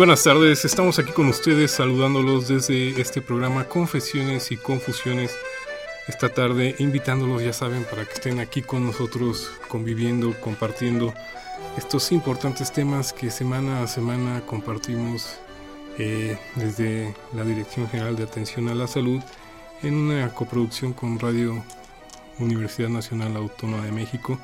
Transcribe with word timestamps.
Buenas 0.00 0.22
tardes, 0.22 0.64
estamos 0.64 0.98
aquí 0.98 1.12
con 1.12 1.28
ustedes 1.28 1.72
saludándolos 1.72 2.48
desde 2.48 2.98
este 2.98 3.20
programa 3.20 3.64
Confesiones 3.64 4.50
y 4.50 4.56
Confusiones 4.56 5.36
esta 6.08 6.30
tarde, 6.30 6.74
invitándolos, 6.78 7.42
ya 7.42 7.52
saben, 7.52 7.84
para 7.84 8.06
que 8.06 8.14
estén 8.14 8.40
aquí 8.40 8.62
con 8.62 8.86
nosotros 8.86 9.50
conviviendo, 9.68 10.34
compartiendo 10.40 11.12
estos 11.76 12.12
importantes 12.12 12.72
temas 12.72 13.12
que 13.12 13.30
semana 13.30 13.82
a 13.82 13.86
semana 13.86 14.40
compartimos 14.46 15.36
eh, 15.98 16.38
desde 16.54 17.14
la 17.34 17.44
Dirección 17.44 17.86
General 17.86 18.16
de 18.16 18.22
Atención 18.22 18.70
a 18.70 18.74
la 18.74 18.86
Salud 18.86 19.20
en 19.82 19.96
una 19.96 20.32
coproducción 20.32 20.94
con 20.94 21.18
Radio 21.18 21.62
Universidad 22.38 22.88
Nacional 22.88 23.36
Autónoma 23.36 23.84
de 23.84 23.92
México. 23.92 24.40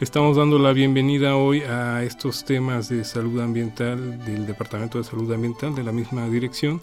Estamos 0.00 0.36
dando 0.36 0.60
la 0.60 0.72
bienvenida 0.72 1.34
hoy 1.34 1.62
a 1.62 2.04
estos 2.04 2.44
temas 2.44 2.88
de 2.88 3.02
salud 3.02 3.40
ambiental 3.40 4.24
del 4.24 4.46
Departamento 4.46 4.98
de 4.98 5.02
Salud 5.02 5.32
Ambiental 5.32 5.74
de 5.74 5.82
la 5.82 5.90
misma 5.90 6.28
dirección. 6.28 6.80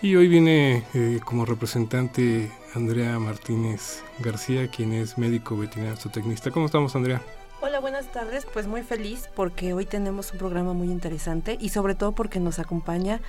Y 0.00 0.16
hoy 0.16 0.26
viene 0.26 0.82
eh, 0.94 1.20
como 1.22 1.44
representante 1.44 2.50
Andrea 2.74 3.18
Martínez 3.18 4.02
García, 4.20 4.68
quien 4.68 4.94
es 4.94 5.18
médico 5.18 5.54
veterinario 5.54 5.98
zootecnista. 5.98 6.50
¿Cómo 6.50 6.64
estamos, 6.64 6.96
Andrea? 6.96 7.20
Hola, 7.60 7.78
buenas 7.78 8.10
tardes. 8.10 8.46
Pues 8.50 8.66
muy 8.66 8.84
feliz 8.84 9.28
porque 9.36 9.74
hoy 9.74 9.84
tenemos 9.84 10.32
un 10.32 10.38
programa 10.38 10.72
muy 10.72 10.90
interesante 10.90 11.58
y 11.60 11.68
sobre 11.68 11.94
todo 11.94 12.12
porque 12.12 12.40
nos 12.40 12.58
acompaña 12.58 13.20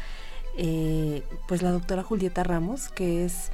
eh, 0.58 1.24
pues 1.50 1.62
la 1.62 1.72
doctora 1.72 2.02
Julieta 2.02 2.46
Ramos, 2.46 2.88
que 2.88 3.26
es, 3.26 3.52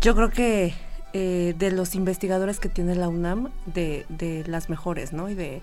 yo 0.00 0.14
creo 0.14 0.30
que 0.30 0.74
eh, 1.12 1.54
de 1.58 1.70
los 1.70 1.94
investigadores 1.94 2.60
que 2.60 2.68
tiene 2.68 2.94
la 2.94 3.08
UNAM, 3.08 3.50
de, 3.66 4.06
de 4.08 4.44
las 4.46 4.68
mejores, 4.68 5.12
¿no? 5.12 5.28
Y 5.28 5.34
de, 5.34 5.62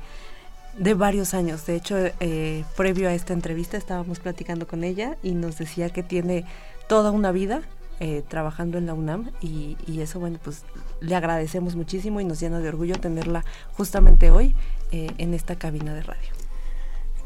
de 0.77 0.93
varios 0.93 1.33
años. 1.33 1.65
De 1.65 1.75
hecho, 1.75 1.97
eh, 2.19 2.63
previo 2.75 3.09
a 3.09 3.13
esta 3.13 3.33
entrevista 3.33 3.77
estábamos 3.77 4.19
platicando 4.19 4.67
con 4.67 4.83
ella 4.83 5.17
y 5.23 5.31
nos 5.31 5.57
decía 5.57 5.89
que 5.89 6.03
tiene 6.03 6.45
toda 6.87 7.11
una 7.11 7.31
vida 7.31 7.61
eh, 7.99 8.23
trabajando 8.27 8.77
en 8.77 8.85
la 8.85 8.93
UNAM 8.93 9.31
y, 9.41 9.75
y, 9.87 10.01
eso, 10.01 10.19
bueno, 10.19 10.39
pues 10.43 10.63
le 11.01 11.15
agradecemos 11.15 11.75
muchísimo 11.75 12.21
y 12.21 12.25
nos 12.25 12.39
llena 12.39 12.59
de 12.59 12.69
orgullo 12.69 12.95
tenerla 12.99 13.43
justamente 13.73 14.29
hoy 14.29 14.55
eh, 14.91 15.09
en 15.17 15.33
esta 15.33 15.55
cabina 15.55 15.95
de 15.95 16.03
radio. 16.03 16.36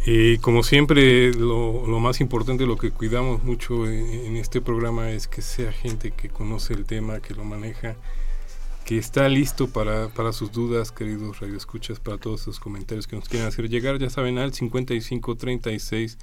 Y 0.06 0.40
como 0.40 0.64
siempre, 0.64 1.32
lo, 1.34 2.00
más 2.00 2.22
importante, 2.22 2.66
lo 2.66 2.76
que 2.76 2.92
cuidamos 2.92 3.44
mucho 3.44 3.88
en, 3.88 4.36
este 4.36 4.60
programa 4.60 5.12
es 5.12 5.28
que 5.28 5.44
sea 5.44 5.72
gente 5.72 6.12
que 6.12 6.30
conoce 6.30 6.74
el 6.74 6.86
tema, 6.86 7.20
que 7.20 7.36
lo 7.36 7.44
maneja, 7.44 7.96
que 8.84 8.98
está 8.98 9.30
listo 9.30 9.68
para, 9.68 10.34
sus 10.34 10.52
dudas, 10.52 10.92
queridos 10.92 11.40
radioescuchas, 11.40 12.00
para 12.00 12.18
todos 12.18 12.42
esos 12.42 12.60
comentarios 12.60 13.06
que 13.06 13.16
nos 13.16 13.30
quieran 13.30 13.48
hacer 13.48 13.70
llegar. 13.70 14.00
Ya 14.00 14.10
saben, 14.10 14.40
al 14.40 14.54
5536 14.54 16.18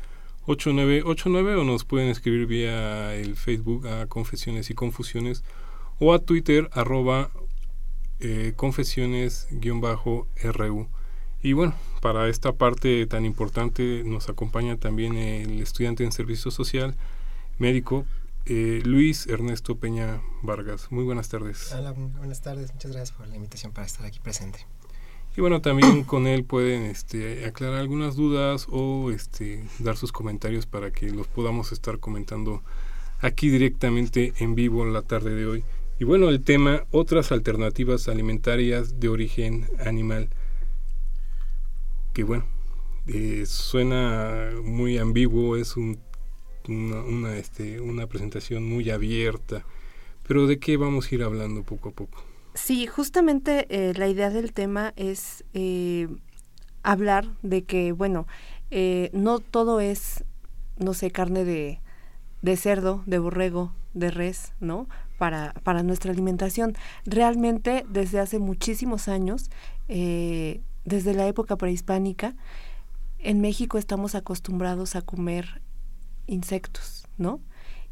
8989 0.47 1.57
o 1.57 1.65
nos 1.65 1.85
pueden 1.85 2.09
escribir 2.09 2.47
vía 2.47 3.15
el 3.15 3.37
Facebook 3.37 3.87
a 3.87 4.07
Confesiones 4.07 4.71
y 4.71 4.75
Confusiones 4.75 5.45
o 6.01 6.15
a 6.15 6.21
Twitter 6.21 6.71
arroba 6.73 7.31
eh, 8.19 8.55
confesiones-ru. 8.57 10.89
Y 11.43 11.53
bueno, 11.53 11.75
para 12.01 12.29
esta 12.29 12.53
parte 12.53 13.07
tan 13.07 13.25
importante 13.25 14.03
nos 14.05 14.29
acompaña 14.29 14.77
también 14.77 15.17
el 15.17 15.61
estudiante 15.61 16.05
en 16.05 16.13
servicio 16.13 16.51
social 16.51 16.97
médico 17.59 18.05
eh, 18.51 18.81
Luis 18.85 19.27
Ernesto 19.27 19.77
Peña 19.77 20.23
Vargas. 20.43 20.91
Muy 20.91 21.05
buenas 21.05 21.29
tardes. 21.29 21.71
Hola, 21.73 21.93
buenas 21.93 22.41
tardes. 22.41 22.73
Muchas 22.73 22.93
gracias 22.93 23.17
por 23.17 23.29
la 23.29 23.37
invitación 23.37 23.73
para 23.73 23.87
estar 23.87 24.07
aquí 24.07 24.21
presente. 24.21 24.67
Y 25.37 25.41
bueno, 25.43 25.61
también 25.61 26.03
con 26.05 26.27
él 26.27 26.45
pueden 26.45 26.85
este, 26.85 27.45
aclarar 27.45 27.79
algunas 27.79 28.17
dudas 28.17 28.67
o 28.71 29.11
este, 29.11 29.69
dar 29.79 29.97
sus 29.97 30.13
comentarios 30.13 30.67
para 30.67 30.91
que 30.91 31.11
los 31.11 31.27
podamos 31.27 31.73
estar 31.73 31.99
comentando 31.99 32.63
aquí 33.21 33.51
directamente 33.51 34.33
en 34.39 34.55
vivo 34.55 34.83
en 34.83 34.95
la 34.95 35.03
tarde 35.03 35.35
de 35.35 35.47
hoy. 35.47 35.65
Y 36.01 36.05
bueno, 36.05 36.31
el 36.31 36.43
tema, 36.43 36.85
otras 36.91 37.33
alternativas 37.33 38.09
alimentarias 38.09 38.99
de 38.99 39.09
origen 39.11 39.69
animal 39.85 40.31
que 42.19 42.25
bueno, 42.25 42.47
eh, 43.07 43.45
suena 43.47 44.51
muy 44.65 44.99
ambiguo, 44.99 45.57
es 45.57 45.77
un, 45.77 46.01
una, 46.67 47.37
este, 47.37 47.81
una 47.81 48.09
presentación 48.09 48.69
muy 48.69 48.91
abierta, 48.91 49.65
pero 50.27 50.49
¿de 50.49 50.59
qué 50.59 50.77
vamos 50.77 51.07
a 51.07 51.15
ir 51.15 51.23
hablando 51.23 51.63
poco 51.63 51.91
a 51.91 51.93
poco? 51.93 52.25
Sí, 52.55 52.89
justamente 52.89 53.69
eh, 53.71 53.95
la 53.95 54.09
idea 54.09 54.31
del 54.31 54.53
tema 54.53 54.95
es 54.97 55.45
eh, 55.55 56.09
hablar 56.83 57.29
de 57.43 57.63
que, 57.63 57.93
bueno, 57.93 58.27
eh, 58.73 59.11
no 59.13 59.39
todo 59.39 59.79
es, 59.79 60.25
no 60.77 60.95
sé, 60.95 61.13
carne 61.13 61.45
de, 61.45 61.81
de 62.43 62.57
cerdo, 62.57 63.05
de 63.07 63.21
borrego, 63.21 63.73
de 63.95 64.11
res, 64.11 64.55
¿no? 64.59 64.89
Para, 65.19 65.55
para 65.63 65.85
nuestra 65.85 66.11
alimentación. 66.11 66.75
Realmente, 67.07 67.87
desde 67.89 68.19
hace 68.19 68.41
muchísimos 68.41 69.07
años, 69.07 69.53
eh, 69.87 70.63
desde 70.89 71.15
la 71.15 71.27
época 71.27 71.57
prehispánica, 71.57 72.35
en 73.19 73.41
México 73.41 73.79
estamos 73.79 74.15
acostumbrados 74.15 74.97
a 74.97 75.03
comer 75.03 75.61
insectos, 76.27 77.07
¿no? 77.17 77.41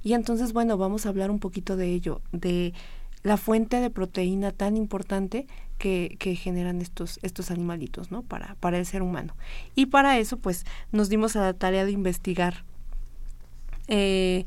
Y 0.03 0.15
entonces, 0.15 0.53
bueno, 0.53 0.77
vamos 0.77 1.05
a 1.05 1.09
hablar 1.09 1.31
un 1.31 1.41
poquito 1.41 1.77
de 1.77 1.89
ello, 1.89 2.21
de 2.33 2.75
la 3.23 3.37
fuente 3.37 3.81
de 3.81 3.91
proteína 3.91 4.53
tan 4.53 4.77
importante 4.77 5.47
que, 5.79 6.17
que 6.21 6.37
generan 6.37 6.81
estos, 6.81 7.19
estos 7.23 7.51
animalitos, 7.51 8.11
¿no? 8.13 8.23
Para, 8.23 8.55
para 8.61 8.79
el 8.79 8.87
ser 8.87 9.03
humano. 9.03 9.35
Y 9.75 9.87
para 9.87 10.19
eso, 10.19 10.39
pues, 10.39 10.65
nos 10.93 11.09
dimos 11.09 11.35
a 11.35 11.41
la 11.41 11.55
tarea 11.55 11.85
de 11.85 11.91
investigar 11.91 12.65
eh, 13.89 14.47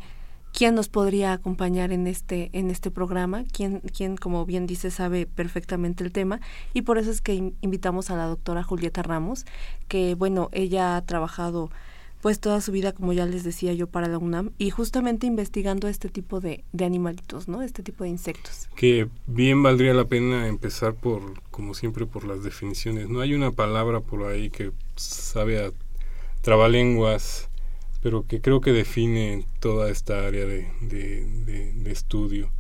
quién 0.59 0.75
nos 0.75 0.90
podría 0.90 1.31
acompañar 1.31 1.94
en 1.94 2.06
este 2.06 2.50
en 2.52 2.70
este 2.70 2.92
programa, 2.92 3.46
quién, 3.50 3.80
quién 3.96 4.18
como 4.18 4.46
bien 4.46 4.68
dice 4.68 4.92
sabe 4.92 5.25
perfectamente 5.25 6.03
el 6.03 6.12
tema 6.12 6.42
y 6.74 6.81
por 6.81 6.97
eso 6.97 7.12
es 7.12 7.22
que 7.22 7.34
in 7.34 7.56
invitamos 7.62 8.09
a 8.09 8.18
la 8.18 8.25
doctora 8.25 8.62
Julieta 8.62 9.02
Ramos, 9.02 9.46
que 9.88 10.16
bueno, 10.16 10.50
ella 10.52 10.98
ha 10.98 11.06
trabajado 11.06 11.69
pues 12.19 12.42
toda 12.42 12.59
su 12.59 12.74
vida, 12.74 12.92
como 12.92 13.14
ya 13.14 13.25
les 13.25 13.46
decía 13.46 13.72
yo, 13.72 13.88
para 13.88 14.09
la 14.09 14.18
UNAM 14.18 14.52
y 14.58 14.69
justamente 14.69 15.25
investigando 15.25 15.88
este 15.88 16.09
tipo 16.09 16.42
de, 16.42 16.66
de 16.74 16.84
animalitos, 16.84 17.48
¿no? 17.48 17.62
Este 17.62 17.81
tipo 17.81 18.03
de 18.03 18.09
insectos. 18.09 18.68
Que 18.75 19.07
bien 19.28 19.63
valdría 19.63 19.94
la 19.94 20.10
pena 20.10 20.50
empezar 20.50 20.94
por, 20.94 21.42
como 21.51 21.74
siempre, 21.74 22.06
por 22.06 22.25
las 22.25 22.44
definiciones. 22.44 23.07
No 23.07 23.22
hay 23.22 23.33
una 23.33 23.51
palabra 23.51 24.01
por 24.01 24.25
ahí 24.25 24.50
que 24.50 24.74
sabe 24.98 25.66
a 25.66 25.72
trabalenguas 26.42 27.49
pero 28.01 28.25
que 28.25 28.42
creo 28.42 28.62
que 28.62 28.72
define 28.72 29.46
toda 29.60 29.90
esta 29.90 30.25
área 30.25 30.46
de, 30.46 30.68
de, 30.81 31.92
estudio. 31.92 32.51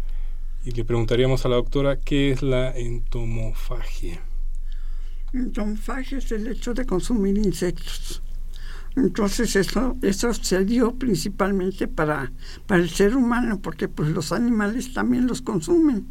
Y 0.65 0.71
le 0.71 0.83
preguntaríamos 0.83 1.45
a 1.45 1.49
la 1.49 1.55
doctora 1.55 1.99
qué 1.99 2.31
es 2.31 2.41
la 2.41 2.75
entomofagia. 2.75 4.21
Entomofagia 5.33 6.17
es 6.17 6.31
el 6.31 6.47
hecho 6.47 6.73
de 6.73 6.85
consumir 6.85 7.37
insectos. 7.37 8.21
Entonces 8.95 9.55
eso, 9.55 9.95
eso 10.01 10.33
se 10.33 10.65
dio 10.65 10.95
principalmente 10.95 11.87
para, 11.87 12.31
para 12.65 12.81
el 12.81 12.89
ser 12.89 13.15
humano, 13.15 13.61
porque 13.61 13.87
pues 13.87 14.09
los 14.09 14.31
animales 14.31 14.93
también 14.93 15.27
los 15.27 15.41
consumen. 15.41 16.07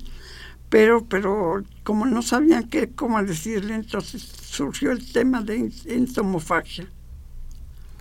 Pero, 0.71 1.05
pero 1.05 1.63
como 1.83 2.07
no 2.07 2.23
sabían 2.23 2.69
qué, 2.69 2.91
cómo 2.91 3.23
decirle, 3.23 3.75
entonces 3.75 4.23
surgió 4.23 4.93
el 4.93 5.13
tema 5.13 5.43
de 5.43 5.73
entomofagia 5.87 6.89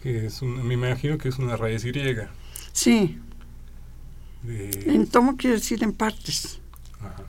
que 0.08 0.26
es 0.28 0.42
un, 0.42 0.66
me 0.66 0.76
imagino 0.76 1.18
que 1.18 1.28
es 1.28 1.38
una 1.38 1.58
raíz 1.58 1.84
griega. 1.84 2.32
Sí. 2.72 3.20
De... 4.42 4.70
En 4.86 5.06
tomo 5.08 5.36
quiere 5.36 5.58
decir 5.58 5.84
en 5.84 5.92
partes. 5.92 6.60
Ajá. 7.02 7.24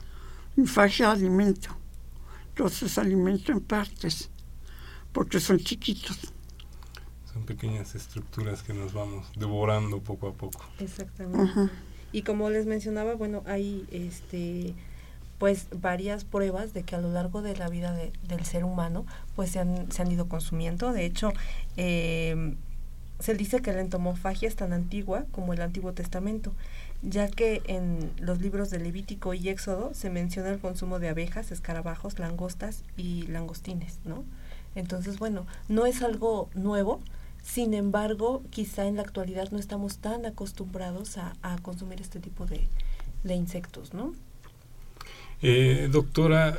faja 0.65 1.11
alimento. 1.11 1.75
Entonces 2.49 2.97
alimento 2.97 3.51
en 3.51 3.59
partes, 3.59 4.29
porque 5.11 5.41
son 5.41 5.57
chiquitos. 5.59 6.17
Son 7.33 7.43
pequeñas 7.45 7.95
estructuras 7.95 8.63
que 8.63 8.73
nos 8.73 8.93
vamos 8.93 9.27
devorando 9.35 9.99
poco 9.99 10.29
a 10.29 10.33
poco. 10.33 10.63
Exactamente. 10.79 11.71
Y 12.13 12.21
como 12.21 12.49
les 12.49 12.65
mencionaba, 12.65 13.13
bueno, 13.15 13.43
hay 13.45 13.85
este 13.91 14.73
pues 15.37 15.67
varias 15.73 16.23
pruebas 16.25 16.73
de 16.73 16.83
que 16.83 16.95
a 16.95 17.01
lo 17.01 17.11
largo 17.11 17.41
de 17.41 17.55
la 17.57 17.69
vida 17.69 17.93
de- 17.93 18.11
del 18.27 18.45
ser 18.45 18.63
humano 18.65 19.05
pues 19.35 19.51
se 19.51 19.59
han, 19.59 19.89
se 19.91 20.01
han 20.01 20.11
ido 20.11 20.27
consumiendo. 20.29 20.91
De 20.93 21.05
hecho, 21.05 21.31
eh, 21.77 22.55
se 23.19 23.33
dice 23.33 23.61
que 23.61 23.73
la 23.73 23.81
entomofagia 23.81 24.47
es 24.47 24.55
tan 24.55 24.73
antigua 24.73 25.25
como 25.31 25.53
el 25.53 25.61
Antiguo 25.61 25.93
Testamento, 25.93 26.53
ya 27.01 27.27
que 27.27 27.61
en 27.67 28.11
los 28.19 28.41
libros 28.41 28.69
de 28.69 28.79
Levítico 28.79 29.33
y 29.33 29.49
Éxodo 29.49 29.93
se 29.93 30.09
menciona 30.09 30.49
el 30.49 30.59
consumo 30.59 30.99
de 30.99 31.09
abejas, 31.09 31.51
escarabajos, 31.51 32.17
langostas 32.19 32.83
y 32.97 33.27
langostines, 33.27 33.99
¿no? 34.05 34.23
Entonces, 34.75 35.19
bueno, 35.19 35.45
no 35.67 35.85
es 35.85 36.01
algo 36.01 36.49
nuevo, 36.53 37.01
sin 37.43 37.73
embargo, 37.73 38.43
quizá 38.49 38.85
en 38.85 38.97
la 38.97 39.01
actualidad 39.01 39.49
no 39.51 39.59
estamos 39.59 39.97
tan 39.97 40.25
acostumbrados 40.25 41.17
a, 41.17 41.33
consumir 41.61 42.01
este 42.01 42.19
tipo 42.19 42.45
de, 42.45 42.67
de 43.23 43.35
insectos, 43.35 43.93
¿no? 43.93 44.13
Eh, 45.41 45.89
doctora, 45.91 46.57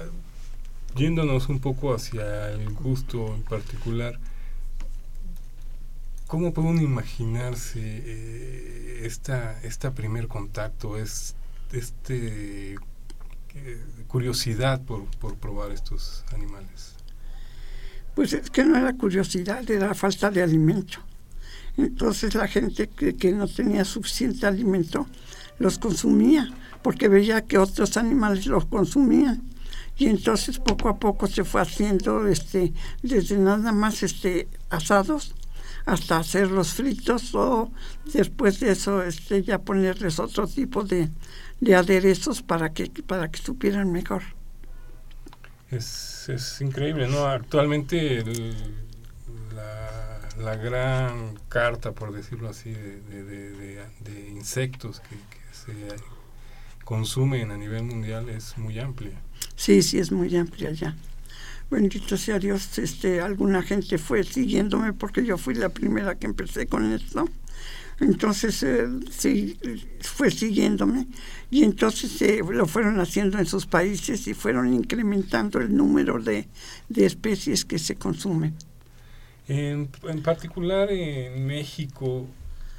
yéndonos 0.96 1.48
un 1.48 1.60
poco 1.60 1.94
hacia 1.94 2.50
el 2.50 2.70
gusto 2.70 3.34
en 3.34 3.42
particular, 3.42 4.18
¿cómo 6.30 6.54
puede 6.54 6.68
uno 6.68 6.80
imaginarse 6.80 7.80
eh, 7.82 9.00
esta, 9.02 9.60
esta 9.64 9.92
primer 9.92 10.28
contacto, 10.28 10.96
es, 10.96 11.34
este 11.72 12.74
eh, 13.56 13.84
curiosidad 14.06 14.80
por, 14.80 15.06
por 15.18 15.34
probar 15.34 15.72
estos 15.72 16.24
animales? 16.32 16.94
Pues 18.14 18.32
es 18.32 18.48
que 18.48 18.64
no 18.64 18.78
era 18.78 18.92
curiosidad, 18.92 19.68
era 19.68 19.92
falta 19.92 20.30
de 20.30 20.40
alimento. 20.40 21.00
Entonces 21.76 22.32
la 22.36 22.46
gente 22.46 22.88
que, 22.88 23.16
que 23.16 23.32
no 23.32 23.48
tenía 23.48 23.84
suficiente 23.84 24.46
alimento 24.46 25.08
los 25.58 25.78
consumía, 25.78 26.48
porque 26.80 27.08
veía 27.08 27.44
que 27.44 27.58
otros 27.58 27.96
animales 27.96 28.46
los 28.46 28.66
consumían. 28.66 29.42
Y 29.96 30.06
entonces 30.06 30.60
poco 30.60 30.90
a 30.90 30.96
poco 30.96 31.26
se 31.26 31.42
fue 31.42 31.60
haciendo 31.60 32.28
este, 32.28 32.72
desde 33.02 33.36
nada 33.36 33.72
más 33.72 34.04
este, 34.04 34.46
asados 34.70 35.34
hasta 35.86 36.18
hacerlos 36.18 36.74
fritos 36.74 37.34
o 37.34 37.72
después 38.12 38.60
de 38.60 38.72
eso 38.72 39.02
este, 39.02 39.42
ya 39.42 39.58
ponerles 39.60 40.18
otro 40.18 40.46
tipo 40.46 40.82
de, 40.84 41.10
de 41.60 41.74
aderezos 41.74 42.42
para 42.42 42.72
que, 42.72 42.88
para 43.06 43.30
que 43.30 43.38
supieran 43.40 43.92
mejor. 43.92 44.22
Es, 45.70 46.28
es 46.28 46.60
increíble, 46.60 47.08
¿no? 47.08 47.26
Actualmente 47.26 48.18
el- 48.18 48.88
la, 49.54 50.20
la 50.38 50.56
gran 50.56 51.36
carta, 51.48 51.92
por 51.92 52.12
decirlo 52.12 52.48
así, 52.48 52.72
de, 52.72 53.00
de- 53.02 53.24
de- 53.24 53.50
de- 53.52 53.86
de 54.00 54.28
insectos 54.30 55.00
que, 55.00 55.16
que 55.16 55.54
se 55.54 56.02
consumen 56.84 57.50
a 57.50 57.56
nivel 57.56 57.84
mundial 57.84 58.28
es 58.28 58.58
muy 58.58 58.78
amplia. 58.78 59.22
Sí, 59.56 59.82
sí, 59.82 59.98
es 59.98 60.10
muy 60.12 60.34
amplia 60.36 60.72
ya. 60.72 60.96
Bendito 61.70 62.16
sea 62.16 62.38
Dios, 62.38 62.78
este, 62.78 63.20
alguna 63.20 63.62
gente 63.62 63.96
fue 63.98 64.24
siguiéndome 64.24 64.92
porque 64.92 65.24
yo 65.24 65.38
fui 65.38 65.54
la 65.54 65.68
primera 65.68 66.16
que 66.18 66.26
empecé 66.26 66.66
con 66.66 66.92
esto. 66.92 67.28
Entonces, 68.00 68.62
eh, 68.62 68.88
sí, 69.10 69.58
fue 70.00 70.30
siguiéndome 70.30 71.06
y 71.50 71.64
entonces 71.64 72.20
eh, 72.22 72.40
lo 72.50 72.66
fueron 72.66 72.98
haciendo 72.98 73.38
en 73.38 73.46
sus 73.46 73.66
países 73.66 74.26
y 74.26 74.34
fueron 74.34 74.72
incrementando 74.72 75.60
el 75.60 75.76
número 75.76 76.18
de, 76.18 76.48
de 76.88 77.06
especies 77.06 77.64
que 77.64 77.78
se 77.78 77.96
consumen. 77.96 78.54
En, 79.48 79.90
en 80.04 80.22
particular 80.22 80.90
en 80.90 81.46
México 81.46 82.26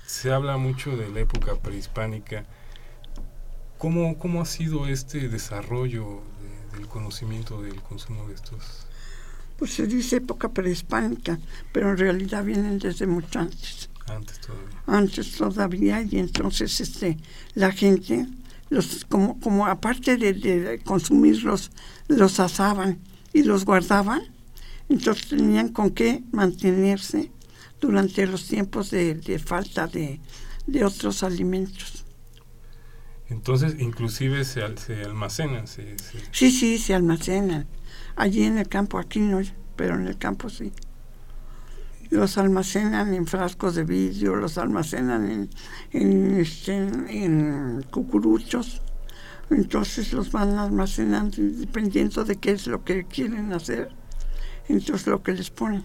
se 0.05 0.31
habla 0.31 0.57
mucho 0.57 0.97
de 0.97 1.09
la 1.09 1.19
época 1.21 1.55
prehispánica. 1.55 2.45
¿Cómo, 3.77 4.17
cómo 4.17 4.41
ha 4.41 4.45
sido 4.45 4.87
este 4.87 5.29
desarrollo 5.29 6.05
de- 6.05 6.30
del 6.73 6.87
conocimiento 6.87 7.61
del 7.61 7.81
consumo 7.81 8.27
de 8.27 8.35
estos? 8.35 8.85
Pues 9.57 9.73
se 9.73 9.85
dice 9.85 10.17
época 10.17 10.49
prehispánica, 10.49 11.39
pero 11.71 11.91
en 11.91 11.97
realidad 11.97 12.43
vienen 12.43 12.79
desde 12.79 13.05
mucho 13.05 13.39
antes. 13.39 13.89
Antes 14.07 14.39
todavía. 14.39 14.83
antes 14.87 15.31
todavía 15.33 16.01
y 16.01 16.17
entonces 16.17 16.81
este 16.81 17.17
la 17.53 17.71
gente 17.71 18.27
los 18.69 19.05
como 19.05 19.39
como 19.39 19.67
aparte 19.67 20.17
de, 20.17 20.33
de 20.33 20.79
consumirlos 20.83 21.71
los 22.07 22.39
asaban 22.39 22.99
y 23.31 23.43
los 23.43 23.63
guardaban 23.63 24.23
entonces 24.89 25.29
tenían 25.29 25.69
con 25.69 25.91
qué 25.91 26.23
mantenerse 26.31 27.31
durante 27.79 28.25
los 28.25 28.47
tiempos 28.47 28.89
de, 28.89 29.15
de 29.15 29.39
falta 29.39 29.87
de, 29.87 30.19
de 30.65 30.83
otros 30.83 31.23
alimentos 31.23 32.03
Entonces, 33.31 33.77
inclusive 33.79 34.43
se, 34.43 34.61
se 34.77 35.03
almacenan, 35.03 35.65
se, 35.67 35.95
sí 36.31 36.51
sí 36.51 36.77
se 36.77 36.93
almacenan 36.93 37.65
allí 38.15 38.43
en 38.43 38.57
el 38.57 38.67
campo 38.67 38.99
aquí 38.99 39.19
no 39.19 39.41
pero 39.75 39.95
en 39.95 40.05
el 40.05 40.17
campo 40.17 40.49
sí 40.49 40.71
los 42.11 42.37
almacenan 42.37 43.13
en 43.13 43.25
frascos 43.25 43.73
de 43.73 43.85
vidrio, 43.85 44.35
los 44.35 44.57
almacenan 44.57 45.31
en, 45.31 45.49
en, 45.91 46.39
este, 46.39 46.75
en 46.75 47.85
cucuruchos. 47.89 48.81
Entonces 49.49 50.11
los 50.11 50.31
van 50.31 50.57
almacenando 50.59 51.37
dependiendo 51.39 52.23
de 52.25 52.35
qué 52.35 52.51
es 52.51 52.67
lo 52.67 52.83
que 52.83 53.05
quieren 53.05 53.53
hacer. 53.53 53.89
Entonces 54.67 55.07
lo 55.07 55.23
que 55.23 55.33
les 55.33 55.49
ponen. 55.49 55.83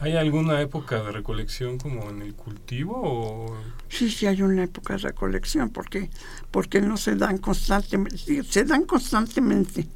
¿Hay 0.00 0.16
alguna 0.16 0.60
época 0.62 1.02
de 1.02 1.12
recolección 1.12 1.76
como 1.76 2.08
en 2.08 2.22
el 2.22 2.34
cultivo 2.34 2.94
o 3.02 3.56
Sí, 3.90 4.10
sí 4.10 4.26
hay 4.26 4.40
una 4.40 4.64
época 4.64 4.94
de 4.94 5.00
recolección 5.00 5.68
porque, 5.68 6.08
porque 6.50 6.80
no 6.80 6.96
se 6.96 7.16
dan 7.16 7.36
constantemente, 7.36 8.42
se 8.44 8.64
dan 8.64 8.84
constantemente, 8.86 9.88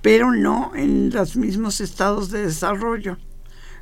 pero 0.00 0.32
no 0.32 0.72
en 0.74 1.10
los 1.10 1.36
mismos 1.36 1.80
estados 1.80 2.30
de 2.30 2.46
desarrollo. 2.46 3.18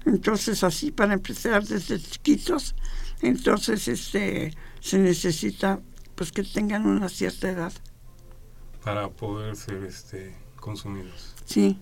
Entonces 0.05 0.63
así 0.65 0.91
para 0.91 1.15
empezar 1.15 1.65
desde 1.65 1.99
chiquitos, 1.99 2.75
entonces 3.23 3.89
este 3.89 4.55
se 4.81 4.99
necesita 4.99 5.81
pues 6.15 6.31
que 6.31 6.43
tengan 6.43 6.85
una 6.87 7.09
cierta 7.09 7.49
edad. 7.51 7.73
para 8.85 9.09
poder 9.09 9.57
ser 9.57 9.85
este 9.85 10.37
consumidos? 10.57 11.35
Sí. 11.47 11.79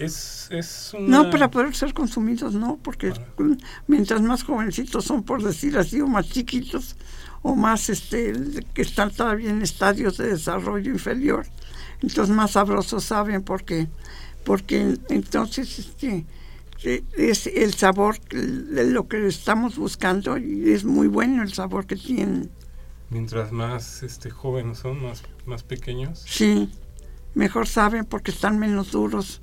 Es, 0.00 0.48
es 0.50 0.92
No, 0.98 1.28
para 1.30 1.50
poder 1.50 1.74
ser 1.76 1.92
consumidos 1.92 2.54
no, 2.54 2.78
porque 2.82 3.10
Para- 3.10 3.56
mientras 3.86 4.22
más 4.22 4.42
jovencitos 4.42 5.04
son, 5.04 5.22
por 5.22 5.42
decir 5.42 5.76
así, 5.76 6.00
o 6.00 6.06
más 6.06 6.28
chiquitos, 6.28 6.96
o 7.42 7.54
más 7.54 7.90
este 7.90 8.32
que 8.74 8.82
están 8.82 9.10
todavía 9.10 9.50
en 9.50 9.60
estadios 9.62 10.16
de 10.16 10.28
desarrollo 10.28 10.90
inferior, 10.90 11.46
entonces 12.02 12.34
más 12.34 12.52
sabrosos 12.52 13.04
saben 13.04 13.42
porque 13.42 13.88
porque 14.44 14.96
entonces 15.10 15.78
este 15.78 16.24
eh, 16.82 17.04
es 17.18 17.46
el 17.46 17.74
sabor 17.74 18.16
lo 18.32 19.06
que 19.06 19.26
estamos 19.26 19.76
buscando 19.76 20.38
y 20.38 20.70
es 20.70 20.84
muy 20.84 21.08
bueno 21.08 21.42
el 21.42 21.52
sabor 21.52 21.86
que 21.86 21.96
tienen. 21.96 22.50
Mientras 23.10 23.52
más 23.52 24.02
este 24.02 24.30
jóvenes 24.30 24.78
son, 24.78 25.02
más, 25.02 25.22
más 25.44 25.62
pequeños, 25.62 26.24
Sí, 26.26 26.70
mejor 27.34 27.66
saben 27.66 28.06
porque 28.06 28.30
están 28.30 28.58
menos 28.58 28.92
duros. 28.92 29.42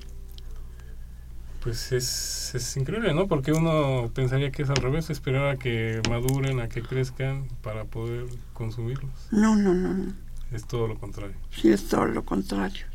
Pues 1.67 1.91
es, 1.91 2.55
es 2.55 2.77
increíble, 2.77 3.13
¿no? 3.13 3.27
Porque 3.27 3.51
uno 3.51 4.09
pensaría 4.13 4.51
que 4.51 4.63
es 4.63 4.69
al 4.69 4.77
revés, 4.77 5.09
esperar 5.09 5.49
a 5.49 5.57
que 5.57 6.01
maduren, 6.09 6.61
a 6.61 6.69
que 6.69 6.81
crezcan 6.81 7.45
para 7.61 7.83
poder 7.83 8.25
consumirlos. 8.53 9.11
No, 9.31 9.53
no, 9.57 9.73
no, 9.73 9.93
no. 9.93 10.13
Es 10.53 10.65
todo 10.65 10.87
lo 10.87 10.97
contrario. 10.97 11.35
Sí, 11.51 11.67
es 11.69 11.89
todo 11.89 12.05
lo 12.05 12.23
contrario. 12.23 12.85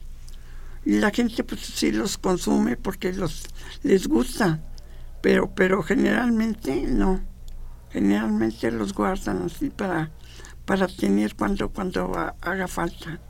Y 0.86 0.92
la 1.00 1.10
gente 1.10 1.44
pues 1.44 1.60
sí 1.60 1.92
los 1.92 2.16
consume 2.16 2.78
porque 2.78 3.12
los 3.12 3.44
les 3.82 4.06
gusta, 4.08 4.58
pero 5.20 5.50
pero 5.54 5.82
generalmente 5.82 6.80
no. 6.88 7.20
Generalmente 7.90 8.70
los 8.70 8.94
guardan 8.94 9.42
así 9.42 9.68
para 9.68 10.10
para 10.64 10.88
tener 10.88 11.34
cuando 11.34 11.68
cuando 11.68 12.10
ha- 12.18 12.36
haga 12.40 12.68
falta. 12.68 13.20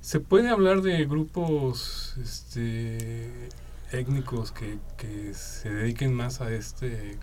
¿Se 0.00 0.20
puede 0.20 0.48
hablar 0.48 0.80
de 0.82 1.06
grupos 1.06 2.14
este, 2.22 3.48
étnicos 3.92 4.52
que, 4.52 4.78
que 4.96 5.34
se 5.34 5.70
dediquen 5.70 6.14
más 6.14 6.40
a 6.40 6.52
este 6.52 7.18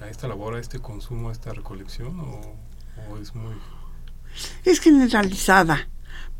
a 0.00 0.08
esta 0.08 0.28
labor, 0.28 0.54
a 0.54 0.60
este 0.60 0.78
consumo, 0.78 1.28
a 1.28 1.32
esta 1.32 1.52
recolección 1.52 2.18
o, 2.20 2.40
o 3.10 3.18
es 3.18 3.34
muy 3.34 3.54
Es 4.64 4.80
generalizada, 4.80 5.88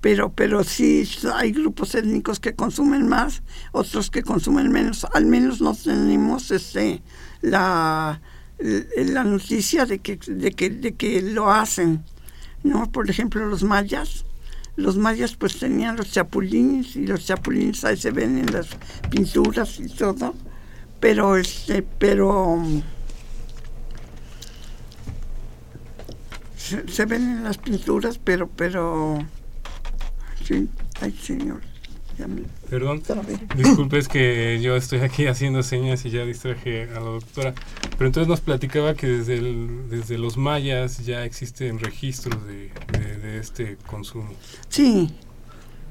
pero 0.01 0.33
pero 0.33 0.65
sí 0.65 1.07
hay 1.35 1.53
grupos 1.53 1.95
étnicos 1.95 2.41
que 2.41 2.55
consumen 2.55 3.09
más, 3.09 3.43
otros 3.73 4.11
que 4.11 4.23
consumen 4.23 4.71
menos. 4.71 5.07
Al 5.13 5.27
menos 5.27 5.61
no 5.61 5.75
tenemos 5.75 6.51
este 6.51 7.03
la 7.43 8.21
la 8.59 9.25
noticia 9.25 9.87
de 9.87 9.99
que 9.99 10.19
de 10.27 10.53
que 10.53 10.71
de 10.71 10.95
que 10.95 11.23
lo 11.23 11.51
hacen, 11.51 12.05
¿no? 12.63 12.91
Por 12.91 13.11
ejemplo, 13.11 13.47
los 13.47 13.63
mayas 13.63 14.25
los 14.81 14.97
mayas 14.97 15.35
pues 15.37 15.59
tenían 15.59 15.97
los 15.97 16.11
chapulines 16.11 16.97
y 16.97 17.07
los 17.07 17.25
chapulines 17.25 17.85
ahí 17.85 17.97
se 17.97 18.11
ven 18.11 18.39
en 18.39 18.53
las 18.53 18.69
pinturas 19.11 19.79
y 19.79 19.89
todo, 19.89 20.35
pero 20.99 21.37
este, 21.37 21.83
pero 21.83 22.63
se, 26.87 27.05
ven 27.05 27.23
en 27.23 27.45
las 27.45 27.59
pinturas, 27.59 28.19
pero, 28.19 28.49
pero, 28.49 29.19
sí, 30.45 30.69
ay 31.01 31.13
señor, 31.13 31.63
Perdón, 32.69 33.03
disculpe, 33.57 33.99
es 33.99 34.09
que 34.09 34.61
yo 34.63 34.77
estoy 34.77 35.01
aquí 35.01 35.27
haciendo 35.27 35.63
señas 35.63 36.05
y 36.05 36.11
ya 36.11 36.25
distraje 36.25 36.85
a 36.85 36.95
la 36.95 37.01
doctora. 37.01 37.55
Pero 37.99 38.07
entonces 38.07 38.29
nos 38.29 38.41
platicaba 38.41 38.95
que 38.95 39.07
desde, 39.09 39.39
el- 39.39 39.89
desde 39.91 40.19
los 40.19 40.37
mayas 40.37 41.05
ya 41.05 41.25
existen 41.25 41.79
registros 41.79 42.45
de, 42.47 42.71
de- 42.99 43.17
de 43.19 43.39
este 43.39 43.77
consumo. 43.87 44.31
Sí, 44.69 45.11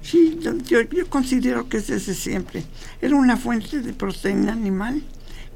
sí, 0.02 0.38
yo, 0.42 0.58
yo, 0.60 0.82
yo 0.84 1.10
considero 1.10 1.68
que 1.70 1.78
es 1.78 1.88
desde 1.88 2.14
siempre. 2.14 2.64
Era 3.02 3.16
una 3.16 3.38
fuente 3.38 3.80
de 3.82 3.94
proteína 3.94 4.54
animal 4.54 5.02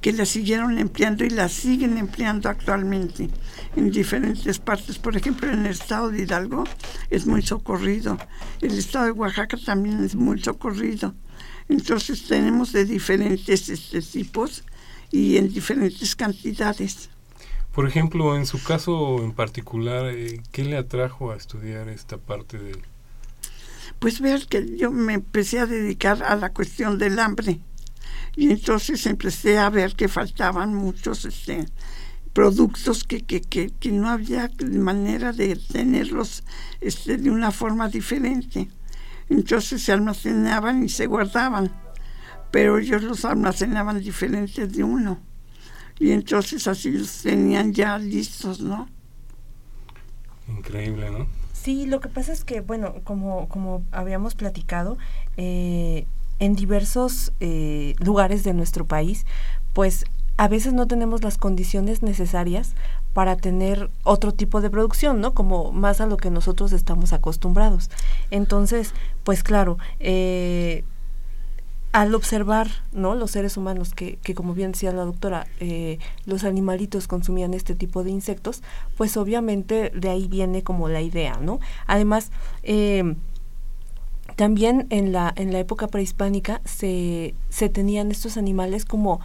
que 0.02 0.12
la 0.12 0.26
siguieron 0.26 0.78
empleando 0.80 1.24
y 1.24 1.30
la 1.30 1.48
siguen 1.48 1.98
empleando 1.98 2.50
actualmente 2.50 3.30
en 3.76 3.92
diferentes 3.92 4.60
partes. 4.60 4.98
Por 4.98 5.16
ejemplo, 5.16 5.52
en 5.52 5.66
el 5.66 5.72
estado 5.72 6.10
de 6.10 6.24
Hidalgo 6.24 6.64
es 7.10 7.26
muy 7.26 7.42
socorrido. 7.42 8.18
El 8.62 8.78
estado 8.78 9.06
de 9.06 9.12
Oaxaca 9.12 9.58
también 9.58 10.04
es 10.04 10.16
muy 10.16 10.42
socorrido. 10.42 11.14
Entonces 11.70 12.28
tenemos 12.28 12.72
de 12.72 12.86
diferentes 12.86 13.70
este, 13.70 14.02
tipos 14.02 14.64
y 15.12 15.38
en 15.38 15.52
diferentes 15.52 16.16
cantidades. 16.16 17.10
Por 17.74 17.88
ejemplo, 17.88 18.36
en 18.36 18.46
su 18.46 18.62
caso 18.62 19.24
en 19.24 19.32
particular, 19.32 20.08
eh, 20.14 20.42
¿qué 20.52 20.64
le 20.64 20.78
atrajo 20.78 21.32
a 21.32 21.36
estudiar 21.36 21.90
esta 21.90 22.18
parte 22.18 22.58
del... 22.60 22.80
pues 23.98 24.22
ver 24.22 24.46
que 24.48 24.78
yo 24.78 24.92
me 24.92 25.14
empecé 25.14 25.60
a 25.60 25.66
dedicar 25.66 26.22
a 26.22 26.36
la 26.36 26.52
cuestión 26.52 27.00
del 27.00 27.18
hambre 27.18 27.60
y 28.36 28.52
entonces 28.52 29.06
empecé 29.06 29.58
a 29.58 29.70
ver 29.70 29.96
que 29.96 30.08
faltaban 30.08 30.74
muchos 30.74 31.26
este, 31.26 31.66
productos 32.34 33.04
que, 33.04 33.22
que, 33.22 33.42
que, 33.42 33.70
que 33.80 33.92
no 33.92 34.10
había 34.10 34.50
manera 34.72 35.32
de 35.32 35.56
tenerlos 35.56 36.44
este, 36.82 37.18
de 37.18 37.30
una 37.30 37.52
forma 37.52 37.88
diferente. 37.90 38.70
Entonces 39.30 39.84
se 39.84 39.92
almacenaban 39.92 40.84
y 40.84 40.90
se 40.90 41.06
guardaban, 41.06 41.72
pero 42.52 42.80
ellos 42.80 43.04
los 43.04 43.24
almacenaban 43.24 44.02
diferentes 44.02 44.74
de 44.74 44.84
uno. 44.84 45.20
Y 46.00 46.12
entonces 46.12 46.68
así 46.68 46.92
los 46.92 47.22
tenían 47.22 47.74
ya 47.74 47.98
listos, 47.98 48.60
¿no? 48.60 48.90
Increíble, 50.48 51.10
¿no? 51.12 51.28
Sí, 51.54 51.86
lo 51.86 52.02
que 52.02 52.10
pasa 52.10 52.34
es 52.34 52.44
que, 52.44 52.60
bueno, 52.60 52.96
como, 53.06 53.48
como 53.48 53.84
habíamos 53.92 54.36
platicado, 54.36 54.98
eh, 55.38 56.06
en 56.40 56.56
diversos 56.56 57.32
eh, 57.40 57.96
lugares 58.00 58.44
de 58.44 58.54
nuestro 58.54 58.86
país, 58.86 59.26
pues 59.72 60.06
a 60.38 60.48
veces 60.48 60.74
no 60.74 60.88
tenemos 60.88 61.24
las 61.24 61.38
condiciones 61.38 62.02
necesarias 62.02 62.74
para 63.14 63.36
tener 63.36 63.90
otro 64.04 64.32
tipo 64.32 64.62
de 64.62 64.70
producción, 64.70 65.22
¿no? 65.22 65.34
Como 65.34 65.72
más 65.72 66.02
a 66.02 66.08
lo 66.08 66.18
que 66.18 66.32
nosotros 66.32 66.74
estamos 66.74 67.14
acostumbrados. 67.14 67.90
Entonces, 68.32 68.94
pues 69.24 69.44
claro, 69.44 69.78
eh, 70.00 70.84
al 71.92 72.16
observar, 72.16 72.68
¿no? 72.92 73.14
Los 73.14 73.32
seres 73.32 73.56
humanos 73.56 73.94
que, 73.94 74.18
que 74.18 74.34
como 74.34 74.56
bien 74.56 74.72
decía 74.72 74.92
la 74.92 75.06
doctora, 75.06 75.46
eh, 75.60 76.00
los 76.26 76.44
animalitos 76.44 77.08
consumían 77.08 77.54
este 77.54 77.76
tipo 77.76 78.04
de 78.04 78.10
insectos, 78.10 78.64
pues 78.98 79.16
obviamente 79.16 79.92
de 79.92 80.10
ahí 80.10 80.28
viene 80.28 80.64
como 80.64 80.90
la 80.90 81.02
idea, 81.02 81.38
¿no? 81.38 81.60
Además, 81.86 82.32
eh, 82.64 83.16
también 84.36 84.88
en 84.90 85.12
la, 85.12 85.32
en 85.36 85.54
la 85.54 85.60
época 85.60 85.88
prehispánica 85.88 86.62
se, 86.66 87.36
se 87.50 87.70
tenían 87.70 88.10
estos 88.10 88.38
animales 88.38 88.86
como 88.86 89.20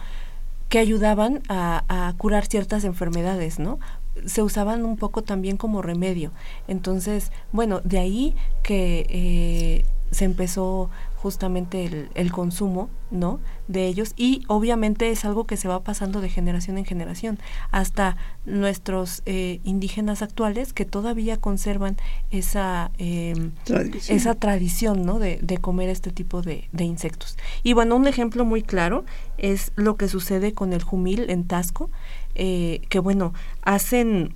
que 0.69 0.79
ayudaban 0.79 1.41
a, 1.49 2.13
curar 2.17 2.45
ciertas 2.45 2.83
enfermedades, 2.83 3.59
¿no? 3.59 3.79
se 4.25 4.41
usaban 4.41 4.83
un 4.83 4.97
poco 4.97 5.23
también 5.23 5.55
como 5.55 5.81
remedio. 5.81 6.31
Entonces, 6.67 7.31
bueno, 7.53 7.79
de 7.85 7.99
ahí 7.99 8.35
que 8.63 9.05
eh, 9.09 9.85
se 10.11 10.25
empezó 10.25 10.89
justamente 11.15 12.09
el, 12.13 12.31
consumo, 12.31 12.89
¿no? 13.11 13.39
De 13.69 13.85
ellos 13.85 14.13
y 14.17 14.41
obviamente 14.47 15.11
es 15.11 15.25
algo 15.25 15.45
que 15.45 15.55
se 15.55 15.67
va 15.67 15.83
pasando 15.83 16.21
de 16.21 16.29
generación 16.29 16.79
en 16.79 16.85
generación 16.85 17.37
hasta 17.69 18.17
nuestros 18.45 19.21
eh, 19.27 19.59
indígenas 19.63 20.23
actuales 20.23 20.73
que 20.73 20.85
todavía 20.85 21.37
conservan 21.37 21.95
esa 22.31 22.89
eh, 22.97 23.51
tradición. 23.65 24.17
esa 24.17 24.33
tradición, 24.33 25.05
¿no? 25.05 25.19
De, 25.19 25.37
de 25.41 25.57
comer 25.59 25.89
este 25.89 26.09
tipo 26.09 26.41
de, 26.41 26.67
de, 26.71 26.83
insectos. 26.83 27.37
Y 27.61 27.73
bueno, 27.73 27.95
un 27.95 28.07
ejemplo 28.07 28.43
muy 28.43 28.63
claro 28.63 29.05
es 29.37 29.71
lo 29.75 29.97
que 29.97 30.09
sucede 30.09 30.53
con 30.53 30.73
el 30.73 30.83
jumil 30.83 31.29
en 31.29 31.45
Tasco, 31.45 31.89
eh, 32.35 32.81
que 32.89 32.99
bueno, 32.99 33.33
hacen... 33.61 34.33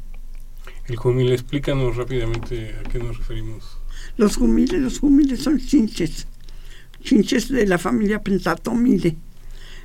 El 0.86 0.96
jumil, 0.96 1.32
explícanos 1.32 1.96
rápidamente 1.96 2.76
a 2.80 2.90
qué 2.90 3.00
nos 3.00 3.18
referimos. 3.18 3.78
Los 4.18 4.38
jumiles, 4.38 4.80
los 4.80 5.00
jumiles 5.00 5.42
son 5.42 5.58
chinches, 5.58 6.28
chinches 7.04 7.50
de 7.50 7.68
la 7.68 7.78
familia 7.78 8.22
Pentatomide. 8.22 9.16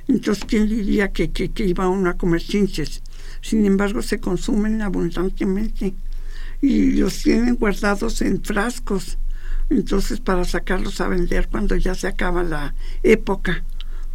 Entonces, 0.07 0.45
¿quién 0.45 0.67
diría 0.67 1.11
que, 1.11 1.29
que, 1.31 1.49
que, 1.49 1.65
iba 1.65 1.87
uno 1.87 2.09
a 2.09 2.17
comer 2.17 2.41
chinches? 2.41 3.03
Sin 3.41 3.65
embargo, 3.65 4.01
se 4.01 4.19
consumen 4.19 4.81
abundantemente 4.81 5.93
y 6.61 6.91
los 6.93 7.21
tienen 7.21 7.55
guardados 7.55 8.21
en 8.21 8.43
frascos. 8.43 9.17
Entonces, 9.69 10.19
para 10.19 10.45
sacarlos 10.45 10.99
a 10.99 11.07
vender 11.07 11.47
cuando 11.47 11.75
ya 11.75 11.93
se 11.93 12.07
acaba 12.07 12.43
la 12.43 12.73
época, 13.03 13.63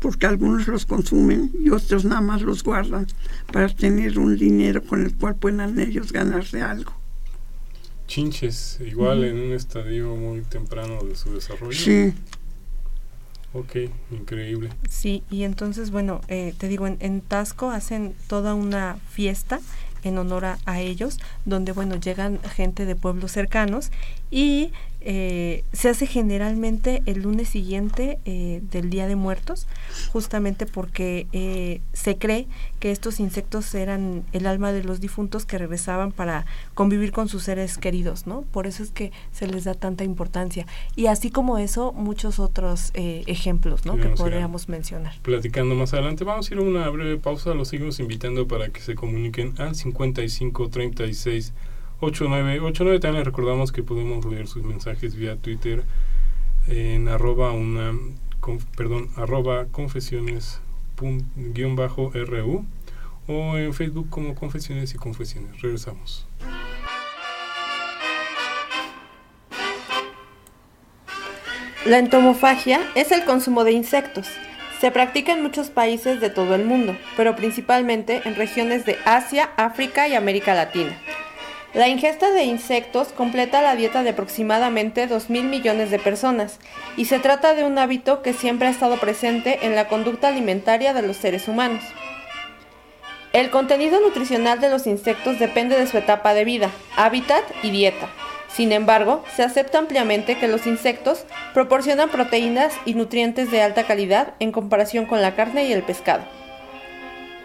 porque 0.00 0.26
algunos 0.26 0.66
los 0.66 0.84
consumen 0.84 1.52
y 1.58 1.70
otros 1.70 2.04
nada 2.04 2.20
más 2.20 2.42
los 2.42 2.64
guardan 2.64 3.06
para 3.52 3.68
tener 3.68 4.18
un 4.18 4.36
dinero 4.36 4.82
con 4.82 5.04
el 5.04 5.14
cual 5.14 5.36
puedan 5.36 5.78
ellos 5.78 6.12
ganarse 6.12 6.60
algo. 6.60 6.92
Chinches, 8.08 8.80
igual 8.84 9.20
uh 9.20 9.22
-huh. 9.22 9.30
en 9.30 9.40
un 9.40 9.52
estadio 9.52 10.14
muy 10.16 10.42
temprano 10.42 11.02
de 11.04 11.16
su 11.16 11.32
desarrollo. 11.32 11.78
Sí. 11.78 12.12
Ok, 13.54 13.76
increíble. 14.10 14.70
Sí, 14.90 15.22
y 15.30 15.44
entonces, 15.44 15.92
bueno, 15.92 16.20
eh, 16.26 16.54
te 16.58 16.66
digo, 16.66 16.88
en, 16.88 16.96
en, 16.98 17.20
Tasco 17.20 17.70
hacen 17.70 18.14
toda 18.26 18.54
una 18.54 18.96
fiesta 19.08 19.60
en 20.02 20.18
honor 20.18 20.44
a, 20.44 20.58
a, 20.66 20.80
ellos, 20.80 21.20
donde, 21.44 21.70
bueno, 21.70 21.94
llegan 21.94 22.40
gente 22.42 22.84
de 22.84 22.96
pueblos 22.96 23.30
cercanos 23.30 23.92
y 24.30 24.72
eh, 25.04 25.64
se 25.72 25.90
hace 25.90 26.06
generalmente 26.06 27.02
el 27.06 27.22
lunes 27.22 27.48
siguiente 27.48 28.18
eh, 28.24 28.62
del 28.70 28.90
Día 28.90 29.06
de 29.06 29.16
Muertos, 29.16 29.66
justamente 30.12 30.66
porque 30.66 31.26
eh, 31.32 31.80
se 31.92 32.16
cree 32.16 32.46
que 32.80 32.90
estos 32.90 33.20
insectos 33.20 33.74
eran 33.74 34.24
el 34.32 34.46
alma 34.46 34.72
de 34.72 34.82
los 34.82 35.00
difuntos 35.00 35.44
que 35.44 35.58
regresaban 35.58 36.12
para 36.12 36.46
convivir 36.74 37.12
con 37.12 37.28
sus 37.28 37.44
seres 37.44 37.78
queridos, 37.78 38.26
¿no? 38.26 38.42
Por 38.42 38.66
eso 38.66 38.82
es 38.82 38.90
que 38.90 39.12
se 39.32 39.46
les 39.46 39.64
da 39.64 39.74
tanta 39.74 40.04
importancia. 40.04 40.66
Y 40.96 41.06
así 41.06 41.30
como 41.30 41.58
eso, 41.58 41.92
muchos 41.92 42.38
otros 42.38 42.90
eh, 42.94 43.24
ejemplos, 43.26 43.84
¿no? 43.84 43.96
Que 43.96 44.08
podríamos 44.08 44.68
mencionar. 44.68 45.14
Platicando 45.22 45.74
más 45.74 45.92
adelante, 45.92 46.24
vamos 46.24 46.50
a 46.50 46.54
ir 46.54 46.60
a 46.60 46.62
una 46.62 46.88
breve 46.88 47.18
pausa, 47.18 47.54
los 47.54 47.68
seguimos 47.68 48.00
invitando 48.00 48.48
para 48.48 48.70
que 48.70 48.80
se 48.80 48.94
comuniquen 48.94 49.54
al 49.58 49.74
55 49.74 50.70
36 52.10 52.60
8989 52.60 53.00
también 53.00 53.20
les 53.20 53.26
recordamos 53.26 53.72
que 53.72 53.82
podemos 53.82 54.24
leer 54.24 54.46
sus 54.46 54.62
mensajes 54.62 55.14
vía 55.14 55.36
Twitter 55.36 55.84
en 56.68 57.08
arroba 57.08 57.52
una 57.52 57.92
perdón 58.76 59.08
arroba 59.16 59.66
confesiones 59.66 60.60
guion 61.36 61.76
bajo 61.76 62.10
ru 62.14 62.64
o 63.26 63.56
en 63.56 63.72
Facebook 63.72 64.08
como 64.10 64.34
confesiones 64.34 64.94
y 64.94 64.98
confesiones 64.98 65.60
regresamos 65.62 66.26
La 71.86 71.98
entomofagia 71.98 72.80
es 72.94 73.12
el 73.12 73.24
consumo 73.26 73.62
de 73.62 73.72
insectos. 73.72 74.26
Se 74.80 74.90
practica 74.90 75.34
en 75.34 75.42
muchos 75.42 75.68
países 75.68 76.18
de 76.18 76.30
todo 76.30 76.54
el 76.54 76.64
mundo, 76.64 76.96
pero 77.14 77.36
principalmente 77.36 78.22
en 78.24 78.36
regiones 78.36 78.86
de 78.86 78.96
Asia, 79.04 79.50
África 79.58 80.08
y 80.08 80.14
América 80.14 80.54
Latina. 80.54 80.98
La 81.74 81.88
ingesta 81.88 82.30
de 82.30 82.44
insectos 82.44 83.08
completa 83.08 83.60
la 83.60 83.74
dieta 83.74 84.04
de 84.04 84.10
aproximadamente 84.10 85.08
2.000 85.08 85.42
millones 85.42 85.90
de 85.90 85.98
personas 85.98 86.60
y 86.96 87.06
se 87.06 87.18
trata 87.18 87.54
de 87.54 87.64
un 87.64 87.78
hábito 87.78 88.22
que 88.22 88.32
siempre 88.32 88.68
ha 88.68 88.70
estado 88.70 88.96
presente 88.98 89.66
en 89.66 89.74
la 89.74 89.88
conducta 89.88 90.28
alimentaria 90.28 90.94
de 90.94 91.02
los 91.02 91.16
seres 91.16 91.48
humanos. 91.48 91.82
El 93.32 93.50
contenido 93.50 94.00
nutricional 94.00 94.60
de 94.60 94.70
los 94.70 94.86
insectos 94.86 95.40
depende 95.40 95.76
de 95.76 95.88
su 95.88 95.98
etapa 95.98 96.32
de 96.32 96.44
vida, 96.44 96.70
hábitat 96.96 97.42
y 97.64 97.70
dieta. 97.70 98.08
Sin 98.46 98.70
embargo, 98.70 99.24
se 99.34 99.42
acepta 99.42 99.78
ampliamente 99.78 100.38
que 100.38 100.46
los 100.46 100.68
insectos 100.68 101.24
proporcionan 101.54 102.08
proteínas 102.08 102.72
y 102.84 102.94
nutrientes 102.94 103.50
de 103.50 103.62
alta 103.62 103.82
calidad 103.82 104.34
en 104.38 104.52
comparación 104.52 105.06
con 105.06 105.20
la 105.20 105.34
carne 105.34 105.66
y 105.66 105.72
el 105.72 105.82
pescado. 105.82 106.22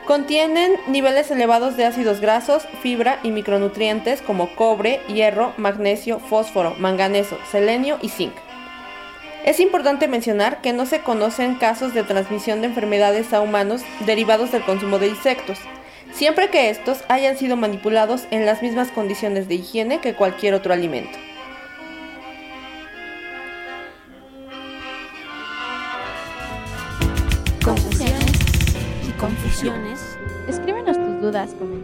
Contienen 0.09 0.71
niveles 0.87 1.29
elevados 1.29 1.77
de 1.77 1.85
ácidos 1.85 2.19
grasos, 2.19 2.67
fibra 2.81 3.19
y 3.21 3.29
micronutrientes 3.29 4.23
como 4.23 4.55
cobre, 4.55 5.01
hierro, 5.07 5.53
magnesio, 5.57 6.17
fósforo, 6.17 6.73
manganeso, 6.79 7.37
selenio 7.51 7.99
y 8.01 8.09
zinc. 8.09 8.33
Es 9.45 9.59
importante 9.59 10.07
mencionar 10.07 10.61
que 10.61 10.73
no 10.73 10.87
se 10.87 11.01
conocen 11.01 11.53
casos 11.53 11.93
de 11.93 12.01
transmisión 12.01 12.61
de 12.61 12.67
enfermedades 12.69 13.33
a 13.33 13.41
humanos 13.41 13.83
derivados 14.07 14.51
del 14.51 14.65
consumo 14.65 14.97
de 14.97 15.09
insectos, 15.09 15.59
siempre 16.11 16.49
que 16.49 16.71
estos 16.71 17.03
hayan 17.07 17.37
sido 17.37 17.55
manipulados 17.55 18.23
en 18.31 18.47
las 18.47 18.63
mismas 18.63 18.89
condiciones 18.89 19.47
de 19.47 19.53
higiene 19.53 19.99
que 19.99 20.15
cualquier 20.15 20.55
otro 20.55 20.73
alimento. 20.73 21.19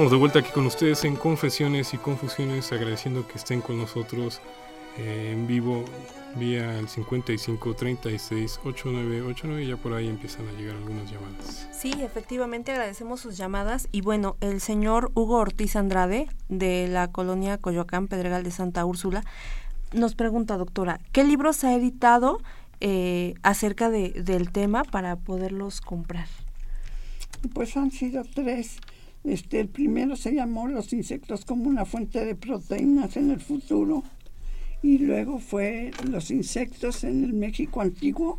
Estamos 0.00 0.12
de 0.12 0.18
vuelta 0.18 0.38
aquí 0.38 0.50
con 0.50 0.64
ustedes 0.64 1.04
en 1.04 1.14
Confesiones 1.14 1.92
y 1.92 1.98
Confusiones, 1.98 2.72
agradeciendo 2.72 3.28
que 3.28 3.36
estén 3.36 3.60
con 3.60 3.76
nosotros 3.76 4.40
eh, 4.96 5.32
en 5.34 5.46
vivo 5.46 5.84
vía 6.36 6.78
el 6.78 6.88
55 6.88 7.74
36 7.74 8.60
8989 8.64 9.62
y 9.62 9.68
ya 9.68 9.76
por 9.76 9.92
ahí 9.92 10.08
empiezan 10.08 10.48
a 10.48 10.52
llegar 10.52 10.76
algunas 10.76 11.12
llamadas. 11.12 11.68
Sí, 11.70 11.92
efectivamente 12.00 12.72
agradecemos 12.72 13.20
sus 13.20 13.36
llamadas 13.36 13.88
y 13.92 14.00
bueno, 14.00 14.36
el 14.40 14.62
señor 14.62 15.12
Hugo 15.12 15.36
Ortiz 15.36 15.76
Andrade 15.76 16.28
de 16.48 16.88
la 16.88 17.08
colonia 17.08 17.58
Coyoacán, 17.58 18.08
Pedregal 18.08 18.42
de 18.42 18.52
Santa 18.52 18.86
Úrsula, 18.86 19.22
nos 19.92 20.14
pregunta, 20.14 20.56
doctora, 20.56 20.98
¿qué 21.12 21.24
libros 21.24 21.62
ha 21.62 21.74
editado 21.74 22.40
eh, 22.80 23.34
acerca 23.42 23.90
de, 23.90 24.12
del 24.12 24.50
tema 24.50 24.82
para 24.82 25.16
poderlos 25.16 25.82
comprar? 25.82 26.26
Pues 27.52 27.76
han 27.76 27.90
sido 27.90 28.22
tres. 28.24 28.78
Este, 29.24 29.60
el 29.60 29.68
primero 29.68 30.16
se 30.16 30.32
llamó 30.34 30.66
Los 30.68 30.92
insectos 30.92 31.44
como 31.44 31.64
una 31.64 31.84
fuente 31.84 32.24
de 32.24 32.34
proteínas 32.34 33.16
en 33.16 33.30
el 33.30 33.40
futuro. 33.40 34.02
Y 34.82 34.98
luego 34.98 35.38
fue 35.38 35.90
Los 36.08 36.30
insectos 36.30 37.04
en 37.04 37.24
el 37.24 37.32
México 37.34 37.80
antiguo, 37.82 38.38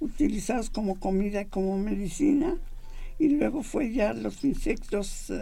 utilizados 0.00 0.70
como 0.70 0.98
comida 0.98 1.42
y 1.42 1.46
como 1.46 1.78
medicina. 1.78 2.56
Y 3.20 3.28
luego 3.30 3.62
fue 3.62 3.92
ya 3.92 4.12
los 4.12 4.44
insectos, 4.44 5.32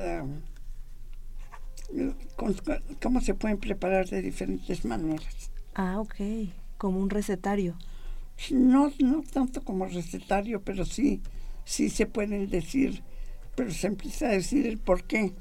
con- 2.37 2.57
cómo 3.03 3.21
se 3.21 3.35
pueden 3.35 3.59
preparar 3.59 4.09
de 4.09 4.23
diferentes 4.23 4.85
maneras. 4.85 5.51
Ah, 5.75 6.01
ok, 6.01 6.15
como 6.79 7.01
un 7.01 7.11
recetario. 7.11 7.77
No, 8.51 8.93
no 8.99 9.23
tanto 9.31 9.63
como 9.63 9.87
recetario, 9.87 10.63
pero 10.63 10.85
sí, 10.85 11.21
sí 11.65 11.91
se 11.91 12.07
pueden 12.07 12.49
decir, 12.49 13.03
pero 13.57 13.73
se 13.73 13.89
empieza 13.89 14.27
a 14.27 14.33
decir 14.33 14.67
el 14.67 14.79
por 14.79 15.05
qué. 15.05 15.35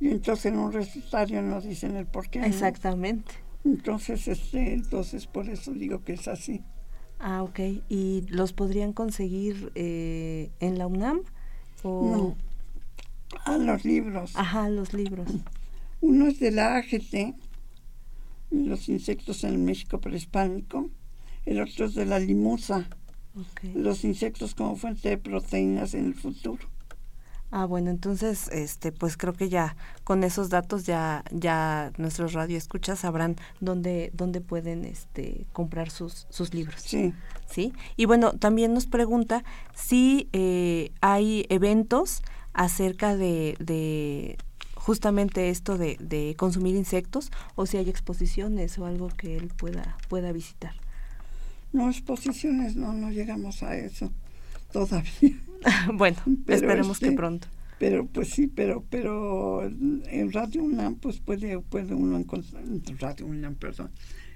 Y 0.00 0.08
entonces 0.08 0.46
en 0.46 0.58
un 0.58 0.72
recetario 0.72 1.42
no 1.42 1.60
dicen 1.60 1.96
el 1.96 2.06
por 2.06 2.28
qué. 2.28 2.40
¿no? 2.40 2.46
Exactamente. 2.46 3.34
Entonces, 3.64 4.28
este, 4.28 4.74
entonces 4.74 5.26
por 5.26 5.48
eso 5.48 5.72
digo 5.72 6.04
que 6.04 6.14
es 6.14 6.28
así. 6.28 6.62
Ah, 7.18 7.42
ok. 7.42 7.60
¿Y 7.88 8.26
los 8.28 8.52
podrían 8.52 8.92
conseguir 8.92 9.70
eh, 9.74 10.50
en 10.60 10.78
la 10.78 10.86
UNAM? 10.86 11.22
O... 11.82 12.36
No. 12.36 12.52
A 13.46 13.56
los 13.56 13.84
libros. 13.84 14.32
Ajá, 14.34 14.68
los 14.68 14.92
libros. 14.92 15.28
Uno 16.00 16.26
es 16.26 16.40
de 16.40 16.50
la 16.50 16.76
AGT, 16.76 17.34
los 18.50 18.88
insectos 18.88 19.44
en 19.44 19.52
el 19.52 19.58
México 19.58 20.00
prehispánico. 20.00 20.90
El 21.46 21.60
otro 21.60 21.86
es 21.86 21.94
de 21.94 22.06
la 22.06 22.18
limusa, 22.18 22.88
los 23.74 24.04
insectos 24.04 24.54
como 24.54 24.76
fuente 24.76 25.10
de 25.10 25.18
proteínas 25.18 25.94
en 25.94 26.06
el 26.06 26.14
futuro. 26.14 26.71
Ah, 27.54 27.66
bueno, 27.66 27.90
entonces, 27.90 28.48
este, 28.48 28.92
pues 28.92 29.18
creo 29.18 29.34
que 29.34 29.50
ya 29.50 29.76
con 30.04 30.24
esos 30.24 30.48
datos 30.48 30.84
ya, 30.84 31.22
ya 31.30 31.92
nuestros 31.98 32.32
radioescuchas 32.32 33.00
sabrán 33.00 33.36
dónde, 33.60 34.10
dónde 34.14 34.40
pueden, 34.40 34.86
este, 34.86 35.44
comprar 35.52 35.90
sus, 35.90 36.26
sus 36.30 36.54
libros. 36.54 36.80
Sí. 36.80 37.12
¿Sí? 37.50 37.74
Y 37.94 38.06
bueno, 38.06 38.32
también 38.32 38.72
nos 38.72 38.86
pregunta 38.86 39.44
si 39.74 40.30
eh, 40.32 40.92
hay 41.02 41.44
eventos 41.50 42.22
acerca 42.54 43.16
de, 43.16 43.58
de 43.60 44.38
justamente 44.74 45.50
esto 45.50 45.76
de, 45.76 45.98
de 46.00 46.34
consumir 46.38 46.74
insectos 46.74 47.30
o 47.54 47.66
si 47.66 47.76
hay 47.76 47.90
exposiciones 47.90 48.78
o 48.78 48.86
algo 48.86 49.08
que 49.08 49.36
él 49.36 49.48
pueda, 49.48 49.98
pueda 50.08 50.32
visitar. 50.32 50.72
No, 51.74 51.90
exposiciones, 51.90 52.76
no, 52.76 52.94
no 52.94 53.10
llegamos 53.10 53.62
a 53.62 53.76
eso 53.76 54.10
todavía. 54.72 55.38
bueno, 55.94 56.16
Pero 56.46 56.56
esperemos 56.56 56.98
que 56.98 57.06
este, 57.06 57.16
pronto. 57.16 57.48
Pero 57.78 58.06
pues 58.06 58.28
sí, 58.30 58.46
pero 58.46 58.84
pero 58.88 59.64
en 59.64 60.32
Radio 60.32 60.62
UNAM 60.62 60.96
pues 60.96 61.18
puede 61.18 61.58
puede 61.60 61.94
uno 61.94 62.16
encontrar 62.16 62.62
en 62.62 62.82
Radio 62.98 63.26
UNAM, 63.26 63.54
perdón. 63.56 63.90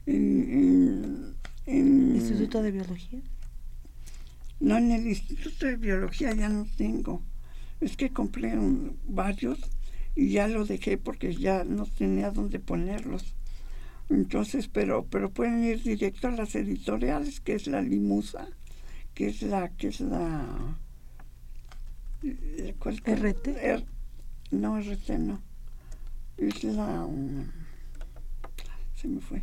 En, 0.07 0.17
en- 0.53 1.35
en- 1.67 2.17
Instituto 2.17 2.63
de 2.63 2.71
Biología. 2.73 3.21
no, 4.61 4.77
en 4.79 4.91
el 4.93 5.07
Instituto 5.07 5.67
de 5.67 5.77
Biología 5.77 6.35
ya 6.35 6.49
no 6.49 6.67
tengo. 6.77 7.23
Es 7.81 7.97
que 7.97 8.11
compré 8.11 8.57
un- 8.59 8.97
varios 9.07 9.59
y 10.15 10.31
ya 10.31 10.49
lo 10.49 10.65
dejé 10.65 10.97
porque 10.99 11.35
ya 11.35 11.63
no 11.65 11.87
tenía 11.87 12.31
dónde 12.31 12.59
ponerlos. 12.59 13.35
Entonces, 14.09 14.69
pero 14.69 15.05
pero 15.11 15.31
pueden 15.31 15.63
ir 15.65 15.83
directo 15.83 16.29
a 16.29 16.31
las 16.33 16.55
editoriales, 16.55 17.41
que 17.41 17.55
es 17.55 17.67
la 17.67 17.83
Limusa, 17.83 18.49
que 19.15 19.29
es 19.29 19.43
la 19.43 19.69
que 19.71 19.89
es 19.89 20.01
la 20.01 20.79
¿cuál- 22.79 23.03
cuál? 23.03 23.19
RT. 23.23 23.49
Er- 23.63 23.85
no, 24.51 24.79
RT 24.81 25.19
no. 25.19 25.41
Es 26.37 26.63
la 26.65 27.05
um, 27.05 27.47
se 28.95 29.09
me 29.09 29.21
fue. 29.21 29.43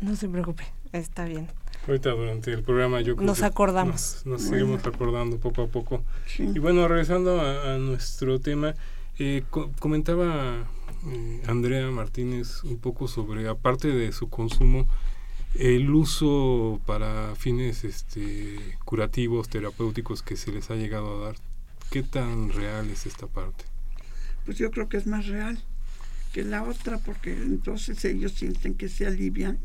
No 0.00 0.16
se 0.16 0.28
preocupe, 0.28 0.64
está 0.92 1.24
bien. 1.24 1.48
Ahorita 1.86 2.10
durante 2.10 2.52
el 2.52 2.62
programa 2.62 3.00
yo 3.00 3.16
creo 3.16 3.26
Nos 3.26 3.38
que 3.40 3.44
acordamos. 3.46 3.92
Nos, 3.94 4.26
nos 4.26 4.42
Bueno. 4.48 4.58
seguimos 4.76 4.86
acordando 4.86 5.38
poco 5.38 5.62
a 5.62 5.66
poco. 5.66 6.02
Sí. 6.26 6.44
Y 6.54 6.58
bueno, 6.58 6.86
regresando 6.88 7.40
a, 7.40 7.74
a 7.74 7.78
nuestro 7.78 8.38
tema, 8.38 8.74
eh, 9.18 9.42
co- 9.50 9.70
comentaba 9.78 10.66
eh, 11.06 11.42
Andrea 11.46 11.90
Martínez 11.90 12.62
un 12.64 12.78
poco 12.78 13.08
sobre, 13.08 13.48
aparte 13.48 13.88
de 13.88 14.12
su 14.12 14.28
consumo, 14.28 14.86
el 15.54 15.90
uso 15.90 16.80
para 16.86 17.34
fines 17.34 17.84
este, 17.84 18.58
curativos, 18.84 19.48
terapéuticos 19.48 20.22
que 20.22 20.36
se 20.36 20.52
les 20.52 20.70
ha 20.70 20.76
llegado 20.76 21.22
a 21.22 21.26
dar. 21.26 21.36
¿Qué 21.90 22.02
tan 22.02 22.50
real 22.50 22.88
es 22.90 23.06
esta 23.06 23.26
parte? 23.26 23.64
pues 24.44 24.58
yo 24.58 24.70
creo 24.70 24.88
que 24.88 24.96
es 24.96 25.06
más 25.06 25.26
real 25.26 25.58
que 26.32 26.42
la 26.44 26.62
otra 26.62 26.98
porque 26.98 27.32
entonces 27.32 28.04
ellos 28.04 28.32
sienten 28.32 28.74
que 28.74 28.88
se 28.88 29.06
alivian 29.06 29.58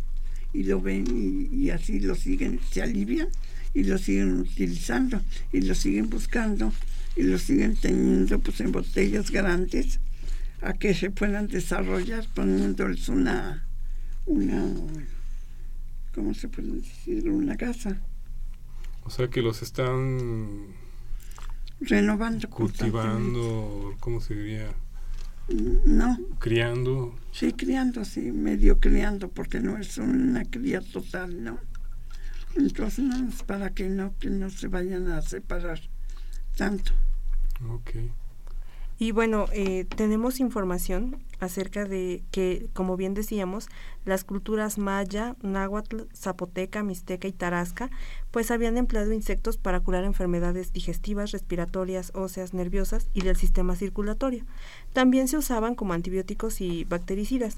y 0.53 0.63
lo 0.63 0.81
ven 0.81 1.05
y, 1.07 1.55
y 1.55 1.69
así 1.69 1.99
lo 1.99 2.13
siguen, 2.15 2.59
se 2.71 2.81
alivian 2.81 3.29
y 3.73 3.83
lo 3.83 3.97
siguen 3.97 4.39
utilizando 4.39 5.21
y 5.53 5.61
lo 5.61 5.75
siguen 5.75 6.09
buscando 6.09 6.73
y 7.15 7.23
lo 7.23 7.38
siguen 7.38 7.75
teniendo 7.75 8.39
pues 8.39 8.59
en 8.59 8.71
botellas 8.71 9.31
grandes 9.31 9.99
a 10.61 10.73
que 10.73 10.93
se 10.93 11.09
puedan 11.11 11.47
desarrollar 11.47 12.27
poniéndoles 12.33 13.07
una 13.09 13.65
una 14.25 14.65
¿cómo 16.13 16.33
se 16.33 16.47
puede 16.47 16.69
decir? 16.73 17.29
una 17.29 17.55
gasa 17.55 18.01
O 19.03 19.09
sea 19.09 19.29
que 19.29 19.41
los 19.41 19.61
están 19.61 20.67
renovando 21.79 22.49
cultivando, 22.49 23.95
¿cómo 23.99 24.21
se 24.21 24.35
diría? 24.35 24.73
no 25.85 26.17
Criando. 26.39 27.15
Sí, 27.31 27.53
criando, 27.53 28.03
sí, 28.03 28.31
medio 28.31 28.79
criando, 28.79 29.29
porque 29.29 29.59
no 29.59 29.77
es 29.77 29.97
una 29.97 30.43
cría 30.45 30.81
total, 30.81 31.43
¿no? 31.43 31.59
Entonces, 32.55 33.03
no, 33.03 33.27
es 33.27 33.43
para 33.43 33.71
que 33.71 33.89
no, 33.89 34.13
que 34.17 34.29
no 34.29 34.49
se 34.49 34.67
vayan 34.67 35.11
a 35.11 35.21
separar 35.21 35.81
tanto. 36.55 36.93
Ok. 37.69 37.91
Y 38.97 39.11
bueno, 39.11 39.47
eh, 39.51 39.85
tenemos 39.95 40.39
información 40.39 41.17
acerca 41.45 41.86
de 41.86 42.23
que, 42.31 42.67
como 42.73 42.97
bien 42.97 43.13
decíamos, 43.13 43.67
las 44.03 44.23
culturas 44.23 44.77
maya, 44.77 45.36
náhuatl, 45.41 46.03
zapoteca, 46.13 46.84
mixteca 46.84 47.27
y 47.27 47.31
tarasca, 47.31 47.89
pues 48.31 48.51
habían 48.51 48.77
empleado 48.77 49.13
insectos 49.13 49.58
para 49.58 49.79
curar 49.79 50.03
enfermedades 50.03 50.73
digestivas, 50.73 51.31
respiratorias, 51.31 52.12
óseas, 52.13 52.53
nerviosas 52.53 53.10
y 53.13 53.21
del 53.21 53.36
sistema 53.36 53.75
circulatorio. 53.75 54.45
También 54.93 55.27
se 55.27 55.38
usaban 55.38 55.75
como 55.75 55.93
antibióticos 55.93 56.62
y 56.62 56.84
bactericidas. 56.84 57.58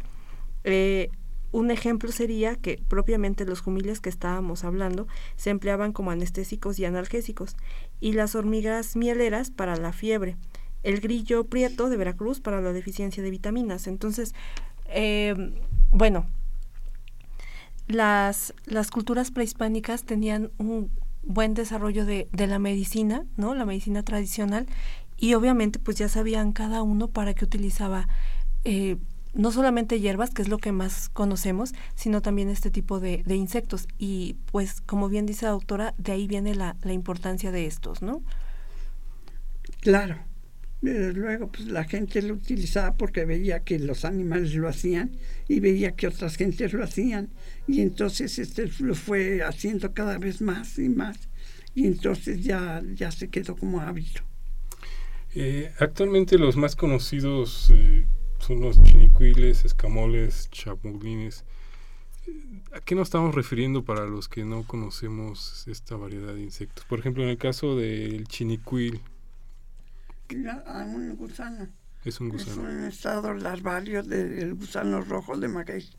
Eh, 0.63 1.10
un 1.52 1.71
ejemplo 1.71 2.12
sería 2.12 2.56
que 2.56 2.82
propiamente 2.88 3.45
los 3.45 3.62
jumiles 3.62 4.02
que 4.02 4.10
estábamos 4.10 4.65
hablando 4.65 5.08
se 5.38 5.50
empleaban 5.50 5.93
como 5.93 6.12
anestésicos 6.12 6.78
y 6.78 6.86
analgésicos, 6.86 7.56
y 8.02 8.13
las 8.13 8.36
hormigas 8.36 8.95
mieleras 8.97 9.50
para 9.50 9.78
la 9.78 9.93
fiebre, 9.93 10.36
el 10.88 11.02
grillo 11.02 11.43
prieto 11.43 11.89
de 11.89 11.97
Veracruz 11.97 12.39
para 12.39 12.62
la 12.62 12.71
deficiencia 12.71 13.21
de 13.21 13.30
vitaminas. 13.30 13.88
Entonces, 13.88 14.34
eh, 14.86 15.36
bueno, 15.91 16.26
las, 17.88 18.54
las 18.65 18.89
culturas 18.89 19.32
prehispánicas 19.32 20.04
tenían 20.04 20.50
un 20.58 20.89
buen 21.23 21.54
desarrollo 21.54 22.06
de, 22.06 22.30
de 22.32 22.47
la 22.47 22.58
medicina, 22.58 23.26
¿no? 23.36 23.54
La 23.54 23.65
medicina 23.65 24.02
tradicional, 24.04 24.65
y 25.17 25.34
obviamente 25.34 25.78
pues 25.78 25.97
ya 25.97 26.08
sabían 26.08 26.54
cada 26.54 26.84
uno 26.84 27.10
para 27.10 27.34
qué 27.34 27.43
utilizaba 27.43 28.08
eh, 28.63 28.95
no 29.34 29.52
solamente 29.52 30.00
hierbas, 30.00 30.30
que 30.30 30.41
es 30.41 30.47
lo 30.47 30.58
que 30.58 30.71
más 30.71 31.10
conocemos, 31.10 31.73
sino 31.95 32.21
también 32.21 32.47
este 32.47 32.71
tipo 32.71 33.02
de, 33.02 33.23
de 33.26 33.36
insectos. 33.36 33.89
Y 33.97 34.38
pues, 34.54 34.80
como 34.80 35.10
bien 35.10 35.26
dice 35.26 35.47
la 35.47 35.52
doctora, 35.52 35.93
de 35.97 36.13
ahí 36.13 36.28
viene 36.28 36.56
la, 36.56 36.78
la 36.82 36.93
importancia 36.93 37.52
de 37.52 37.65
estos, 37.65 38.02
¿no? 38.02 38.21
Claro. 39.82 40.15
Desde 40.81 41.13
luego, 41.13 41.51
pues 41.51 41.67
la 41.67 41.85
gente 41.85 42.21
lo 42.21 42.35
utilizaba 42.35 42.95
porque 42.97 43.25
veía 43.25 43.61
que 43.61 43.79
los 43.79 44.05
animales 44.05 44.53
lo 44.53 44.67
hacían 44.67 45.17
y 45.47 45.59
veía 45.59 45.95
que 45.95 46.07
otras 46.07 46.35
gentes 46.35 46.73
lo 46.73 46.83
hacían. 46.83 47.29
Y 47.67 47.81
entonces 47.81 48.37
este 48.37 48.69
lo 48.79 48.93
fue 48.93 49.41
haciendo 49.41 49.93
cada 49.93 50.19
vez 50.19 50.41
más 50.41 50.77
y 50.77 50.89
más. 50.89 51.29
Y 51.73 51.87
entonces 51.87 52.43
ya, 52.43 52.83
ya 52.93 53.11
se 53.11 53.29
quedó 53.29 53.55
como 53.55 53.81
hábito. 53.81 54.21
Eh, 55.33 55.71
actualmente 55.79 56.37
los 56.37 56.55
más 56.57 56.75
conocidos 56.75 57.71
eh, 57.73 58.05
son 58.39 58.61
los 58.61 58.81
chinicuiles, 58.83 59.65
escamoles, 59.65 60.49
chapulines. 60.51 61.43
¿A 62.73 62.81
qué 62.81 62.93
nos 62.95 63.07
estamos 63.07 63.33
refiriendo 63.33 63.83
para 63.83 64.05
los 64.05 64.27
que 64.27 64.43
no 64.43 64.63
conocemos 64.63 65.67
esta 65.67 65.95
variedad 65.95 66.33
de 66.33 66.41
insectos? 66.41 66.85
Por 66.85 66.99
ejemplo, 66.99 67.23
en 67.23 67.29
el 67.29 67.37
caso 67.37 67.75
del 67.75 68.27
chinicuil. 68.27 69.01
A 70.65 70.83
un 70.83 71.15
gusano. 71.15 71.67
Es 72.03 72.19
un 72.19 72.29
gusano. 72.29 72.51
Es 72.69 72.75
un 72.75 72.83
estado 72.85 73.33
larvario 73.33 74.03
del 74.03 74.55
gusano 74.55 75.01
rojo 75.01 75.37
de 75.37 75.47
maguey. 75.47 75.89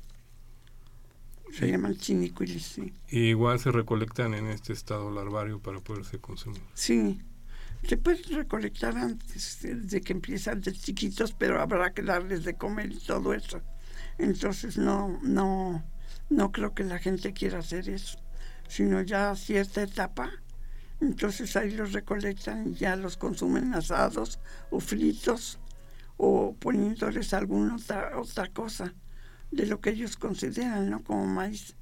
Se 1.52 1.64
Sí. 1.64 1.70
llaman 1.72 1.96
chinicuiles, 1.96 2.62
sí. 2.62 2.92
Y 3.08 3.20
igual 3.30 3.58
se 3.58 3.72
recolectan 3.72 4.34
en 4.34 4.48
este 4.48 4.74
estado 4.74 5.10
larvario 5.10 5.60
para 5.60 5.80
poderse 5.80 6.18
consumir. 6.18 6.60
Sí. 6.74 7.22
Se 7.84 7.96
puede 7.96 8.22
recolectar 8.24 8.96
antes 8.98 9.60
de 9.62 10.00
que 10.02 10.12
empiezan 10.12 10.60
de 10.60 10.72
chiquitos, 10.72 11.32
pero 11.32 11.60
habrá 11.62 11.94
que 11.94 12.02
darles 12.02 12.44
de 12.44 12.54
comer 12.54 12.92
y 12.92 12.98
todo 12.98 13.32
eso. 13.32 13.62
Entonces 14.18 14.76
no, 14.76 15.18
no, 15.22 15.82
no 16.28 16.52
creo 16.52 16.74
que 16.74 16.84
la 16.84 16.98
gente 16.98 17.32
quiera 17.32 17.60
hacer 17.60 17.88
eso, 17.88 18.18
sino 18.68 19.00
ya 19.02 19.30
a 19.30 19.36
cierta 19.36 19.82
etapa, 19.82 20.30
entonces 21.00 21.54
ahí 21.56 21.70
los 21.72 21.92
recolectan 21.92 22.70
y 22.70 22.74
ya 22.74 22.96
los 22.96 23.16
consumen 23.16 23.74
asados 23.74 24.38
o 24.70 24.80
fritos 24.80 25.58
o 26.16 26.54
poniéndoles 26.58 27.32
alguna 27.34 27.76
otra, 27.76 28.18
otra 28.18 28.48
cosa 28.48 28.94
de 29.50 29.66
lo 29.66 29.80
que 29.80 29.90
ellos 29.90 30.16
consideran, 30.16 30.90
¿no? 30.90 31.02
Como 31.04 31.26
maíz. 31.26 31.74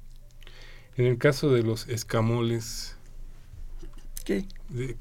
En 0.95 1.05
el 1.05 1.17
caso 1.17 1.51
de 1.51 1.63
los 1.63 1.87
escamoles, 1.87 2.95
¿Qué? 4.25 4.47
de- 4.69 4.97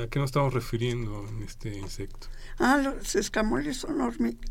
¿a 0.00 0.06
qué 0.08 0.18
nos 0.18 0.28
estamos 0.30 0.54
refiriendo 0.54 1.28
en 1.28 1.42
este 1.42 1.76
insecto? 1.76 2.28
Ah, 2.58 2.78
los 2.78 3.14
escamoles 3.16 3.76
son 3.78 4.00
hormigas. 4.00 4.48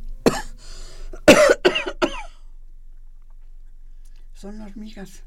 son 4.34 4.62
hormigas, 4.62 5.24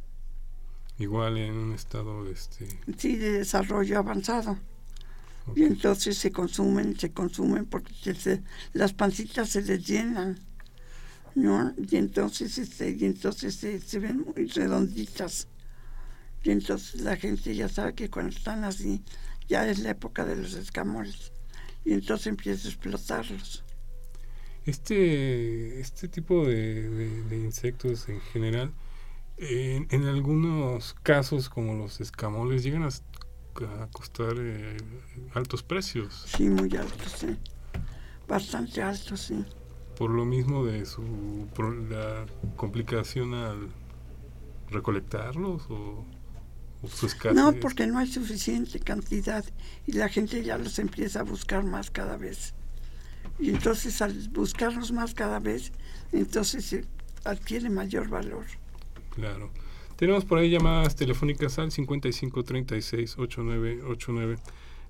Igual 0.99 1.39
en 1.39 1.55
un 1.55 1.73
estado 1.73 2.27
este 2.29 2.69
sí, 2.99 3.17
de 3.17 3.33
desarrollo 3.33 3.99
avanzado. 3.99 4.59
Y 5.55 5.65
entonces 5.65 6.17
se 6.17 6.31
consumen, 6.31 6.99
se 6.99 7.13
consumen 7.13 7.67
porque 7.67 8.15
se- 8.15 8.43
las 8.73 8.93
pancitas 8.95 9.51
se 9.51 9.61
les 9.63 9.87
llenan, 9.87 10.39
¿no? 11.35 11.75
Y 11.77 11.97
entonces, 11.97 12.57
este, 12.59 12.91
y 12.99 13.05
entonces 13.05 13.57
se, 13.57 13.79
se 13.81 13.99
ven 13.99 14.25
muy 14.25 14.47
redonditas. 14.47 15.49
Y 16.43 16.51
entonces 16.51 17.01
la 17.03 17.17
gente 17.17 17.55
ya 17.55 17.69
sabe 17.69 17.95
que 17.95 18.09
cuando 18.09 18.35
están 18.35 18.65
así, 18.65 19.03
ya 19.49 19.69
es 19.69 19.81
la 19.81 19.91
época 19.91 20.25
de 20.25 20.37
los 20.37 20.55
escamoles. 20.55 21.33
Y 21.85 21.93
entonces 21.93 22.29
empieza 22.29 22.67
a 22.69 22.71
explotarlos. 22.71 23.65
Este, 24.65 25.79
este 25.81 26.09
tipo 26.09 26.47
de, 26.47 26.89
de- 26.89 27.23
de 27.25 27.37
insectos 27.37 28.09
en 28.09 28.21
general, 28.33 28.73
en, 29.37 29.87
en 29.90 30.05
algunos 30.07 30.94
casos 31.03 31.49
como 31.49 31.75
los 31.75 32.01
escamoles, 32.01 32.62
llegan 32.62 32.85
a, 32.85 32.90
costar 33.92 34.35
eh, 34.37 34.77
altos 35.35 35.62
precios, 35.62 36.25
Sí, 36.27 36.49
muy 36.49 36.77
altos, 36.77 37.12
sí. 37.18 37.37
Bastante 38.27 38.83
altos, 38.83 39.20
sí. 39.20 39.44
por 39.97 40.11
lo 40.11 40.25
mismo 40.25 40.64
de 40.64 40.85
su 40.87 41.03
la 41.88 42.27
complicación 42.57 43.35
al 43.35 43.68
recolectarlos 44.70 45.70
o, 45.70 46.05
o 46.83 46.88
su 46.88 47.07
escasez. 47.07 47.37
No, 47.37 47.53
porque 47.55 47.87
no 47.87 47.99
hay 47.99 48.09
suficiente 48.09 48.81
cantidad 48.81 49.44
y 49.87 49.92
la 49.92 50.09
gente 50.09 50.42
ya 50.42 50.59
los 50.59 50.79
empieza 50.79 51.20
a 51.20 51.23
buscar 51.23 51.62
más 51.62 51.90
cada 51.90 52.16
vez. 52.16 52.55
Y 53.38 53.51
entonces 53.51 54.01
al 54.03 54.29
buscarlos 54.31 54.90
más 54.90 55.14
cada 55.14 55.38
vez, 55.38 55.73
entonces 56.12 56.85
adquiere 57.25 57.70
mayor 57.70 58.09
valor. 58.09 58.47
Claro. 59.14 59.50
Tenemos 59.96 60.24
por 60.24 60.38
ahí 60.38 60.50
llamadas 60.50 60.96
telefónicas 60.96 61.59
al 61.59 61.70
55 61.70 62.42
36 62.42 63.18
8989. 63.18 64.38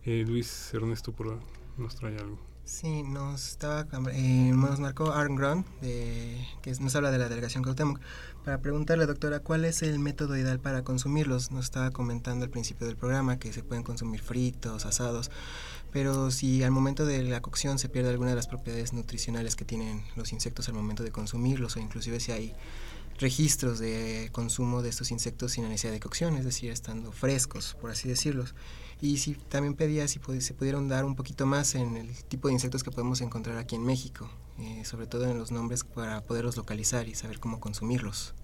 Eh, 0.06 0.24
Luis 0.26 0.72
Ernesto 0.72 1.12
por 1.12 1.38
nos 1.76 1.94
trae 1.96 2.16
algo. 2.16 2.38
Sí, 2.64 3.02
nos 3.02 3.50
estaba 3.50 3.86
eh, 4.12 4.52
nos 4.54 4.80
marcó 4.80 5.12
Aaron 5.12 5.36
Grant, 5.36 5.66
que 5.82 6.72
nos 6.80 6.96
habla 6.96 7.10
de 7.10 7.18
la 7.18 7.28
delegación 7.28 7.62
Cuauhtémoc, 7.62 8.00
para 8.42 8.58
preguntarle, 8.58 9.04
doctora, 9.04 9.40
¿cuál 9.40 9.66
es 9.66 9.82
el 9.82 9.98
método 9.98 10.34
ideal 10.38 10.58
para 10.60 10.82
consumirlos? 10.82 11.50
Nos 11.50 11.66
estaba 11.66 11.90
comentando 11.90 12.42
al 12.42 12.50
principio 12.50 12.86
del 12.86 12.96
programa 12.96 13.38
que 13.38 13.52
se 13.52 13.62
pueden 13.62 13.84
consumir 13.84 14.22
fritos, 14.22 14.86
asados, 14.86 15.30
pero 15.92 16.30
si 16.30 16.62
al 16.62 16.70
momento 16.70 17.04
de 17.04 17.22
la 17.22 17.42
cocción 17.42 17.78
se 17.78 17.90
pierde 17.90 18.08
alguna 18.08 18.30
de 18.30 18.36
las 18.36 18.46
propiedades 18.46 18.94
nutricionales 18.94 19.56
que 19.56 19.66
tienen 19.66 20.02
los 20.16 20.32
insectos 20.32 20.66
al 20.68 20.74
momento 20.74 21.02
de 21.02 21.10
consumirlos, 21.10 21.76
o 21.76 21.80
inclusive 21.80 22.18
si 22.18 22.32
hay 22.32 22.54
registros 23.18 23.78
de 23.78 24.28
consumo 24.32 24.82
de 24.82 24.88
estos 24.90 25.10
insectos 25.10 25.52
sin 25.52 25.64
necesidad 25.64 25.92
de 25.92 26.00
cocción, 26.00 26.36
es 26.36 26.44
decir, 26.44 26.70
estando 26.70 27.12
frescos, 27.12 27.76
por 27.80 27.90
así 27.90 28.08
decirlos. 28.08 28.54
Y 29.00 29.18
si 29.18 29.34
también 29.34 29.74
pedía 29.74 30.08
si 30.08 30.18
pudi- 30.18 30.40
se 30.40 30.54
pudieron 30.54 30.88
dar 30.88 31.04
un 31.04 31.14
poquito 31.14 31.46
más 31.46 31.74
en 31.74 31.96
el 31.96 32.08
tipo 32.24 32.48
de 32.48 32.54
insectos 32.54 32.82
que 32.82 32.90
podemos 32.90 33.20
encontrar 33.20 33.58
aquí 33.58 33.76
en 33.76 33.84
México, 33.84 34.30
eh, 34.58 34.84
sobre 34.84 35.06
todo 35.06 35.30
en 35.30 35.38
los 35.38 35.50
nombres 35.50 35.84
para 35.84 36.22
poderlos 36.22 36.56
localizar 36.56 37.08
y 37.08 37.14
saber 37.14 37.38
cómo 37.38 37.60
consumirlos. 37.60 38.34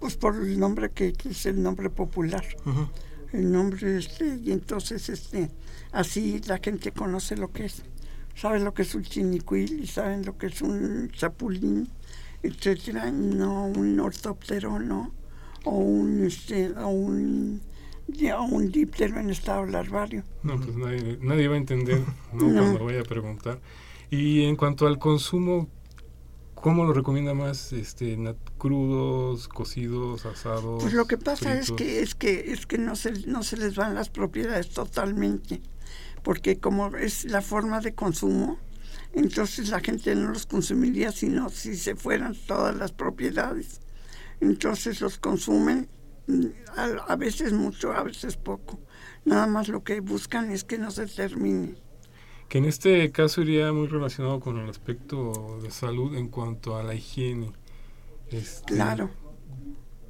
Pues 0.00 0.16
por 0.16 0.34
el 0.36 0.58
nombre 0.58 0.90
que, 0.90 1.12
que 1.12 1.30
es 1.30 1.46
el 1.46 1.62
nombre 1.62 1.88
popular. 1.88 2.44
Ujú. 2.66 2.88
El 3.32 3.50
nombre 3.50 3.98
este, 3.98 4.36
y 4.42 4.52
entonces 4.52 5.08
este, 5.08 5.50
así 5.92 6.40
la 6.46 6.58
gente 6.58 6.92
conoce 6.92 7.36
lo 7.36 7.52
que 7.52 7.66
es. 7.66 7.82
Sabe 8.36 8.60
lo 8.60 8.74
que 8.74 8.82
es 8.82 8.94
un 8.94 9.02
chinicuil 9.04 9.80
y 9.82 9.86
saben 9.86 10.24
lo 10.24 10.36
que 10.36 10.46
es 10.48 10.60
un 10.62 11.10
chapulín, 11.12 11.88
etcétera, 12.44 13.10
no 13.10 13.66
un 13.66 13.98
ortóptero, 13.98 14.78
no, 14.78 15.12
o 15.64 15.78
un 15.78 16.24
este, 16.26 16.70
o 16.72 16.88
un 16.88 17.60
ya, 18.06 18.40
un 18.40 18.70
díptero 18.70 19.18
en 19.18 19.30
estado 19.30 19.64
larvario. 19.66 20.24
No, 20.42 20.60
pues 20.60 20.76
nadie, 20.76 21.18
nadie 21.22 21.48
va 21.48 21.54
a 21.54 21.58
entender 21.58 22.02
¿no? 22.32 22.48
No. 22.48 22.60
cuando 22.60 22.84
vaya 22.84 23.00
a 23.00 23.04
preguntar. 23.04 23.60
Y 24.10 24.44
en 24.44 24.56
cuanto 24.56 24.86
al 24.86 24.98
consumo, 24.98 25.68
¿cómo 26.54 26.84
lo 26.84 26.92
recomienda 26.92 27.34
más? 27.34 27.72
Este, 27.72 28.18
crudos, 28.58 29.48
cocidos, 29.48 30.26
asados. 30.26 30.82
Pues 30.82 30.94
lo 30.94 31.06
que 31.06 31.18
pasa 31.18 31.58
es 31.58 31.72
que 31.72 32.00
es 32.00 32.14
que 32.14 32.52
es 32.52 32.66
que 32.66 32.78
no 32.78 32.94
se 32.96 33.26
no 33.26 33.42
se 33.42 33.56
les 33.56 33.74
van 33.74 33.94
las 33.94 34.10
propiedades 34.10 34.70
totalmente, 34.70 35.62
porque 36.22 36.58
como 36.58 36.94
es 36.96 37.24
la 37.24 37.40
forma 37.40 37.80
de 37.80 37.94
consumo, 37.94 38.58
entonces 39.14 39.68
la 39.70 39.80
gente 39.80 40.14
no 40.14 40.30
los 40.30 40.46
consumiría 40.46 41.12
sino 41.12 41.48
si 41.48 41.76
se 41.76 41.94
fueran 41.94 42.34
todas 42.46 42.76
las 42.76 42.92
propiedades. 42.92 43.80
Entonces 44.40 45.00
los 45.00 45.18
consumen 45.18 45.88
mm, 46.26 46.46
a, 46.76 46.84
a 47.12 47.16
veces 47.16 47.52
mucho, 47.52 47.92
a 47.92 48.02
veces 48.02 48.36
poco. 48.36 48.80
Nada 49.24 49.46
más 49.46 49.68
lo 49.68 49.84
que 49.84 50.00
buscan 50.00 50.50
es 50.50 50.64
que 50.64 50.78
no 50.78 50.90
se 50.90 51.06
termine. 51.06 51.76
Que 52.48 52.58
en 52.58 52.66
este 52.66 53.10
caso 53.10 53.42
iría 53.42 53.72
muy 53.72 53.86
relacionado 53.86 54.40
con 54.40 54.58
el 54.58 54.68
aspecto 54.68 55.58
de 55.62 55.70
salud 55.70 56.14
en 56.16 56.28
cuanto 56.28 56.76
a 56.76 56.82
la 56.82 56.94
higiene. 56.94 57.52
Este, 58.30 58.74
Claro. 58.74 59.10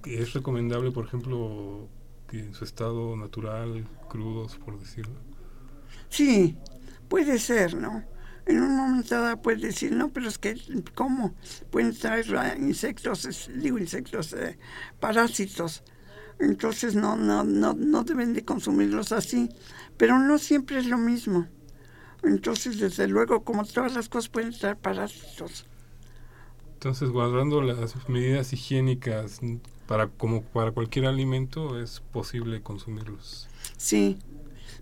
Es 0.05 0.35
recomendable, 0.35 0.91
por 0.91 1.07
ejemplo, 1.07 1.89
que 2.29 2.41
en 2.41 2.55
su 2.55 2.65
estado 2.65 3.17
natural, 3.17 3.87
crudos, 4.09 4.57
por 4.57 4.79
decirlo. 4.79 5.15
Sí, 6.09 6.59
puede 7.09 7.39
ser, 7.39 7.75
¿no? 7.75 8.05
En 8.47 8.61
un 8.61 8.77
momento 8.77 9.21
dado 9.21 9.41
puedes 9.41 9.63
decir, 9.63 9.93
no, 9.93 10.11
pero 10.11 10.29
es 10.29 10.39
que, 10.39 10.61
¿cómo? 10.95 11.35
Pueden 11.71 11.97
traer 11.97 12.27
eh, 12.35 12.57
insectos, 12.59 13.49
digo 13.55 13.79
insectos, 13.79 14.33
eh, 14.35 14.59
parásitos. 15.01 15.83
Entonces 16.39 16.95
no, 16.95 17.17
no, 17.17 17.45
no, 17.45 17.75
no 17.75 18.05
deben 18.05 18.35
de 18.35 18.45
consumirlos 18.45 19.13
así. 19.13 19.49
Pero 19.97 20.19
no 20.19 20.39
siempre 20.39 20.79
es 20.79 20.87
lo 20.87 20.99
mismo. 20.99 21.47
Entonces, 22.23 22.79
desde 22.79 23.07
luego, 23.07 23.45
como 23.45 23.65
todas 23.65 23.95
las 23.95 24.09
cosas 24.09 24.31
pueden 24.31 24.53
traer 24.53 24.77
parásitos. 24.77 25.67
Entonces, 26.75 27.11
guardando 27.11 27.63
las 27.63 28.09
medidas 28.09 28.53
higiénicas 28.53 29.41
para 29.87 30.09
como 30.09 30.43
para 30.43 30.73
cualquier 30.73 31.07
alimento, 31.07 31.81
es 31.81 32.01
posible 32.01 32.63
consumirlos. 32.63 33.49
Sí, 33.77 34.19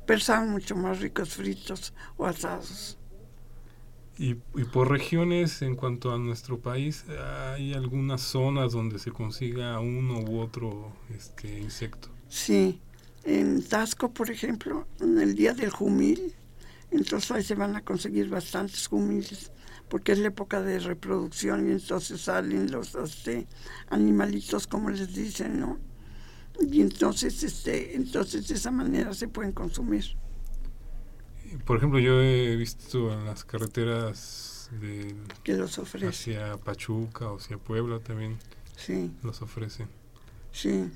pero 0.07 0.21
saben 0.21 0.51
mucho 0.51 0.77
más 0.77 1.01
ricos 1.01 1.31
fritos 1.31 1.93
o 2.17 2.27
asados. 2.27 2.99
Y, 4.19 4.31
y 4.55 4.65
por 4.73 4.91
regiones, 4.91 5.63
en 5.63 5.75
cuanto 5.75 6.13
a 6.13 6.19
nuestro 6.19 6.59
país, 6.61 7.05
¿hay 7.09 7.73
algunas 7.73 8.21
zonas 8.21 8.73
donde 8.73 8.99
se 8.99 9.11
consiga 9.11 9.81
uno 9.81 10.21
u 10.21 10.41
otro 10.41 10.93
este, 11.15 11.59
insecto? 11.61 12.09
Sí, 12.29 12.81
en 13.25 13.63
Tasco, 13.63 14.13
por 14.13 14.31
ejemplo, 14.31 14.87
en 15.01 15.19
el 15.19 15.35
día 15.35 15.55
del 15.55 15.71
jumil, 15.71 16.35
entonces 16.91 17.31
ahí 17.31 17.43
se 17.43 17.55
van 17.55 17.77
a 17.77 17.83
conseguir 17.83 18.29
bastantes 18.29 18.87
jumiles, 18.87 19.51
porque 19.89 20.13
es 20.13 20.19
la 20.19 20.29
época 20.29 20.61
de 20.61 20.79
reproducción 20.79 21.69
y 21.69 21.73
entonces 21.73 22.21
salen 22.23 22.71
los 22.71 22.95
este, 22.95 23.47
animalitos, 23.89 24.67
como 24.67 24.91
les 24.91 25.15
dicen, 25.15 25.61
¿no? 25.61 25.79
Y 26.61 26.81
entonces, 26.81 27.43
este, 27.43 27.97
entonces 27.97 28.49
de 28.49 28.55
esa 28.55 28.71
manera 28.71 29.15
se 29.15 29.29
pueden 29.29 29.53
consumir. 29.53 30.17
Por 31.65 31.77
ejemplo, 31.79 31.99
yo 31.99 32.21
he 32.23 32.57
visto 32.57 33.13
en 33.13 33.25
las 33.25 33.45
carreteras 33.45 34.71
de 34.81 35.15
Que 35.45 35.55
los 35.55 35.79
hacia 35.79 36.57
Pachuca 36.59 37.31
o 37.31 37.37
hacia 37.37 37.59
Puebla 37.59 37.99
también 38.01 38.39
Sí, 38.77 39.11
los 39.23 39.43
ofrecen. 39.43 39.87
sí, 40.51 40.91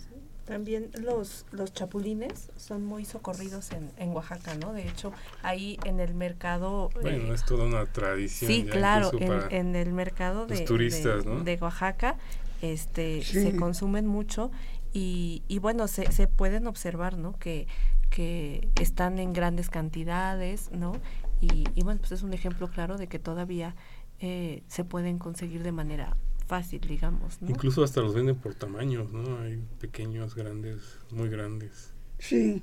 También 0.46 0.90
los, 1.02 1.44
los 1.50 1.72
chapulines 1.74 2.50
son 2.56 2.84
muy 2.84 3.04
socorridos 3.04 3.72
en, 3.72 3.90
en 3.98 4.10
Oaxaca, 4.10 4.54
¿no? 4.56 4.72
De 4.72 4.88
hecho, 4.88 5.12
ahí 5.42 5.78
en 5.84 6.00
el 6.00 6.14
mercado... 6.14 6.90
eh, 6.96 6.98
Bueno, 7.02 7.34
es 7.34 7.44
toda 7.44 7.64
una 7.64 7.84
tradición. 7.86 8.50
sí, 8.50 8.64
ya 8.64 8.70
claro, 8.72 9.10
en, 9.18 9.28
para- 9.28 9.48
en 9.50 9.74
el 9.76 9.92
mercado 9.92 10.46
los 10.48 10.58
de, 10.58 10.64
turistas, 10.64 11.24
de, 11.24 11.30
¿no? 11.30 11.44
de 11.44 11.58
Oaxaca 11.60 12.16
este, 12.62 13.22
Sí. 13.22 13.42
se 13.42 13.56
consumen 13.56 14.06
mucho 14.06 14.50
y, 14.92 15.42
y 15.48 15.58
bueno, 15.58 15.88
se, 15.88 16.10
se 16.12 16.26
pueden 16.26 16.66
observar, 16.66 17.18
¿no? 17.18 17.38
Que, 17.38 17.66
que 18.10 18.68
están 18.80 19.18
en 19.18 19.32
grandes 19.32 19.68
cantidades, 19.70 20.70
¿no? 20.72 20.92
Y, 21.40 21.64
y 21.74 21.82
bueno, 21.82 22.00
pues 22.00 22.12
es 22.12 22.22
un 22.22 22.32
ejemplo 22.32 22.68
claro 22.68 22.96
de 22.96 23.08
que 23.08 23.18
todavía 23.18 23.74
eh, 24.20 24.62
se 24.68 24.84
pueden 24.84 25.18
conseguir 25.18 25.62
de 25.62 25.72
manera 25.72 26.16
fácil, 26.46 26.80
digamos, 26.80 27.42
¿no? 27.42 27.50
Incluso 27.50 27.82
hasta 27.84 28.00
los 28.00 28.14
venden 28.14 28.36
por 28.36 28.54
tamaños, 28.54 29.12
¿no? 29.12 29.38
Hay 29.40 29.62
pequeños, 29.80 30.34
grandes, 30.34 30.98
muy 31.10 31.28
grandes. 31.28 31.92
sí. 32.18 32.62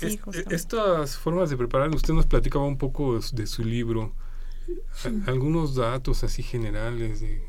Es- 0.00 0.20
justamente. 0.20 0.54
estas 0.56 1.16
formas 1.16 1.50
de 1.50 1.56
preparar, 1.56 1.90
usted 1.94 2.14
nos 2.14 2.26
platicaba 2.26 2.64
un 2.64 2.78
poco 2.78 3.14
de, 3.14 3.22
su- 3.22 3.36
de 3.36 3.46
su 3.46 3.62
libro. 3.64 4.12
A- 5.04 5.30
Algunos 5.30 5.74
datos 5.76 6.24
así 6.24 6.42
generales 6.42 7.20
de, 7.20 7.44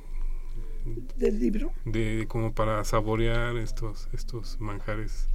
Del 1.17 1.39
libro. 1.39 1.71
de 1.85 2.25
como 2.27 2.53
para 2.53 2.83
saborear 2.83 3.57
estos 3.57 4.07
estos 4.13 4.59
manjares. 4.59 5.27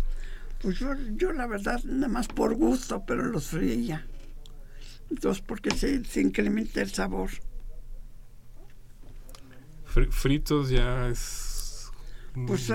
Pues 0.60 0.78
yo, 0.78 0.94
yo 1.16 1.32
la 1.32 1.46
verdad, 1.46 1.82
nada 1.84 2.08
más 2.08 2.28
por 2.28 2.54
gusto, 2.54 3.04
pero 3.06 3.24
los 3.24 3.46
freía. 3.48 4.06
Entonces, 5.10 5.42
porque 5.46 5.70
se, 5.70 6.04
se 6.04 6.20
incrementa 6.20 6.80
el 6.82 6.90
sabor. 6.90 7.30
Fri- 9.92 10.10
fritos 10.10 10.70
ya 10.70 11.08
es 11.08 11.90
Pues, 12.46 12.70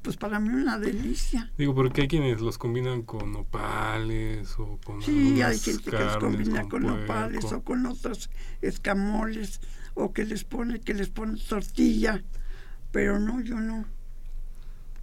pues 0.00 0.16
para 0.16 0.40
mí 0.40 0.48
una 0.48 0.78
delicia. 0.78 1.52
digo 1.58 1.74
porque 1.74 2.02
hay 2.02 2.08
quienes 2.08 2.40
los 2.40 2.56
combinan 2.56 3.02
con 3.02 3.32
nopales 3.32 4.54
o 4.58 4.78
con 4.82 5.02
Sí, 5.02 5.42
hay 5.42 5.58
gente 5.58 5.90
que 5.90 5.98
los 6.04 6.16
combina 6.16 6.62
con 6.68 6.82
nopales 6.82 7.40
puerco. 7.40 7.56
o 7.58 7.62
con 7.64 7.84
otros 7.86 8.30
escamoles 8.62 9.60
o 9.94 10.12
que 10.14 10.24
les 10.24 10.44
pone 10.44 10.80
que 10.80 10.94
les 10.94 11.10
pone 11.10 11.38
tortilla, 11.38 12.22
pero 12.92 13.18
no, 13.20 13.40
yo 13.42 13.60
no. 13.60 13.84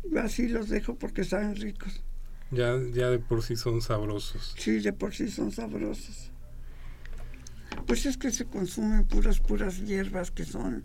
Yo 0.09 0.19
así 0.21 0.47
los 0.47 0.67
dejo 0.69 0.95
porque 0.95 1.23
saben 1.23 1.55
ricos. 1.57 2.03
Ya 2.51 2.77
ya 2.93 3.09
de 3.09 3.19
por 3.19 3.43
sí 3.43 3.55
son 3.55 3.81
sabrosos. 3.81 4.55
Sí, 4.57 4.79
de 4.79 4.93
por 4.93 5.13
sí 5.13 5.29
son 5.29 5.51
sabrosos. 5.51 6.31
Pues 7.87 8.05
es 8.05 8.17
que 8.17 8.31
se 8.31 8.45
consumen 8.45 9.05
puras, 9.05 9.39
puras 9.39 9.79
hierbas 9.79 10.31
que 10.31 10.45
son, 10.45 10.83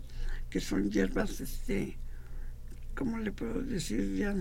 que 0.49 0.59
son 0.59 0.89
hierbas, 0.89 1.41
este, 1.41 1.97
¿cómo 2.95 3.17
le 3.19 3.31
puedo 3.31 3.61
decir? 3.61 4.15
Ya, 4.15 4.35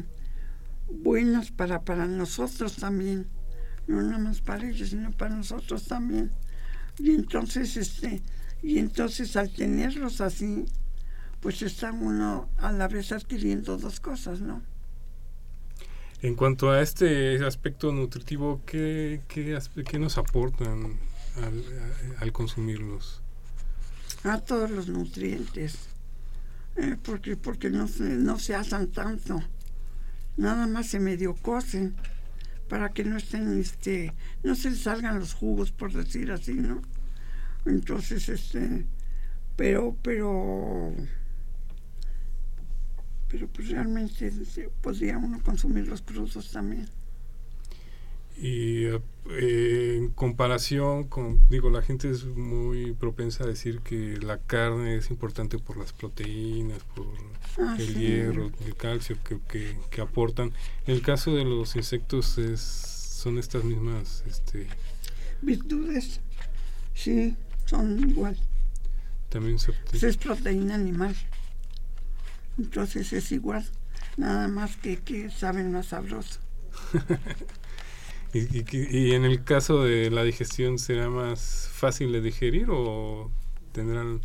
buenas 0.89 1.51
para, 1.51 1.83
para 1.83 2.07
nosotros 2.07 2.77
también. 2.77 3.27
No 3.87 4.03
nada 4.03 4.19
más 4.19 4.41
para 4.41 4.69
ellos, 4.69 4.91
sino 4.91 5.11
para 5.13 5.37
nosotros 5.37 5.87
también. 5.87 6.31
Y 6.99 7.11
entonces, 7.11 7.77
este, 7.77 8.23
y 8.63 8.79
entonces 8.79 9.37
al 9.37 9.51
tenerlos 9.51 10.21
así, 10.21 10.65
pues 11.41 11.63
está 11.63 11.93
uno 11.93 12.49
a 12.59 12.73
la 12.73 12.89
vez 12.89 13.13
adquiriendo 13.13 13.77
dos 13.77 14.01
cosas, 14.01 14.41
¿no? 14.41 14.63
En 16.23 16.35
cuanto 16.35 16.71
a 16.71 16.81
este 16.83 17.45
aspecto 17.45 17.93
nutritivo, 17.93 18.63
¿qué, 18.67 19.21
qué, 19.29 19.59
qué 19.89 19.99
nos 19.99 20.19
aportan 20.19 20.99
al 22.21 22.33
consumirlos? 22.33 23.23
a 24.25 24.39
todos 24.41 24.71
los 24.71 24.89
nutrientes. 24.89 25.89
Eh, 26.77 26.97
porque 27.03 27.37
porque 27.37 27.71
no 27.71 27.89
se 27.89 28.05
no 28.05 28.39
se 28.39 28.55
asan 28.55 28.89
tanto. 28.89 29.43
Nada 30.37 30.67
más 30.67 30.89
se 30.89 31.01
medio 31.01 31.35
cocen 31.35 31.95
para 32.69 32.91
que 32.91 33.05
no 33.05 33.17
estén 33.17 33.59
este 33.59 34.13
no 34.43 34.55
se 34.55 34.71
les 34.71 34.81
salgan 34.81 35.19
los 35.19 35.33
jugos 35.35 35.71
por 35.71 35.93
decir 35.93 36.33
así 36.33 36.55
no 36.55 36.83
entonces 37.65 38.29
este 38.29 38.85
pero 39.55 39.97
pero 40.03 40.93
pero 43.29 43.49
pues 43.49 43.69
realmente 43.71 44.33
podría 44.83 45.19
uno 45.19 45.43
consumir 45.43 45.89
los 45.89 46.03
crudos 46.03 46.51
también 46.53 46.89
Y 48.39 48.85
eh, 48.85 49.95
en 49.97 50.11
comparación 50.11 51.05
con, 51.09 51.41
digo, 51.49 51.71
la 51.71 51.81
gente 51.83 52.11
es 52.11 52.25
muy 52.27 52.93
propensa 52.93 53.45
a 53.45 53.47
decir 53.47 53.81
que 53.81 54.19
la 54.19 54.39
carne 54.39 54.97
es 54.97 55.11
importante 55.11 55.59
por 55.59 55.79
las 55.79 55.93
proteínas, 55.95 56.85
por 56.95 57.07
Ah, 57.59 57.79
el 57.79 57.95
sí. 57.95 57.95
hierro, 57.95 58.53
el 58.67 58.77
calcio 58.77 59.17
que, 59.25 59.41
que, 59.49 59.79
que 59.91 60.01
aportan. 60.03 60.53
En 60.87 60.95
el 60.95 61.03
caso 61.03 61.35
de 61.35 61.45
los 61.45 61.75
insectos 61.77 62.37
es, 62.39 62.61
son 62.61 63.39
estas 63.39 63.65
mismas, 63.65 64.23
este, 64.27 64.77
virtudes 65.41 66.21
sí 66.95 67.37
son 67.65 67.99
igual 68.09 68.37
también 69.29 69.59
se 69.59 69.73
Pues 69.91 70.03
es 70.03 70.17
proteína 70.17 70.75
animal. 70.75 71.15
Entonces 72.59 73.13
es 73.13 73.33
igual, 73.33 73.65
nada 74.17 74.49
más 74.49 74.77
que, 74.77 74.99
que 74.99 75.31
saben 75.31 75.73
más 75.73 75.87
sabroso. 75.87 76.41
y, 78.33 78.65
y, 78.77 79.13
en 79.13 79.25
el 79.25 79.45
caso 79.45 79.83
de 79.85 80.11
la 80.11 80.23
digestión 80.23 80.79
será 80.79 81.09
más 81.09 81.71
fácil 81.73 82.13
de 82.13 82.21
digerir 82.21 82.69
o 82.71 83.31
tendrán 83.73 84.21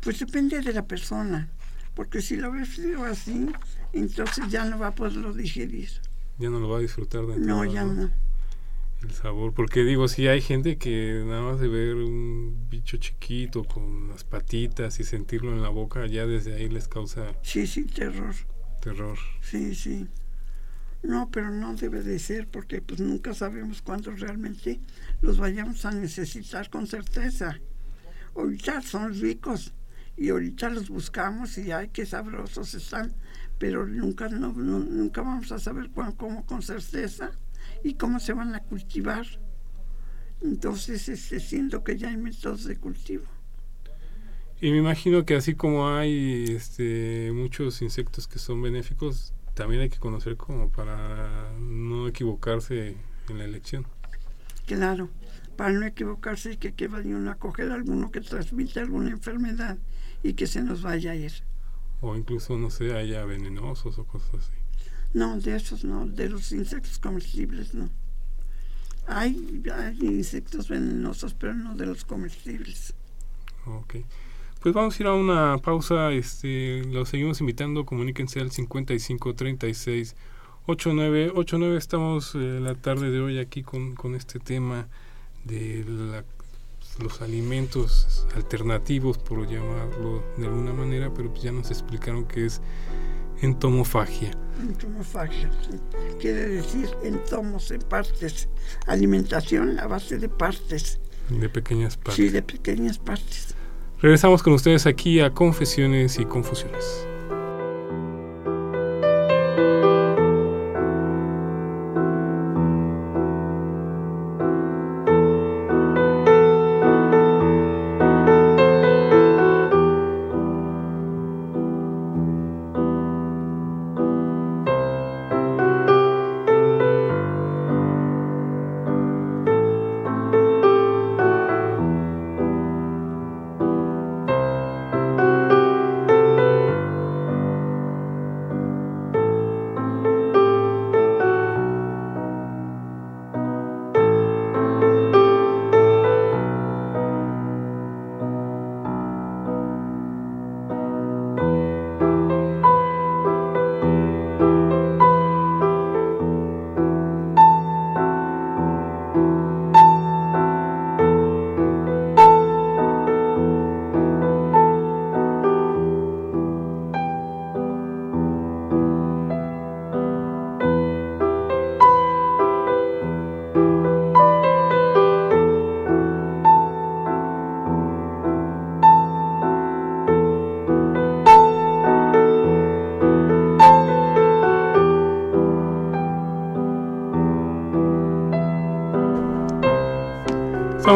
Pues 0.00 0.18
depende 0.18 0.60
de 0.60 0.72
la 0.72 0.86
persona, 0.86 1.48
porque 1.94 2.20
si 2.20 2.36
lo 2.36 2.52
ves 2.52 2.68
frío 2.68 3.04
así, 3.04 3.50
entonces 3.92 4.48
ya 4.48 4.64
no 4.64 4.78
va 4.78 4.88
a 4.88 4.94
poderlo 4.94 5.32
digerir. 5.32 5.90
ya 6.38 6.50
no 6.50 6.60
lo 6.60 6.68
va 6.68 6.78
a 6.78 6.80
disfrutar 6.80 7.26
de 7.26 7.38
No, 7.38 7.64
ya 7.64 7.84
¿no? 7.84 8.10
El 9.04 9.10
sabor 9.12 9.52
porque 9.54 9.84
digo 9.84 10.08
si 10.08 10.28
hay 10.28 10.40
gente 10.40 10.76
que 10.78 11.22
nada 11.26 11.42
más 11.42 11.60
de 11.60 11.68
ver 11.68 11.96
un 11.96 12.66
bicho 12.70 12.96
chiquito 12.98 13.64
con 13.64 14.08
las 14.08 14.24
patitas 14.24 15.00
y 15.00 15.04
sentirlo 15.04 15.52
en 15.52 15.62
la 15.62 15.68
boca 15.68 16.06
ya 16.06 16.26
desde 16.26 16.54
ahí 16.54 16.68
les 16.68 16.88
causa 16.88 17.34
Sí, 17.42 17.66
sí, 17.66 17.84
terror. 17.84 18.34
terror 18.80 19.18
Sí, 19.40 19.74
sí. 19.74 20.06
No, 21.02 21.30
pero 21.32 21.50
no 21.50 21.74
debe 21.74 22.00
de 22.02 22.18
ser, 22.20 22.46
porque 22.46 22.80
pues 22.80 23.00
nunca 23.00 23.34
sabemos 23.34 23.82
cuándo 23.82 24.12
realmente 24.12 24.78
los 25.20 25.36
vayamos 25.36 25.84
a 25.84 25.90
necesitar 25.90 26.70
con 26.70 26.86
certeza. 26.86 27.58
Ahorita 28.36 28.80
son 28.82 29.12
ricos 29.20 29.72
y 30.16 30.28
ahorita 30.28 30.70
los 30.70 30.88
buscamos 30.88 31.58
y 31.58 31.72
ay, 31.72 31.90
qué 31.92 32.06
sabrosos 32.06 32.74
están, 32.74 33.12
pero 33.58 33.84
nunca, 33.84 34.28
no, 34.28 34.52
no- 34.52 34.78
nunca 34.78 35.22
vamos 35.22 35.50
a 35.50 35.58
saber 35.58 35.90
cuán- 35.90 36.12
cómo 36.12 36.46
con 36.46 36.62
certeza 36.62 37.32
y 37.82 37.94
cómo 37.94 38.20
se 38.20 38.32
van 38.32 38.54
a 38.54 38.60
cultivar. 38.60 39.26
Entonces, 40.42 41.08
este, 41.08 41.40
siento 41.40 41.84
que 41.84 41.96
ya 41.96 42.08
hay 42.08 42.16
métodos 42.16 42.64
de 42.64 42.76
cultivo. 42.76 43.24
Y 44.60 44.70
me 44.70 44.78
imagino 44.78 45.24
que 45.24 45.34
así 45.34 45.54
como 45.54 45.88
hay 45.88 46.44
este, 46.48 47.32
muchos 47.34 47.82
insectos 47.82 48.28
que 48.28 48.38
son 48.38 48.62
benéficos, 48.62 49.34
también 49.54 49.82
hay 49.82 49.88
que 49.88 49.98
conocer 49.98 50.36
como 50.36 50.70
para 50.70 51.52
no 51.58 52.06
equivocarse 52.08 52.96
en 53.28 53.38
la 53.38 53.44
elección. 53.44 53.86
Claro, 54.66 55.10
para 55.56 55.72
no 55.72 55.84
equivocarse 55.84 56.52
y 56.52 56.56
que, 56.56 56.74
que 56.74 56.88
vaya 56.88 57.16
uno 57.16 57.30
a 57.30 57.34
coger 57.34 57.72
alguno 57.72 58.10
que 58.10 58.20
transmite 58.20 58.80
alguna 58.80 59.10
enfermedad 59.10 59.78
y 60.22 60.34
que 60.34 60.46
se 60.46 60.62
nos 60.62 60.82
vaya 60.82 61.10
a 61.10 61.16
ir. 61.16 61.32
O 62.00 62.16
incluso, 62.16 62.56
no 62.56 62.70
sé, 62.70 62.94
haya 62.94 63.24
venenosos 63.24 63.98
o 63.98 64.04
cosas 64.04 64.34
así. 64.34 64.61
No, 65.14 65.38
de 65.38 65.56
esos 65.56 65.84
no, 65.84 66.06
de 66.06 66.28
los 66.28 66.52
insectos 66.52 66.98
comestibles 66.98 67.74
no. 67.74 67.90
Hay, 69.06 69.62
insectos 70.00 70.68
venenosos, 70.68 71.34
pero 71.34 71.54
no 71.54 71.74
de 71.74 71.86
los 71.86 72.04
comestibles. 72.04 72.94
Ok. 73.66 73.96
Pues 74.60 74.74
vamos 74.74 74.98
a 74.98 75.02
ir 75.02 75.06
a 75.08 75.14
una 75.14 75.58
pausa. 75.58 76.12
Este, 76.12 76.84
los 76.84 77.08
seguimos 77.08 77.40
invitando. 77.40 77.84
Comuníquense 77.84 78.40
al 78.40 78.52
55 78.52 79.34
36 79.34 80.14
8989. 80.66 81.76
Estamos 81.76 82.34
eh, 82.36 82.60
la 82.60 82.76
tarde 82.76 83.10
de 83.10 83.20
hoy 83.20 83.38
aquí 83.38 83.62
con, 83.62 83.96
con 83.96 84.14
este 84.14 84.38
tema 84.38 84.86
de 85.44 85.84
la, 85.84 86.24
los 87.00 87.20
alimentos 87.22 88.26
alternativos, 88.36 89.18
por 89.18 89.48
llamarlo 89.48 90.22
de 90.36 90.46
alguna 90.46 90.72
manera, 90.72 91.12
pero 91.12 91.30
pues 91.30 91.42
ya 91.42 91.52
nos 91.52 91.70
explicaron 91.70 92.26
que 92.26 92.46
es 92.46 92.60
entomofagia. 93.42 94.30
Entomofagia, 94.60 95.50
sí. 95.68 95.78
quiere 96.20 96.48
decir 96.48 96.88
entomos 97.02 97.70
en 97.70 97.80
partes, 97.82 98.48
alimentación 98.86 99.78
a 99.78 99.86
base 99.86 100.18
de 100.18 100.28
partes. 100.28 101.00
De 101.28 101.48
pequeñas 101.48 101.96
partes. 101.96 102.14
Sí, 102.14 102.28
de 102.28 102.42
pequeñas 102.42 102.98
partes. 102.98 103.54
Regresamos 104.00 104.42
con 104.42 104.52
ustedes 104.52 104.86
aquí 104.86 105.20
a 105.20 105.30
Confesiones 105.30 106.18
y 106.18 106.24
Confusiones. 106.24 107.06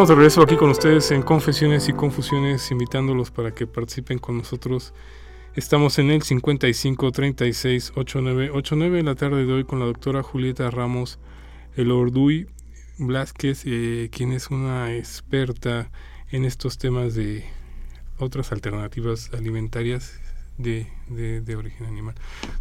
De 0.06 0.14
regreso 0.14 0.40
aquí 0.40 0.54
con 0.54 0.70
ustedes 0.70 1.10
en 1.10 1.22
Confesiones 1.22 1.88
y 1.88 1.92
Confusiones, 1.92 2.70
invitándolos 2.70 3.32
para 3.32 3.52
que 3.52 3.66
participen 3.66 4.20
con 4.20 4.38
nosotros. 4.38 4.94
Estamos 5.56 5.98
en 5.98 6.12
el 6.12 6.22
55 6.22 7.10
36 7.10 7.92
89 7.96 8.50
89 8.52 9.00
en 9.00 9.06
la 9.06 9.16
tarde 9.16 9.44
de 9.44 9.52
hoy 9.52 9.64
con 9.64 9.80
la 9.80 9.86
doctora 9.86 10.22
Julieta 10.22 10.70
Ramos 10.70 11.18
Elorduy 11.74 12.46
Blasquez, 12.98 13.64
eh, 13.66 14.08
quien 14.12 14.30
es 14.30 14.48
una 14.50 14.94
experta 14.94 15.90
en 16.30 16.44
estos 16.44 16.78
temas 16.78 17.16
de 17.16 17.44
otras 18.18 18.52
alternativas 18.52 19.30
alimentarias 19.34 20.20
de, 20.58 20.86
de, 21.08 21.40
de, 21.40 21.56
origen 21.56 21.86
animal. 21.86 22.14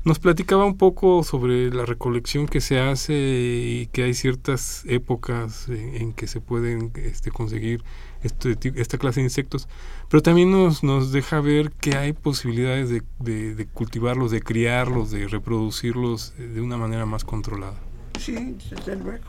Nos 0.04 0.20
platicaba 0.20 0.66
un 0.66 0.78
poco 0.78 1.24
sobre 1.24 1.70
la 1.72 1.86
recolección 1.86 2.48
que 2.48 2.62
se 2.62 2.80
hace 2.80 3.14
y 3.14 3.88
que 3.88 4.04
hay 4.04 4.14
ciertas 4.14 4.84
épocas 4.86 5.70
en, 5.70 5.96
en 5.96 6.14
que 6.14 6.28
se 6.28 6.42
pueden 6.42 6.92
este, 6.96 7.32
conseguir 7.32 7.84
este, 8.24 8.58
esta 8.76 8.98
clase 8.98 9.20
de 9.20 9.26
insectos, 9.26 9.68
pero 10.10 10.22
también 10.24 10.52
nos, 10.52 10.84
nos 10.84 11.12
deja 11.12 11.42
ver 11.42 11.72
que 11.72 11.96
hay 11.96 12.14
posibilidades 12.14 12.90
de, 12.90 13.04
de, 13.20 13.56
de 13.56 13.66
cultivarlos, 13.68 14.32
de 14.32 14.42
criarlos, 14.42 15.12
de 15.12 15.28
reproducirlos 15.28 16.34
de 16.38 16.60
una 16.60 16.78
manera 16.78 17.06
más 17.06 17.24
controlada. 17.24 17.80
Sí, 18.20 18.58
desde 18.70 18.96
luego. 18.96 19.26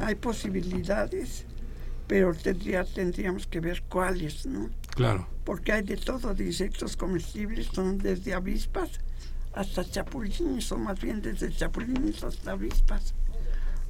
Hay 0.00 0.14
posibilidades, 0.14 1.44
pero 2.06 2.34
tendría, 2.34 2.84
tendríamos 2.84 3.46
que 3.46 3.60
ver 3.60 3.82
cuáles, 3.88 4.46
¿no? 4.46 4.70
Claro. 4.94 5.26
Porque 5.46 5.72
hay 5.72 5.82
de 5.82 5.96
todo, 5.96 6.34
de 6.34 6.44
insectos 6.44 6.96
comestibles, 6.96 7.68
son 7.72 7.98
desde 7.98 8.34
avispas 8.34 8.90
hasta 9.54 9.88
chapulines, 9.88 10.72
o 10.72 10.76
más 10.76 11.00
bien 11.00 11.22
desde 11.22 11.52
chapulines 11.52 12.24
hasta 12.24 12.50
avispas. 12.50 13.14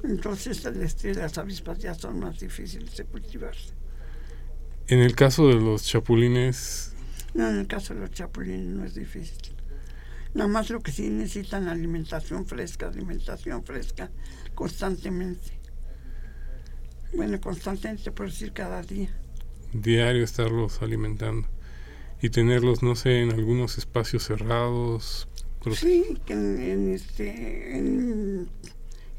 Entonces 0.03 0.63
este, 0.63 1.15
las 1.15 1.35
avispas 1.39 1.79
ya 1.79 1.95
son 1.95 2.19
más 2.19 2.39
difíciles 2.39 2.95
de 2.95 3.05
cultivarse. 3.05 3.73
En 4.87 4.99
el 4.99 5.15
caso 5.15 5.47
de 5.47 5.55
los 5.55 5.83
chapulines... 5.83 6.93
No, 7.33 7.49
en 7.49 7.57
el 7.57 7.67
caso 7.67 7.95
de 7.95 8.01
los 8.01 8.11
chapulines 8.11 8.67
no 8.67 8.85
es 8.85 8.93
difícil. 8.93 9.55
Nada 10.35 10.47
más 10.47 10.69
lo 10.69 10.79
que 10.81 10.91
sí 10.91 11.09
necesitan 11.09 11.67
alimentación 11.67 12.45
fresca, 12.45 12.87
alimentación 12.87 13.63
fresca 13.63 14.11
constantemente. 14.53 15.59
Bueno, 17.15 17.41
constantemente 17.41 18.11
por 18.11 18.27
decir 18.27 18.53
cada 18.53 18.83
día 18.83 19.09
diario 19.81 20.23
estarlos 20.23 20.81
alimentando 20.81 21.47
y 22.21 22.29
tenerlos, 22.29 22.83
no 22.83 22.95
sé, 22.95 23.21
en 23.21 23.31
algunos 23.31 23.77
espacios 23.77 24.23
cerrados. 24.23 25.27
Sí, 25.73 26.17
en, 26.27 26.61
en, 26.61 26.93
este, 26.93 27.77
en, 27.77 28.49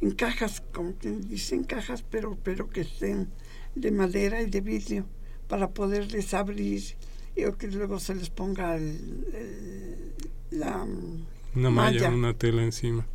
en, 0.01 0.11
cajas, 0.13 0.63
como 0.73 0.95
dicen 1.03 1.65
cajas, 1.65 2.05
pero, 2.09 2.37
pero 2.43 2.71
que 2.71 2.81
estén 2.83 3.29
de 3.75 3.91
madera 3.91 4.41
y 4.43 4.47
de 4.47 4.61
vidrio 4.61 5.07
para 5.47 5.71
poderles 5.71 6.35
abrir 6.35 6.83
y 7.37 7.53
que 7.53 7.69
luego 7.69 8.01
se 8.01 8.15
les 8.15 8.31
ponga 8.31 8.77
el, 8.77 9.27
el, 9.33 10.59
la 10.59 10.87
una 11.55 11.71
malla, 11.71 12.03
malla, 12.03 12.11
una 12.11 12.35
tela 12.35 12.63
encima. 12.63 13.07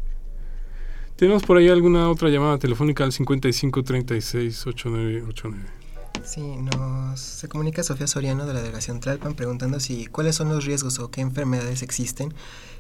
Tenemos 1.16 1.44
por 1.44 1.58
ahí 1.58 1.70
alguna 1.70 2.10
otra 2.10 2.30
llamada 2.30 2.58
telefónica 2.58 3.04
al 3.04 3.12
55 3.12 3.84
36 3.84 4.68
8989. 4.68 5.83
Sí, 6.22 6.42
nos 6.42 7.20
se 7.20 7.48
comunica 7.48 7.84
Sofía 7.84 8.08
Soriano 8.08 8.46
de 8.46 8.54
la 8.54 8.62
delegación 8.62 9.00
Tlalpan 9.00 9.36
preguntando 9.36 9.80
si 9.80 10.06
cuáles 10.06 10.36
son 10.36 10.50
los 10.50 10.66
riesgos 10.66 11.00
o 11.00 11.12
qué 11.12 11.22
enfermedades 11.22 11.82
existen 11.82 12.34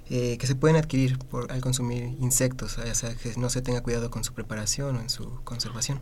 eh, 0.10 0.38
que 0.38 0.48
se 0.48 0.56
pueden 0.56 0.78
adquirir 0.78 1.18
por, 1.18 1.52
al 1.52 1.62
consumir 1.62 2.16
insectos, 2.20 2.78
ya 2.78 2.96
sea 2.96 3.16
que 3.16 3.34
no 3.38 3.50
se 3.50 3.62
tenga 3.62 3.82
cuidado 3.82 4.10
con 4.10 4.24
su 4.24 4.34
preparación 4.34 4.96
o 4.96 5.02
en 5.02 5.10
su 5.10 5.42
conservación. 5.44 6.00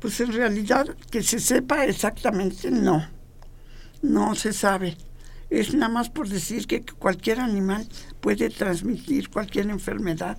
Pues 0.00 0.20
en 0.20 0.32
realidad 0.32 0.86
que 1.10 1.22
se 1.22 1.40
sepa 1.40 1.84
exactamente 1.84 2.70
no, 2.70 3.06
no 4.02 4.34
se 4.34 4.52
sabe. 4.52 4.96
Es 5.50 5.74
nada 5.74 5.92
más 5.92 6.10
por 6.10 6.28
decir 6.28 6.66
que 6.66 6.82
cualquier 6.82 7.40
animal 7.40 7.88
puede 8.20 8.50
transmitir 8.50 9.30
cualquier 9.30 9.70
enfermedad. 9.70 10.38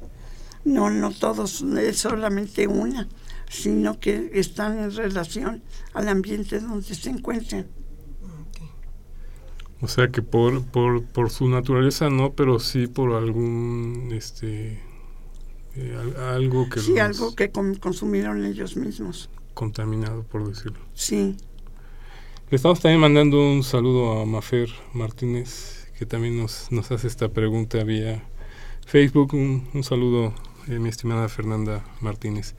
No, 0.66 0.90
no 0.90 1.12
todos, 1.12 1.62
es 1.62 2.00
solamente 2.00 2.68
una 2.68 3.08
sino 3.50 4.00
que 4.00 4.30
están 4.36 4.80
en 4.80 4.96
relación 4.96 5.62
al 5.94 6.08
ambiente 6.08 6.60
donde 6.60 6.96
se 6.96 7.10
encuentren. 7.10 7.68
O 9.82 9.88
sea 9.88 10.10
que 10.10 10.22
por, 10.22 10.66
por, 10.66 11.04
por 11.04 11.30
su 11.30 11.48
naturaleza 11.48 12.10
no, 12.10 12.34
pero 12.34 12.60
sí 12.60 12.88
por 12.88 13.14
algún 13.14 14.10
este 14.12 14.80
eh, 15.76 15.98
algo 16.32 16.70
que 16.70 16.80
sí 16.82 17.00
algo 17.00 17.34
que 17.36 17.50
consumieron 17.52 18.46
ellos 18.46 18.76
mismos. 18.76 19.30
contaminado, 19.54 20.24
por 20.24 20.48
decirlo. 20.48 20.80
Sí. 20.94 21.36
Le 22.50 22.56
estamos 22.56 22.80
también 22.82 23.00
mandando 23.00 23.42
un 23.42 23.64
saludo 23.64 24.20
a 24.20 24.26
Mafer 24.26 24.70
Martínez, 24.94 25.88
que 25.98 26.06
también 26.06 26.38
nos, 26.38 26.72
nos 26.72 26.92
hace 26.92 27.08
esta 27.08 27.30
pregunta 27.30 27.84
vía 27.84 28.24
Facebook. 28.86 29.34
Un, 29.34 29.70
un 29.74 29.84
saludo, 29.84 30.34
eh, 30.68 30.78
mi 30.80 30.90
estimada 30.90 31.30
Fernanda 31.30 31.86
Martínez. 32.02 32.56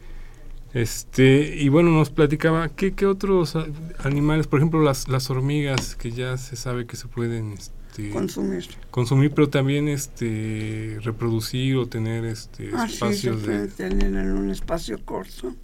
Este, 0.72 1.56
y 1.56 1.68
bueno, 1.68 1.90
nos 1.90 2.10
platicaba 2.10 2.68
qué, 2.68 2.94
qué 2.94 3.06
otros 3.06 3.56
animales, 4.04 4.46
por 4.46 4.60
ejemplo, 4.60 4.80
las, 4.82 5.08
las 5.08 5.28
hormigas, 5.30 5.96
que 5.96 6.12
ya 6.12 6.36
se 6.38 6.54
sabe 6.56 6.86
que 6.86 6.96
se 6.96 7.08
pueden 7.08 7.52
este, 7.52 8.10
Consumir. 8.10 8.64
consumir, 8.90 9.32
pero 9.32 9.48
también 9.50 9.88
este 9.88 10.98
reproducir 11.02 11.76
o 11.76 11.86
tener 11.86 12.24
este 12.24 12.70
Ah, 12.72 12.86
sí, 12.86 12.92
se 12.92 12.94
espacios 12.94 13.42
de 13.42 13.66
tener 13.68 14.14
en 14.14 14.30
un 14.32 14.50
espacio 14.50 15.04
corto. 15.04 15.56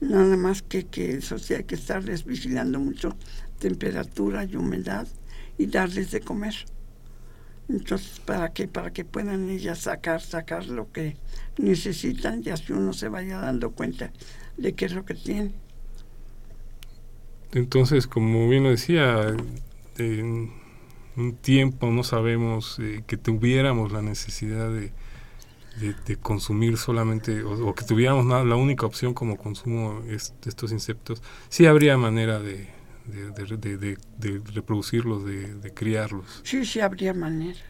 Nada 0.00 0.36
más 0.36 0.62
que, 0.62 0.86
que 0.86 1.16
eso 1.16 1.38
sí 1.38 1.54
hay 1.54 1.64
que 1.64 1.74
estarles 1.74 2.24
vigilando 2.24 2.78
mucho 2.78 3.16
temperatura 3.58 4.44
y 4.44 4.54
humedad 4.56 5.08
y 5.58 5.66
darles 5.66 6.10
de 6.12 6.20
comer. 6.20 6.54
Entonces, 7.68 8.20
¿para 8.20 8.52
qué? 8.52 8.68
Para 8.68 8.92
que 8.92 9.04
puedan 9.04 9.48
ellas 9.50 9.80
sacar, 9.80 10.20
sacar 10.20 10.66
lo 10.66 10.92
que 10.92 11.16
necesitan 11.58 12.42
y 12.44 12.50
así 12.50 12.72
uno 12.72 12.92
se 12.92 13.08
vaya 13.08 13.38
dando 13.38 13.72
cuenta 13.72 14.12
de 14.56 14.72
qué 14.74 14.84
es 14.84 14.92
lo 14.92 15.04
que 15.04 15.14
tiene. 15.14 15.52
Entonces, 17.52 18.06
como 18.06 18.48
bien 18.48 18.64
lo 18.64 18.70
decía, 18.70 19.34
en 19.98 20.52
un 21.16 21.36
tiempo 21.36 21.90
no 21.90 22.04
sabemos 22.04 22.78
eh, 22.80 23.02
que 23.06 23.16
tuviéramos 23.16 23.90
la 23.92 24.02
necesidad 24.02 24.70
de, 24.70 24.92
de, 25.80 26.16
consumir 26.16 26.76
solamente, 26.76 27.42
o, 27.42 27.74
que 27.74 27.84
tuviéramos 27.84 28.26
la 28.26 28.56
única 28.56 28.86
opción 28.86 29.14
como 29.14 29.36
consumo 29.36 30.02
es, 30.08 30.34
de 30.42 30.50
estos 30.50 30.72
insectos, 30.72 31.22
sí 31.48 31.66
habría 31.66 31.96
manera 31.96 32.38
de, 32.38 32.75
de, 33.06 33.30
de- 33.32 33.56
de- 33.56 33.76
de- 33.76 33.96
de 34.40 34.50
reproducirlos, 34.52 35.24
de, 35.24 35.54
de 35.54 35.74
criarlos. 35.74 36.44
Sí, 36.44 36.64
sí 36.64 36.80
habría 36.80 37.12
manera. 37.14 37.60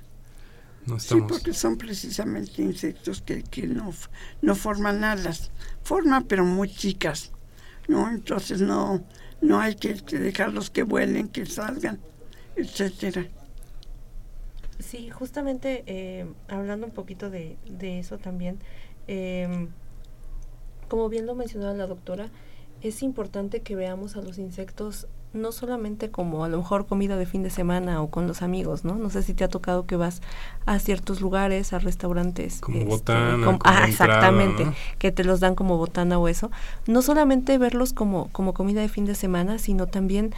No 0.86 0.98
Sí, 0.98 1.20
porque 1.22 1.52
son 1.52 1.76
precisamente 1.78 2.62
insectos 2.62 3.20
que, 3.22 3.42
que 3.42 3.66
no, 3.66 3.92
no 4.40 4.54
forman 4.54 5.04
alas. 5.04 5.50
Forman, 5.82 6.24
pero 6.24 6.44
muy 6.44 6.68
chicas. 6.68 7.32
¿no? 7.88 8.10
Entonces 8.10 8.60
no, 8.60 9.04
no 9.40 9.60
hay 9.60 9.76
que, 9.76 9.94
que 9.96 10.18
dejarlos 10.18 10.70
que 10.70 10.82
vuelen, 10.84 11.28
que 11.28 11.46
salgan, 11.46 12.00
etcétera. 12.56 13.26
Sí, 14.78 15.10
justamente 15.10 15.84
eh, 15.86 16.26
hablando 16.48 16.86
un 16.86 16.92
poquito 16.92 17.30
de, 17.30 17.56
de 17.64 17.98
eso 17.98 18.18
también, 18.18 18.58
eh, 19.08 19.68
como 20.88 21.08
bien 21.08 21.26
lo 21.26 21.34
mencionaba 21.34 21.74
la 21.74 21.86
doctora, 21.86 22.30
es 22.80 23.02
importante 23.02 23.62
que 23.62 23.74
veamos 23.76 24.16
a 24.16 24.22
los 24.22 24.38
insectos 24.38 25.08
no 25.36 25.52
solamente 25.52 26.10
como 26.10 26.44
a 26.44 26.48
lo 26.48 26.58
mejor 26.58 26.86
comida 26.86 27.16
de 27.16 27.26
fin 27.26 27.42
de 27.42 27.50
semana 27.50 28.02
o 28.02 28.10
con 28.10 28.26
los 28.26 28.42
amigos, 28.42 28.84
¿no? 28.84 28.96
No 28.96 29.10
sé 29.10 29.22
si 29.22 29.34
te 29.34 29.44
ha 29.44 29.48
tocado 29.48 29.86
que 29.86 29.96
vas 29.96 30.22
a 30.64 30.78
ciertos 30.78 31.20
lugares, 31.20 31.72
a 31.72 31.78
restaurantes. 31.78 32.60
Como 32.60 32.78
este, 32.78 32.88
botana, 32.90 33.30
como- 33.32 33.44
como 33.44 33.52
ah, 33.64 33.86
entrada, 33.86 33.86
exactamente, 33.88 34.64
¿no? 34.64 34.74
que 34.98 35.12
te 35.12 35.22
los 35.24 35.40
dan 35.40 35.54
como 35.54 35.76
botana 35.76 36.18
o 36.18 36.28
eso. 36.28 36.50
No 36.86 37.02
solamente 37.02 37.58
verlos 37.58 37.92
como, 37.92 38.28
como 38.32 38.54
comida 38.54 38.80
de 38.80 38.88
fin 38.88 39.04
de 39.04 39.14
semana, 39.14 39.58
sino 39.58 39.86
también 39.86 40.32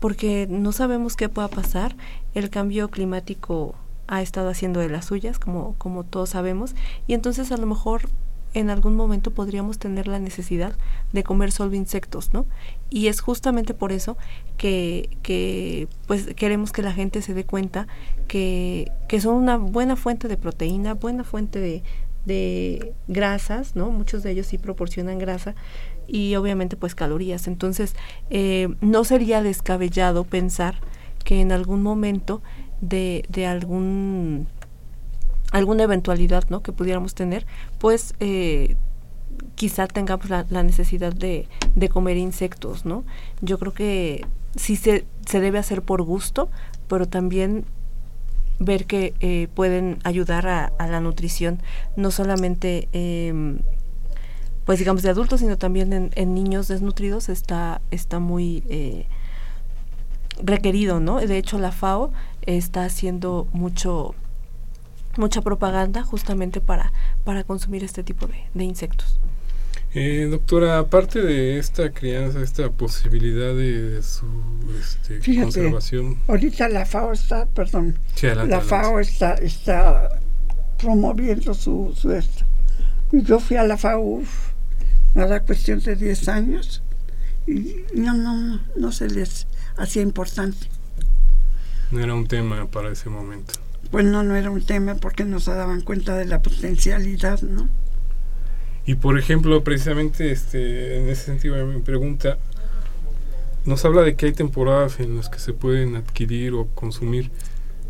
porque 0.00 0.46
no 0.50 0.72
sabemos 0.72 1.14
qué 1.16 1.28
pueda 1.28 1.48
pasar. 1.48 1.94
El 2.34 2.50
cambio 2.50 2.88
climático 2.90 3.74
ha 4.08 4.20
estado 4.20 4.48
haciendo 4.50 4.80
de 4.80 4.88
las 4.88 5.04
suyas, 5.06 5.38
como, 5.38 5.74
como 5.78 6.04
todos 6.04 6.30
sabemos, 6.30 6.74
y 7.06 7.14
entonces 7.14 7.52
a 7.52 7.56
lo 7.56 7.66
mejor 7.66 8.08
en 8.54 8.70
algún 8.70 8.96
momento 8.96 9.30
podríamos 9.30 9.78
tener 9.78 10.08
la 10.08 10.18
necesidad 10.18 10.74
de 11.12 11.22
comer 11.22 11.52
solo 11.52 11.74
insectos, 11.74 12.32
¿no? 12.32 12.46
Y 12.90 13.06
es 13.06 13.20
justamente 13.20 13.74
por 13.74 13.92
eso 13.92 14.16
que, 14.56 15.10
que 15.22 15.88
pues 16.06 16.26
queremos 16.34 16.72
que 16.72 16.82
la 16.82 16.92
gente 16.92 17.22
se 17.22 17.34
dé 17.34 17.44
cuenta 17.44 17.86
que, 18.28 18.90
que 19.08 19.20
son 19.20 19.36
una 19.36 19.56
buena 19.56 19.96
fuente 19.96 20.28
de 20.28 20.36
proteína, 20.36 20.94
buena 20.94 21.24
fuente 21.24 21.58
de, 21.58 21.82
de 22.24 22.94
grasas, 23.08 23.74
¿no? 23.76 23.90
Muchos 23.90 24.22
de 24.22 24.32
ellos 24.32 24.46
sí 24.46 24.58
proporcionan 24.58 25.18
grasa 25.18 25.54
y 26.06 26.34
obviamente 26.36 26.76
pues 26.76 26.94
calorías. 26.94 27.46
Entonces, 27.46 27.94
eh, 28.30 28.68
no 28.80 29.04
sería 29.04 29.42
descabellado 29.42 30.24
pensar 30.24 30.76
que 31.24 31.40
en 31.40 31.52
algún 31.52 31.82
momento 31.82 32.42
de, 32.80 33.24
de 33.28 33.46
algún 33.46 34.46
alguna 35.52 35.84
eventualidad 35.84 36.44
¿no? 36.48 36.62
que 36.62 36.72
pudiéramos 36.72 37.14
tener, 37.14 37.46
pues 37.78 38.14
eh, 38.18 38.76
quizá 39.54 39.86
tengamos 39.86 40.28
la, 40.28 40.62
necesidad 40.62 41.12
de, 41.12 41.46
comer 41.90 42.16
insectos, 42.16 42.84
¿no? 42.84 43.04
Yo 43.40 43.58
creo 43.58 43.72
que 43.72 44.26
sí 44.56 44.76
se, 44.76 45.04
se 45.26 45.40
debe 45.40 45.58
hacer 45.58 45.82
por 45.82 46.02
gusto, 46.02 46.50
pero 46.88 47.06
también 47.06 47.64
ver 48.58 48.86
que 48.86 49.14
eh, 49.20 49.48
pueden 49.54 49.98
ayudar 50.04 50.46
a, 50.46 50.72
a 50.78 50.86
la 50.86 51.00
nutrición, 51.00 51.60
no 51.96 52.10
solamente 52.10 52.88
em, 52.92 53.58
pues 54.64 54.78
digamos 54.78 55.02
de 55.02 55.10
adultos, 55.10 55.40
sino 55.40 55.58
también 55.58 55.92
en, 55.92 56.10
en 56.14 56.34
niños 56.34 56.68
desnutridos 56.68 57.28
está, 57.28 57.80
está 57.90 58.20
muy 58.20 58.62
eh, 58.68 59.06
requerido, 60.42 61.00
¿no? 61.00 61.20
De 61.20 61.36
hecho 61.38 61.58
la 61.58 61.72
FAO 61.72 62.12
está 62.42 62.84
haciendo 62.84 63.48
mucho 63.52 64.14
mucha 65.16 65.42
propaganda 65.42 66.02
justamente 66.04 66.60
para, 66.60 66.92
para 67.24 67.44
consumir 67.44 67.84
este 67.84 68.02
tipo 68.04 68.26
de, 68.26 68.48
de 68.54 68.64
insectos. 68.64 69.20
Eh, 69.94 70.26
doctora, 70.30 70.78
aparte 70.78 71.20
de 71.22 71.58
esta 71.58 71.92
crianza, 71.92 72.40
esta 72.42 72.70
posibilidad 72.70 73.54
de, 73.54 73.82
de 73.90 74.02
su 74.02 74.26
este, 74.80 75.20
Fíjate, 75.20 75.38
conservación, 75.40 76.24
ahorita 76.26 76.68
la 76.68 76.86
FAO 76.86 77.12
está, 77.12 77.46
perdón, 77.46 77.98
Sí, 78.14 78.26
adelante, 78.26 78.50
la 78.50 78.58
adelante. 78.58 78.66
FAO 78.68 79.00
está, 79.00 79.34
está 79.34 80.08
promoviendo 80.78 81.54
su, 81.54 81.92
su 81.96 82.12
esto. 82.12 82.44
Yo 83.12 83.40
fui 83.40 83.56
a 83.56 83.64
la 83.64 83.76
FAO, 83.78 84.00
uf, 84.00 84.52
nada, 85.14 85.40
cuestión 85.44 85.80
de 85.80 85.96
10 85.96 86.28
años, 86.28 86.82
y 87.46 87.76
no, 87.94 88.14
no, 88.14 88.36
no, 88.36 88.60
no 88.76 88.92
se 88.92 89.08
les 89.08 89.48
hacía 89.76 90.02
importante. 90.02 90.68
no 91.90 92.00
era 92.00 92.14
un 92.14 92.26
tema 92.26 92.66
para 92.70 92.90
ese 92.92 93.08
momento. 93.10 93.61
Pues 93.92 94.06
no, 94.06 94.22
no 94.24 94.34
era 94.34 94.50
un 94.50 94.62
tema 94.62 94.96
porque 94.96 95.24
no 95.24 95.38
se 95.38 95.52
daban 95.52 95.82
cuenta 95.82 96.16
de 96.16 96.24
la 96.24 96.40
potencialidad, 96.42 97.42
¿no? 97.42 97.68
Y 98.86 98.96
por 98.96 99.18
ejemplo, 99.18 99.62
precisamente 99.62 100.32
este, 100.32 100.98
en 100.98 101.08
ese 101.08 101.26
sentido 101.26 101.64
mi 101.66 101.80
pregunta, 101.82 102.38
nos 103.64 103.84
habla 103.84 104.02
de 104.02 104.16
que 104.16 104.26
hay 104.26 104.32
temporadas 104.32 104.98
en 104.98 105.16
las 105.16 105.28
que 105.28 105.38
se 105.38 105.52
pueden 105.52 105.94
adquirir 105.94 106.54
o 106.54 106.66
consumir, 106.74 107.30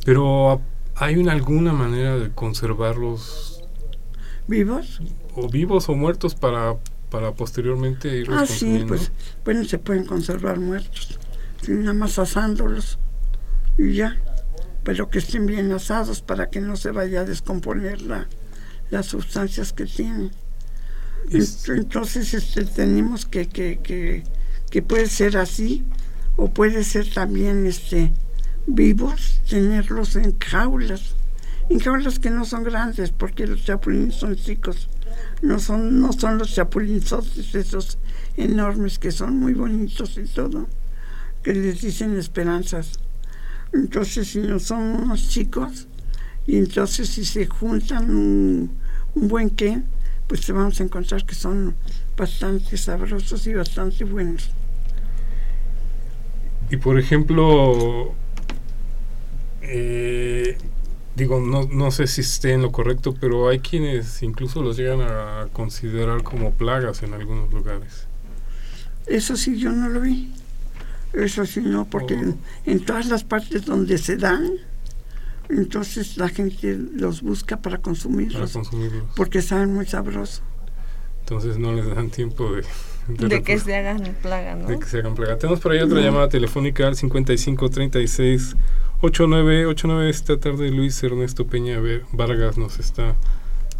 pero 0.05 0.61
¿hay 0.97 1.17
una, 1.17 1.33
alguna 1.33 1.73
manera 1.73 2.19
de 2.19 2.31
conservarlos 2.31 3.65
¿Vivos? 4.49 5.01
o 5.35 5.49
vivos 5.49 5.89
o 5.89 5.95
muertos 5.95 6.35
para, 6.35 6.75
para 7.11 7.33
posteriormente 7.33 8.09
irlos 8.19 8.43
Ah, 8.43 8.47
sí, 8.47 8.85
pues, 8.87 9.13
bueno, 9.45 9.65
se 9.65 9.79
pueden 9.79 10.05
conservar 10.05 10.59
muertos, 10.59 11.19
nada 11.69 11.95
más 11.95 12.19
asándolos 12.19 12.99
y 13.79 13.95
ya, 13.95 14.21
pero 14.85 15.11
que 15.11 15.19
estén 15.19 15.47
bien 15.47 15.73
asados 15.73 16.23
para 16.23 16.51
que 16.51 16.61
no 16.61 16.77
se 16.77 16.91
vaya 16.91 17.21
a 17.21 17.25
descomponer 17.25 18.03
la, 18.03 18.29
las 18.91 19.07
sustancias 19.07 19.73
que 19.73 19.87
tienen. 19.87 20.33
Es- 21.31 21.69
Ent- 21.69 21.79
Entonces 21.79 22.35
este, 22.35 22.65
tenemos 22.65 23.27
que, 23.27 23.49
que, 23.49 23.81
que, 23.81 24.25
que 24.71 24.83
puede 24.83 25.07
ser 25.09 25.37
así 25.37 25.85
o 26.37 26.51
puede 26.53 26.85
ser 26.85 27.13
también 27.13 27.67
este 27.67 28.13
vivos, 28.67 29.41
tenerlos 29.49 30.17
en 30.17 30.39
jaulas, 30.39 31.17
en 31.69 31.81
jaulas 31.81 32.19
que 32.19 32.31
no 32.31 32.45
son 32.45 32.65
grandes 32.65 33.11
porque 33.13 33.47
los 33.47 33.65
chapulines 33.65 34.17
son 34.17 34.37
chicos, 34.37 34.89
no 35.43 35.59
son, 35.59 36.01
no 36.01 36.13
son 36.13 36.39
los 36.39 36.55
chapulinzotes 36.55 37.55
esos 37.55 37.99
enormes 38.37 38.99
que 38.99 39.11
son 39.13 39.39
muy 39.39 39.55
bonitos 39.55 40.17
y 40.19 40.25
todo, 40.25 40.69
que 41.43 41.55
les 41.55 41.81
dicen 41.83 42.17
esperanzas. 42.19 43.01
Entonces 43.73 44.29
si 44.29 44.41
no 44.41 44.59
son 44.59 44.83
unos 44.83 45.29
chicos 45.29 45.87
y 46.47 46.57
entonces 46.57 47.09
si 47.09 47.25
se 47.25 47.47
juntan 47.47 48.11
un, 48.11 48.71
un 49.15 49.29
buen 49.29 49.51
qué, 49.51 49.81
pues 50.27 50.43
te 50.43 50.53
vamos 50.53 50.81
a 50.81 50.85
encontrar 50.85 51.25
que 51.25 51.35
son 51.35 51.75
bastante 52.17 52.77
sabrosos 52.77 53.47
y 53.47 53.55
bastante 53.55 54.05
buenos. 54.05 54.51
Y 56.71 56.79
por 56.79 56.99
ejemplo, 56.99 58.15
eh, 59.61 60.57
digo, 61.17 61.41
no, 61.41 61.65
no 61.65 61.91
sé 61.91 62.07
si 62.07 62.23
esté 62.23 62.53
en 62.53 62.63
lo 62.63 62.73
correcto, 62.73 63.15
pero 63.21 63.49
hay 63.49 63.61
quienes 63.61 64.23
incluso 64.23 64.63
los 64.63 64.77
llegan 64.77 65.03
a 65.03 65.49
considerar 65.53 66.23
como 66.23 66.53
plagas 66.53 67.03
en 67.03 67.13
algunos 67.13 67.53
lugares. 67.53 68.07
Eso 69.07 69.37
sí 69.37 69.59
yo 69.59 69.73
no 69.73 69.89
lo 69.89 70.01
vi. 70.01 70.33
Eso 71.13 71.45
sí 71.47 71.61
no, 71.61 71.85
porque 71.85 72.15
Oh. 72.15 72.19
en, 72.21 72.39
en 72.67 72.85
todas 72.85 73.07
las 73.07 73.23
partes 73.25 73.65
donde 73.67 73.99
se 73.99 74.17
dan, 74.17 74.51
entonces 75.49 76.17
la 76.17 76.29
gente 76.29 76.79
los 76.95 77.21
busca 77.23 77.57
para 77.57 77.77
Para 77.77 77.83
consumirlos, 77.83 78.53
consumirlos. 78.53 79.05
porque 79.17 79.43
saben 79.43 79.75
muy 79.75 79.87
sabroso. 79.87 80.43
Entonces 81.21 81.59
no 81.59 81.73
les 81.75 81.87
dan 81.95 82.11
tiempo 82.11 82.51
de, 82.53 82.65
de, 83.29 83.43
que 83.43 83.59
se 83.59 83.77
hagan 83.77 84.17
plaga, 84.23 84.57
¿no? 84.57 84.67
De 84.67 84.79
que 84.79 84.87
se 84.87 84.99
hagan 84.99 85.15
plaga. 85.15 85.39
Tenemos 85.39 85.61
por 85.61 85.73
ahí 85.73 85.81
otra 85.81 86.01
llamada 86.01 86.29
telefónica 86.29 86.87
al 86.89 86.97
5536 86.97 88.57
8989. 89.03 90.11
Esta 90.11 90.39
tarde 90.39 90.71
Luis 90.71 91.03
Ernesto 91.03 91.47
Peña 91.47 91.79
Vargas 92.13 92.57
nos 92.59 92.79
está 92.81 93.15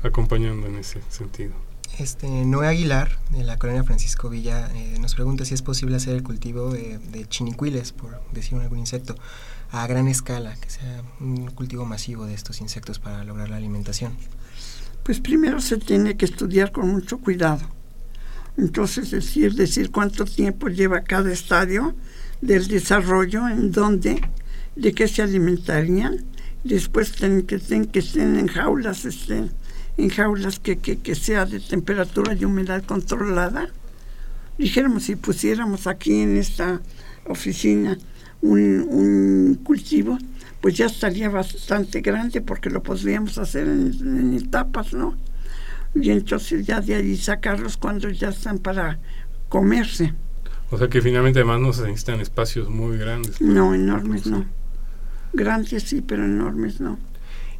acompañando 0.03 0.67
en 0.67 0.77
ese 0.77 1.01
sentido. 1.09 1.53
Este, 1.99 2.27
Noé 2.29 2.69
Aguilar, 2.69 3.19
de 3.31 3.45
la 3.45 3.59
colonia 3.59 3.85
Francisco 3.85 4.31
Villa, 4.31 4.71
eh, 4.75 4.97
nos 4.99 5.15
pregunta 5.15 5.45
si 5.45 5.55
es 5.55 5.63
posible 5.63 5.97
hacer 5.97 6.15
el 6.15 6.23
cultivo 6.23 6.73
de 6.73 7.27
chinicuiles, 7.29 7.93
por 7.93 8.21
decir 8.33 8.59
algún 8.59 8.79
insecto, 8.79 9.15
a 9.71 9.87
gran 9.87 10.09
escala, 10.09 10.55
que 10.57 10.71
sea 10.71 11.03
un 11.21 11.51
cultivo 11.51 11.85
masivo 11.85 12.27
de 12.27 12.35
estos 12.35 12.61
insectos 12.61 12.99
para 12.99 13.25
lograr 13.25 13.51
la 13.51 13.57
alimentación. 13.57 14.17
Pues 15.03 15.21
primero 15.21 15.61
se 15.61 15.79
tiene 15.79 16.17
que 16.17 16.27
estudiar 16.27 16.73
con 16.73 16.89
mucho 16.89 17.19
cuidado. 17.19 17.63
Entonces, 18.57 19.11
decir, 19.11 19.55
decir 19.55 19.91
cuánto 19.91 20.25
tiempo 20.25 20.69
lleva 20.69 21.03
cada 21.03 21.33
estadio 21.33 21.95
del 22.41 22.69
desarrollo, 22.69 23.49
en 23.49 23.73
dónde, 23.73 24.21
de 24.77 24.93
qué 24.93 25.09
se 25.09 25.23
alimentarían. 25.23 26.25
Después 26.65 27.13
que, 27.13 27.59
tienen 27.59 27.87
que 27.87 27.99
estén 27.99 28.37
en 28.37 28.47
jaulas, 28.47 29.05
estén 29.05 29.51
en 29.97 30.09
jaulas 30.09 30.59
que, 30.59 30.79
que, 30.79 31.15
sea 31.15 31.45
de 31.45 31.61
temperatura 31.61 32.35
y 32.35 32.45
humedad 32.45 32.83
controlada. 32.85 33.69
Dijéramos, 34.59 35.05
si 35.05 35.17
pusiéramos 35.17 35.87
aquí 35.87 36.21
en 36.21 36.37
esta 36.37 36.81
oficina 37.27 37.99
un, 38.41 39.61
cultivo, 39.63 40.19
pues 40.61 40.77
ya 40.77 40.87
estaría 40.87 41.29
bastante 41.29 42.01
grande 42.01 42.41
porque 42.41 42.71
lo 42.71 42.83
podríamos 42.83 43.39
hacer 43.39 43.69
en, 43.69 44.35
etapas, 44.35 44.93
¿no? 44.93 45.17
Y 45.95 46.11
entonces 46.11 46.67
ya 46.67 46.81
de 46.81 46.95
ahí 46.95 47.17
sacarlos 47.17 47.77
cuando 47.77 48.09
ya 48.09 48.31
están 48.31 48.59
para 48.59 48.99
comerse. 49.49 50.15
O 50.71 50.79
sea 50.79 50.89
que 50.89 51.03
finalmente 51.03 51.41
además 51.41 51.61
no 51.61 51.73
se 51.75 51.83
necesitan 51.83 52.21
espacios 52.21 52.71
muy 52.71 52.97
grandes. 52.97 53.41
No, 53.43 53.75
enormes 53.75 54.27
no. 54.27 54.47
Grandes 55.35 55.83
sí, 55.83 56.01
pero 56.01 56.25
enormes 56.25 56.81
no. 56.81 56.99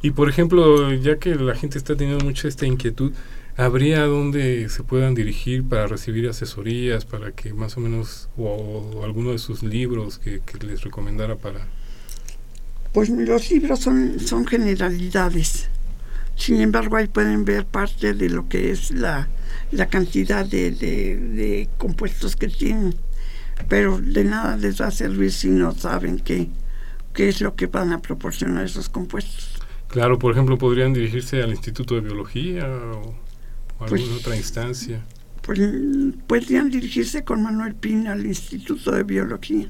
Y 0.03 0.11
por 0.11 0.27
ejemplo, 0.27 0.93
ya 0.93 1.17
que 1.17 1.33
la 1.33 1.55
gente 1.55 1.77
está 1.77 1.95
teniendo 1.95 2.25
mucha 2.25 2.49
esta 2.49 2.65
inquietud, 2.65 3.13
¿habría 3.55 4.01
donde 4.05 4.67
se 4.67 4.83
puedan 4.83 5.15
dirigir 5.15 5.63
para 5.63 5.87
recibir 5.87 6.27
asesorías, 6.27 7.05
para 7.05 7.31
que 7.31 7.53
más 7.53 7.77
o 7.77 7.79
menos, 7.79 8.27
o, 8.35 9.01
alguno 9.05 9.31
de 9.31 9.37
sus 9.37 9.63
libros 9.63 10.19
que, 10.19 10.41
les 10.67 10.81
recomendara 10.81 11.37
para... 11.37 11.67
Pues 12.91 13.07
los 13.07 13.49
libros 13.49 13.79
son, 13.79 14.19
son 14.19 14.45
generalidades. 14.45 15.69
Sin 16.35 16.59
embargo, 16.59 16.97
ahí 16.97 17.07
pueden 17.07 17.45
ver 17.45 17.65
parte 17.65 18.13
de 18.13 18.29
lo 18.29 18.49
que 18.49 18.71
es 18.71 18.91
la, 18.91 19.29
la 19.71 19.87
cantidad 19.87 20.45
de, 20.45 20.71
de, 20.71 21.15
de, 21.15 21.69
compuestos 21.77 22.35
que 22.35 22.49
tienen. 22.49 22.93
Pero 23.69 24.01
de 24.01 24.25
nada 24.25 24.57
les 24.57 24.81
va 24.81 24.87
a 24.87 24.91
servir 24.91 25.31
si 25.31 25.47
no 25.47 25.71
saben 25.71 26.19
qué, 26.19 26.49
qué 27.13 27.29
es 27.29 27.39
lo 27.39 27.55
que 27.55 27.67
van 27.67 27.93
a 27.93 28.01
proporcionar 28.01 28.65
esos 28.65 28.89
compuestos. 28.89 29.52
Claro, 29.93 30.17
por 30.17 30.31
ejemplo, 30.31 30.57
podrían 30.57 30.91
dirigirse 30.91 31.43
al 31.43 31.51
Instituto 31.51 31.93
de 31.93 32.01
Biología 32.01 32.67
o, 32.67 33.13
a 33.79 33.85
pues, 33.85 34.01
alguna 34.01 34.17
otra 34.17 34.35
instancia. 34.35 35.05
Pues 35.43 35.59
podrían 36.25 36.71
dirigirse 36.71 37.23
con 37.23 37.43
Manuel 37.43 37.75
Pina 37.75 38.13
al 38.13 38.25
Instituto 38.25 38.89
de 38.89 39.03
Biología. 39.03 39.67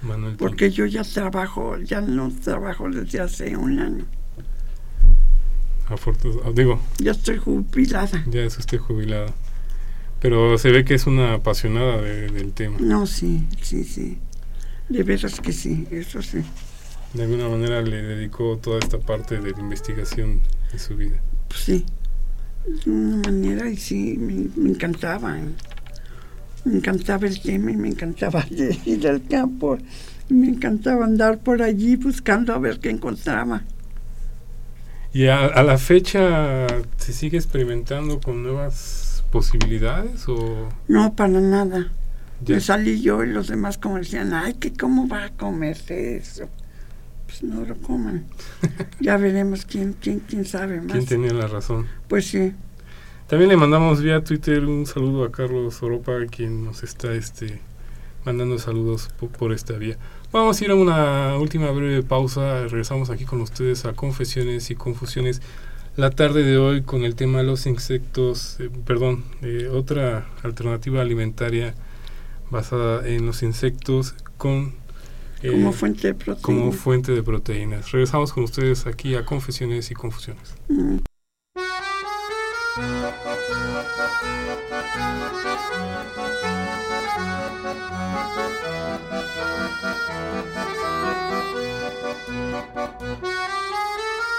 Manuel 0.00 0.36
porque 0.38 0.70
yo 0.70 0.86
ya 0.86 1.02
trabajo, 1.04 1.76
ya 1.76 2.00
no 2.00 2.32
trabajo 2.42 2.88
desde 2.88 3.20
hace 3.20 3.54
un 3.54 3.78
año. 3.78 4.06
Ah, 5.90 5.96
digo. 6.54 6.80
Ya 6.96 7.10
estoy 7.10 7.36
jubilada. 7.36 8.24
Ya 8.30 8.40
eso 8.40 8.58
estoy 8.58 8.78
jubilada. 8.78 9.34
Pero 10.18 10.56
se 10.56 10.70
ve 10.70 10.86
que 10.86 10.94
es 10.94 11.06
una 11.06 11.34
apasionada 11.34 12.00
del 12.00 12.54
tema. 12.54 12.78
No, 12.80 13.06
sí, 13.06 13.46
sí, 13.60 13.84
sí. 13.84 14.16
De 14.88 15.02
veras 15.02 15.40
que 15.40 15.52
sí, 15.52 15.86
eso 15.90 16.22
sí 16.22 16.42
de 17.14 17.22
alguna 17.24 17.48
manera 17.48 17.82
le 17.82 18.02
dedicó 18.02 18.58
toda 18.58 18.78
esta 18.78 18.98
parte 18.98 19.38
de 19.38 19.52
la 19.52 19.60
investigación 19.60 20.40
de 20.72 20.78
su 20.78 20.96
vida. 20.96 21.20
Pues 21.48 21.60
sí, 21.60 21.84
de 22.84 22.90
una 22.90 23.16
manera 23.18 23.68
y 23.68 23.76
sí, 23.76 24.16
me, 24.18 24.70
encantaba. 24.70 25.36
Me 26.64 26.76
encantaba 26.76 27.26
el 27.26 27.40
tema 27.40 27.70
y 27.72 27.76
me 27.76 27.88
encantaba 27.88 28.46
ir 28.86 29.08
al 29.08 29.22
campo. 29.24 29.78
Me 30.28 30.48
encantaba 30.48 31.04
andar 31.04 31.38
por 31.38 31.60
allí 31.62 31.96
buscando 31.96 32.54
a 32.54 32.58
ver 32.58 32.78
qué 32.78 32.90
encontraba. 32.90 33.62
¿Y 35.12 35.26
a, 35.26 35.62
la 35.62 35.76
fecha 35.76 36.66
se 36.96 37.12
sigue 37.12 37.36
experimentando 37.36 38.18
con 38.20 38.42
nuevas 38.42 39.24
posibilidades 39.30 40.26
o...? 40.26 40.70
No, 40.88 41.14
para 41.14 41.40
nada. 41.40 41.92
Me 42.46 42.60
salí 42.60 43.02
yo 43.02 43.22
y 43.22 43.28
los 43.28 43.48
demás 43.48 43.76
como 43.76 43.98
decían, 43.98 44.32
ay, 44.32 44.54
que 44.54 44.72
cómo 44.72 45.06
va 45.06 45.26
a 45.26 45.30
comerse 45.30 46.16
eso. 46.16 46.48
Pues, 47.32 47.42
no 47.50 47.64
lo 47.64 47.74
coman. 47.76 48.26
ya 49.00 49.16
veremos 49.16 49.64
quién, 49.64 49.94
quién, 49.98 50.20
quién 50.20 50.44
sabe 50.44 50.80
más. 50.80 50.92
¿Quién 50.92 51.06
tenía 51.06 51.32
la 51.32 51.46
razón? 51.46 51.86
Pues 52.08 52.26
sí. 52.26 52.52
También 53.26 53.48
le 53.48 53.56
mandamos 53.56 54.02
vía 54.02 54.22
Twitter 54.22 54.66
un 54.66 54.84
saludo 54.84 55.24
a 55.24 55.32
Carlos 55.32 55.82
Oropa, 55.82 56.12
quien 56.30 56.64
nos 56.64 56.82
está 56.82 57.14
este, 57.14 57.60
mandando 58.26 58.58
saludos 58.58 59.08
por, 59.38 59.52
esta 59.52 59.78
vía. 59.78 59.96
Vamos 60.30 60.60
a 60.60 60.64
ir 60.64 60.70
a 60.72 60.74
una 60.74 61.36
última 61.38 61.70
breve 61.70 62.02
pausa. 62.02 62.64
Regresamos 62.64 63.08
aquí 63.08 63.24
con 63.24 63.40
ustedes 63.40 63.86
a 63.86 63.94
Confesiones 63.94 64.70
y 64.70 64.74
Confusiones. 64.74 65.40
La 65.96 66.10
tarde 66.10 66.42
de 66.42 66.58
hoy 66.58 66.82
con 66.82 67.02
el 67.02 67.14
tema 67.14 67.38
de 67.38 67.44
los 67.44 67.64
insectos, 67.64 68.58
eh, 68.60 68.68
perdón, 68.84 69.24
eh, 69.40 69.68
otra 69.72 70.26
alternativa 70.42 71.00
alimentaria 71.00 71.74
basada 72.50 73.08
en 73.08 73.24
los 73.24 73.42
insectos 73.42 74.14
con 74.36 74.81
eh, 75.42 75.50
como 76.40 76.72
fuente 76.72 77.12
de 77.12 77.22
proteínas. 77.22 77.90
Regresamos 77.90 78.32
con 78.32 78.44
ustedes 78.44 78.86
aquí 78.86 79.14
a 79.16 79.24
Confesiones 79.24 79.90
y 79.90 79.94
Confusiones. 79.94 80.54
Mm. 80.68 80.98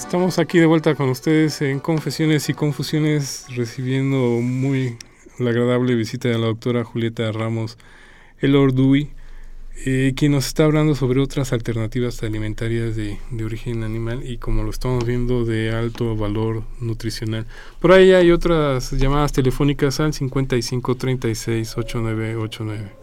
Estamos 0.00 0.38
aquí 0.38 0.58
de 0.58 0.66
vuelta 0.66 0.94
con 0.94 1.10
ustedes 1.10 1.60
en 1.60 1.78
Confesiones 1.78 2.48
y 2.48 2.54
Confusiones, 2.54 3.44
recibiendo 3.54 4.40
muy 4.40 4.96
la 5.38 5.50
agradable 5.50 5.94
visita 5.94 6.28
de 6.28 6.38
la 6.38 6.46
doctora 6.46 6.84
Julieta 6.84 7.30
Ramos 7.30 7.76
Elordui, 8.40 9.10
eh, 9.84 10.14
quien 10.16 10.32
nos 10.32 10.46
está 10.46 10.64
hablando 10.64 10.94
sobre 10.94 11.20
otras 11.20 11.52
alternativas 11.52 12.22
alimentarias 12.22 12.96
de, 12.96 13.18
de, 13.30 13.44
origen 13.44 13.84
animal 13.84 14.28
y 14.28 14.38
como 14.38 14.62
lo 14.64 14.70
estamos 14.70 15.04
viendo 15.04 15.44
de 15.44 15.70
alto 15.70 16.16
valor 16.16 16.64
nutricional. 16.80 17.46
Por 17.78 17.92
ahí 17.92 18.12
hay 18.12 18.30
otras 18.32 18.92
llamadas 18.92 19.32
telefónicas 19.32 20.00
al 20.00 20.14
5536-8989. 20.14 22.99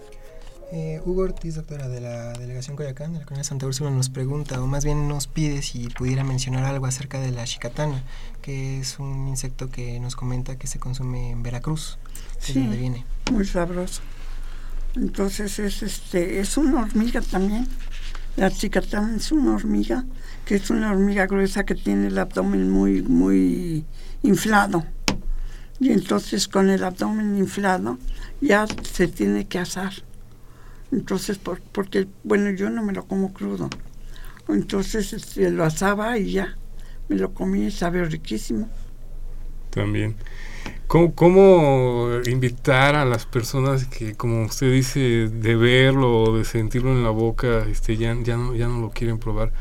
Eh, 0.73 1.01
Hugo 1.05 1.21
Ortiz, 1.21 1.55
doctora 1.55 1.87
de 1.87 2.01
la 2.01 2.33
Delegación 2.33 2.75
Coyacán, 2.75 3.13
de 3.13 3.19
la 3.19 3.25
Colonia 3.25 3.45
Santa 3.45 3.65
Úrsula, 3.65 3.89
nos 3.89 4.09
pregunta, 4.09 4.61
o 4.61 4.67
más 4.67 4.83
bien 4.83 5.07
nos 5.07 5.27
pide 5.27 5.61
si 5.61 5.87
pudiera 5.87 6.25
mencionar 6.25 6.65
algo 6.65 6.85
acerca 6.87 7.21
de 7.21 7.31
la 7.31 7.45
chicatana, 7.45 8.03
que 8.41 8.79
es 8.81 8.99
un 8.99 9.29
insecto 9.29 9.69
que 9.69 9.97
nos 10.01 10.17
comenta 10.17 10.57
que 10.57 10.67
se 10.67 10.77
consume 10.77 11.31
en 11.31 11.41
Veracruz, 11.41 11.97
Sí. 12.39 12.53
de 12.53 12.59
donde 12.59 12.77
viene. 12.77 13.05
Muy 13.31 13.45
sabroso. 13.45 14.01
Entonces 14.95 15.57
es 15.59 15.83
este 15.83 16.39
es 16.39 16.57
una 16.57 16.81
hormiga 16.81 17.21
también. 17.21 17.67
La 18.35 18.51
chicatana 18.51 19.15
es 19.15 19.31
una 19.31 19.55
hormiga, 19.55 20.03
que 20.45 20.55
es 20.55 20.69
una 20.69 20.91
hormiga 20.91 21.27
gruesa 21.27 21.65
que 21.65 21.75
tiene 21.75 22.07
el 22.07 22.17
abdomen 22.17 22.69
muy 22.69 23.01
muy 23.03 23.85
inflado. 24.21 24.83
Y 25.79 25.91
entonces 25.91 26.47
con 26.49 26.69
el 26.69 26.83
abdomen 26.83 27.37
inflado 27.37 27.97
ya 28.41 28.65
se 28.83 29.07
tiene 29.07 29.47
que 29.47 29.59
asar. 29.59 29.93
Entonces 30.91 31.37
por- 31.39 31.61
porque 31.61 32.07
bueno, 32.23 32.51
yo 32.51 32.69
no 32.69 32.83
me 32.83 32.93
lo 32.93 33.07
como 33.07 33.33
crudo. 33.33 33.69
Entonces 34.49 35.13
este, 35.13 35.51
lo 35.51 35.65
asaba 35.65 36.17
y 36.19 36.33
ya 36.33 36.57
me 37.09 37.17
lo 37.17 37.33
comí 37.33 37.67
y 37.67 37.71
sabe 37.71 38.05
riquísimo. 38.05 38.69
También. 39.69 40.15
¿Cómo, 40.87 41.15
¿Cómo 41.15 42.09
invitar 42.27 42.95
a 42.95 43.05
las 43.05 43.25
personas 43.25 43.87
que, 43.87 44.15
como 44.15 44.45
usted 44.45 44.71
dice, 44.73 45.29
de 45.29 45.55
verlo 45.55 46.23
o 46.23 46.37
de 46.37 46.45
sentirlo 46.45 46.91
en 46.91 47.03
la 47.03 47.11
boca, 47.11 47.65
este, 47.69 47.97
ya, 47.97 48.15
ya, 48.23 48.37
no, 48.37 48.55
ya 48.55 48.67
no 48.67 48.79
lo 48.81 48.91
quieren 48.91 49.19
probar? 49.19 49.53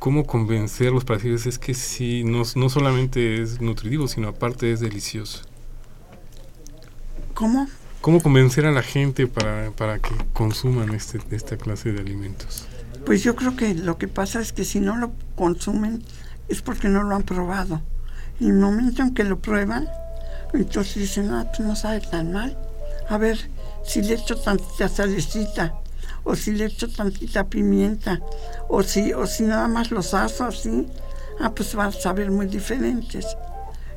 ¿Cómo 0.00 0.26
convencerlos 0.26 1.04
para 1.04 1.18
decirles 1.18 1.46
es 1.46 1.58
que 1.58 1.74
sí, 1.74 2.24
no, 2.24 2.42
no 2.56 2.70
solamente 2.70 3.42
es 3.42 3.60
nutritivo, 3.60 4.08
sino 4.08 4.28
aparte 4.28 4.72
es 4.72 4.80
delicioso? 4.80 5.46
¿Cómo? 7.34 7.66
¿Cómo 8.02 8.20
convencer 8.20 8.66
a 8.66 8.72
la 8.72 8.82
gente 8.82 9.28
para, 9.28 9.70
para 9.70 10.00
que 10.00 10.10
consuman 10.32 10.92
este, 10.92 11.20
esta 11.30 11.56
clase 11.56 11.92
de 11.92 12.00
alimentos? 12.00 12.66
Pues 13.06 13.22
yo 13.22 13.36
creo 13.36 13.54
que 13.54 13.74
lo 13.74 13.96
que 13.96 14.08
pasa 14.08 14.40
es 14.40 14.52
que 14.52 14.64
si 14.64 14.80
no 14.80 14.96
lo 14.96 15.12
consumen 15.36 16.02
es 16.48 16.62
porque 16.62 16.88
no 16.88 17.04
lo 17.04 17.14
han 17.14 17.22
probado. 17.22 17.80
Y 18.40 18.46
el 18.46 18.54
momento 18.54 19.02
en 19.02 19.14
que 19.14 19.22
lo 19.22 19.38
prueban, 19.38 19.88
entonces 20.52 20.96
dicen, 20.96 21.30
ah, 21.30 21.46
pues 21.54 21.60
no 21.60 21.76
sabe 21.76 22.00
tan 22.00 22.32
mal. 22.32 22.58
A 23.08 23.18
ver, 23.18 23.38
si 23.84 24.02
le 24.02 24.14
echo 24.14 24.36
tantita 24.36 24.88
salecita, 24.88 25.72
o 26.24 26.34
si 26.34 26.50
le 26.50 26.64
echo 26.64 26.88
tantita 26.88 27.44
pimienta, 27.44 28.20
o 28.68 28.82
si, 28.82 29.12
o 29.12 29.28
si 29.28 29.44
nada 29.44 29.68
más 29.68 29.92
los 29.92 30.12
aso 30.12 30.42
así, 30.46 30.88
ah, 31.38 31.54
pues 31.54 31.72
van 31.76 31.90
a 31.90 31.92
saber 31.92 32.32
muy 32.32 32.46
diferentes. 32.46 33.28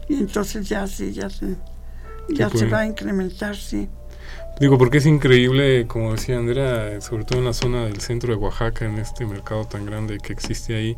Y 0.08 0.20
entonces 0.20 0.70
ya 0.70 0.86
sí, 0.86 1.12
ya 1.12 1.28
se, 1.28 1.56
ya 2.30 2.50
se 2.50 2.66
va 2.68 2.80
a 2.80 2.86
incrementar, 2.86 3.56
sí. 3.56 3.88
Digo, 4.60 4.78
porque 4.78 5.00
es 5.00 5.06
increíble, 5.06 5.86
como 5.88 6.14
decía 6.14 6.38
Andrea, 6.38 7.02
sobre 7.02 7.26
todo 7.26 7.40
en 7.40 7.46
la 7.46 7.54
zona 7.54 7.86
del 7.86 8.00
centro 8.00 8.30
de 8.34 8.38
Oaxaca, 8.40 8.86
en 8.86 8.98
este 9.00 9.26
mercado 9.26 9.66
tan 9.66 9.86
grande 9.86 10.18
que 10.20 10.32
existe 10.34 10.76
ahí. 10.76 10.92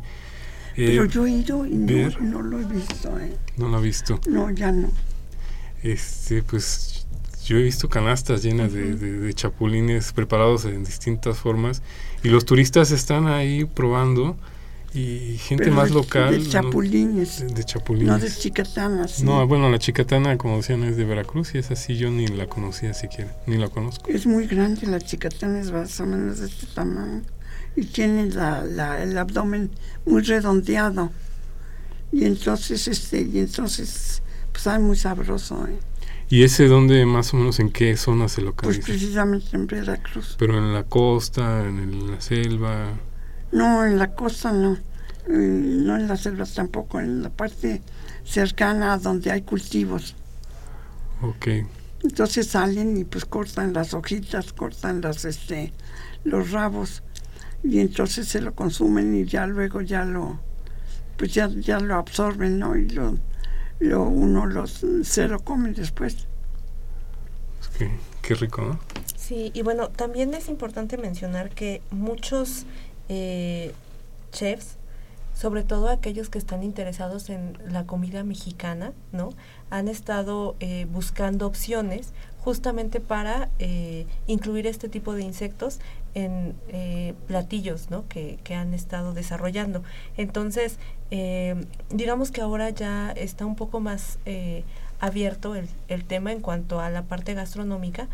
eh, 0.76 0.86
Pero 0.86 1.04
yo 1.06 1.26
he 1.26 1.30
ido 1.30 1.66
y 1.66 1.74
no, 1.74 2.08
no 2.20 2.42
lo 2.42 2.60
he 2.60 2.64
visto, 2.64 3.18
¿eh? 3.18 3.36
no 3.56 3.68
lo 3.68 3.78
ha 3.78 3.80
visto. 3.80 4.20
No, 4.28 4.50
ya 4.50 4.70
no. 4.70 4.90
Este, 5.82 6.42
pues 6.42 7.06
yo 7.44 7.56
he 7.56 7.62
visto 7.62 7.88
canastas 7.88 8.42
llenas 8.42 8.72
de, 8.72 8.94
de- 8.94 9.18
de 9.20 9.34
chapulines 9.34 10.12
preparados 10.12 10.64
en 10.64 10.84
distintas 10.84 11.38
formas 11.38 11.82
y 12.22 12.28
los 12.28 12.44
turistas 12.44 12.90
están 12.90 13.26
ahí 13.26 13.64
probando 13.64 14.36
y 14.94 15.36
gente 15.38 15.64
Pero 15.64 15.76
más 15.76 15.90
local. 15.90 16.30
De 16.32 16.38
¿no? 16.38 16.50
chapulines. 16.50 17.40
De, 17.40 17.46
de 17.54 17.64
chapulines. 17.64 18.08
No 18.08 18.18
de 18.18 18.30
chicatanas. 18.30 19.10
sí. 19.12 19.24
No, 19.24 19.46
bueno, 19.46 19.68
la 19.70 19.78
chicatana, 19.78 20.38
como 20.38 20.56
decían, 20.56 20.82
es 20.84 20.96
de 20.96 21.04
Veracruz 21.04 21.54
y 21.54 21.58
es 21.58 21.70
así, 21.70 21.96
yo 21.96 22.10
ni 22.10 22.26
la 22.28 22.46
conocía 22.46 22.94
siquiera, 22.94 23.36
ni 23.46 23.58
la 23.58 23.68
conozco. 23.68 24.10
Es 24.10 24.26
muy 24.26 24.46
grande, 24.46 24.86
la 24.86 25.00
chicatana 25.00 25.60
es 25.60 25.70
más 25.70 25.98
o 26.00 26.06
menos 26.06 26.38
de 26.40 26.46
este 26.46 26.66
tamaño. 26.74 27.22
Y 27.76 27.84
tiene 27.84 28.30
la, 28.30 28.64
la- 28.64 29.02
el 29.02 29.16
abdomen 29.18 29.70
muy 30.06 30.22
redondeado. 30.22 31.12
Y 32.10 32.24
entonces, 32.24 32.88
este, 32.88 33.20
y 33.22 33.38
entonces, 33.38 34.22
pues 34.52 34.62
sabe 34.64 34.78
muy 34.78 34.96
sabroso, 34.96 35.66
¿eh? 35.66 35.78
¿Y 36.30 36.42
ese 36.42 36.66
dónde, 36.66 37.06
más 37.06 37.32
o 37.32 37.36
menos, 37.36 37.58
en 37.60 37.70
qué 37.70 37.96
zona 37.96 38.28
se 38.28 38.36
Pues 38.42 38.46
localiza? 38.46 38.82
precisamente 38.86 39.48
en 39.56 39.66
Veracruz. 39.66 40.36
Pero 40.38 40.58
en 40.58 40.72
la 40.74 40.82
costa, 40.84 41.64
en, 41.66 41.78
el- 41.78 41.92
en 41.94 42.10
la 42.10 42.20
selva. 42.20 42.88
No, 43.52 43.84
en 43.84 43.98
la 43.98 44.14
costa 44.14 44.52
no. 44.52 44.74
Eh, 45.28 45.32
no 45.32 45.96
en 45.96 46.08
las 46.08 46.20
selvas 46.22 46.54
tampoco, 46.54 47.00
en 47.00 47.22
la 47.22 47.30
parte 47.30 47.82
cercana 48.24 48.94
a 48.94 48.98
donde 48.98 49.30
hay 49.30 49.42
cultivos. 49.42 50.14
Ok. 51.22 51.48
Entonces 52.02 52.48
salen 52.48 52.96
y 52.96 53.04
pues 53.04 53.24
cortan 53.24 53.72
las 53.72 53.92
hojitas, 53.92 54.52
cortan 54.52 55.00
las 55.00 55.24
este 55.24 55.72
los 56.24 56.52
rabos 56.52 57.02
y 57.62 57.80
entonces 57.80 58.28
se 58.28 58.40
lo 58.40 58.54
consumen 58.54 59.14
y 59.14 59.24
ya 59.24 59.46
luego 59.46 59.80
ya 59.80 60.04
lo 60.04 60.38
pues 61.16 61.34
ya, 61.34 61.48
ya 61.48 61.80
lo 61.80 61.96
absorben, 61.96 62.60
¿no? 62.60 62.76
Y 62.76 62.88
lo, 62.90 63.16
lo 63.80 64.04
uno 64.04 64.46
los 64.46 64.84
se 65.02 65.26
lo 65.26 65.40
come 65.40 65.72
después. 65.72 66.28
Es 67.60 67.68
que, 67.76 67.90
qué 68.22 68.34
rico, 68.34 68.62
¿no? 68.62 68.78
Sí, 69.16 69.50
y 69.52 69.62
bueno, 69.62 69.88
también 69.88 70.32
es 70.32 70.48
importante 70.48 70.96
mencionar 70.96 71.50
que 71.50 71.82
muchos 71.90 72.64
eh, 73.08 73.72
chefs, 74.32 74.76
sobre 75.34 75.62
todo 75.62 75.88
aquellos 75.88 76.30
que 76.30 76.38
están 76.38 76.62
interesados 76.62 77.30
en 77.30 77.56
la 77.70 77.84
comida 77.86 78.24
mexicana, 78.24 78.92
¿no? 79.12 79.30
Han 79.70 79.86
estado 79.88 80.56
eh, 80.58 80.86
buscando 80.90 81.46
opciones 81.46 82.12
justamente 82.40 82.98
para 83.00 83.48
eh, 83.58 84.06
incluir 84.26 84.66
este 84.66 84.88
tipo 84.88 85.12
de 85.12 85.22
insectos 85.22 85.78
en 86.14 86.54
eh, 86.68 87.14
platillos, 87.28 87.90
¿no? 87.90 88.08
Que, 88.08 88.38
que 88.42 88.54
han 88.54 88.74
estado 88.74 89.12
desarrollando. 89.12 89.84
Entonces, 90.16 90.78
eh, 91.12 91.54
digamos 91.90 92.32
que 92.32 92.40
ahora 92.40 92.70
ya 92.70 93.12
está 93.12 93.46
un 93.46 93.54
poco 93.54 93.78
más 93.78 94.18
eh, 94.26 94.64
abierto 94.98 95.54
el, 95.54 95.68
el 95.86 96.04
tema 96.04 96.32
en 96.32 96.40
cuanto 96.40 96.80
a 96.80 96.90
la 96.90 97.02
parte 97.02 97.34
gastronómica, 97.34 98.08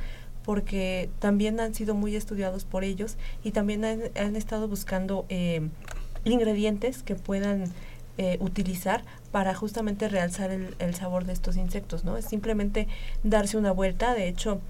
porque 0.44 1.10
también 1.18 1.60
han 1.60 1.74
sido 1.74 1.94
muy 1.94 2.16
estudiados 2.16 2.64
por 2.64 2.84
ellos 2.84 3.16
y 3.42 3.52
también 3.52 3.84
han, 3.84 4.00
han 4.16 4.36
estado 4.36 4.68
buscando 4.68 5.24
eh, 5.28 5.68
ingredientes 6.24 7.02
que 7.02 7.14
puedan 7.14 7.64
eh, 8.18 8.36
utilizar 8.40 9.02
para 9.32 9.54
justamente 9.54 10.08
realzar 10.08 10.50
el, 10.50 10.76
el 10.78 10.94
sabor 10.94 11.24
de 11.24 11.32
estos 11.32 11.56
insectos, 11.56 12.04
¿no? 12.04 12.16
Es 12.16 12.26
simplemente 12.26 12.86
darse 13.24 13.56
una 13.56 13.72
vuelta, 13.72 14.14
de 14.14 14.28
hecho, 14.28 14.60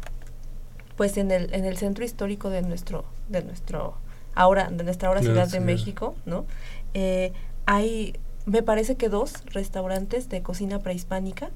pues 0.97 1.16
en 1.16 1.31
el, 1.31 1.53
en 1.53 1.64
el 1.64 1.77
centro 1.77 2.05
histórico 2.05 2.51
de 2.51 2.62
nuestro, 2.62 3.05
de 3.29 3.43
nuestro 3.43 3.95
ahora, 4.35 4.70
de 4.70 4.85
nuestra 4.85 5.09
ahora 5.09 5.20
Ciudad 5.20 5.49
de. 5.49 5.61
México, 5.61 6.14
¿no? 6.25 6.47
Eh, 6.95 7.33
hay, 7.66 8.14
me 8.47 8.62
parece 8.62 8.97
que 8.97 9.09
dos 9.09 9.45
restaurantes 9.47 10.29
de 10.29 10.43
cocina 10.43 10.79
prehispánica 10.79 11.51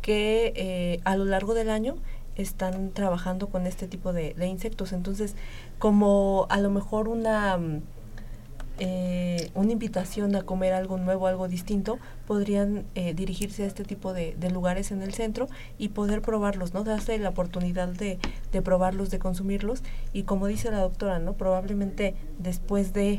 que 0.00 0.52
eh, 0.56 1.00
a 1.04 1.16
lo 1.16 1.24
largo 1.24 1.54
del 1.54 1.70
año 1.70 1.96
están 2.36 2.90
trabajando 2.90 3.48
con 3.48 3.66
este 3.66 3.88
tipo 3.88 4.12
de, 4.12 4.34
de 4.34 4.46
insectos. 4.46 4.92
Entonces, 4.92 5.34
como 5.78 6.46
a 6.50 6.58
lo 6.58 6.70
mejor 6.70 7.08
una, 7.08 7.56
mm, 7.58 7.82
eh, 8.78 9.50
una 9.54 9.72
invitación 9.72 10.34
a 10.34 10.42
comer 10.42 10.72
algo 10.72 10.96
nuevo, 10.96 11.26
algo 11.26 11.46
distinto, 11.46 11.98
podrían 12.26 12.84
eh, 12.94 13.12
dirigirse 13.14 13.64
a 13.64 13.66
este 13.66 13.84
tipo 13.84 14.12
de, 14.12 14.34
de 14.38 14.50
lugares 14.50 14.90
en 14.92 15.02
el 15.02 15.12
centro 15.14 15.46
y 15.78 15.90
poder 15.90 16.22
probarlos, 16.22 16.72
¿no? 16.74 16.82
Darse 16.82 17.18
la 17.18 17.28
oportunidad 17.28 17.88
de, 17.88 18.18
de 18.50 18.62
probarlos, 18.62 19.10
de 19.10 19.18
consumirlos 19.18 19.82
y 20.12 20.22
como 20.22 20.46
dice 20.46 20.70
la 20.70 20.78
doctora, 20.80 21.18
¿no? 21.18 21.34
Probablemente 21.34 22.14
después 22.38 22.92
de 22.92 23.18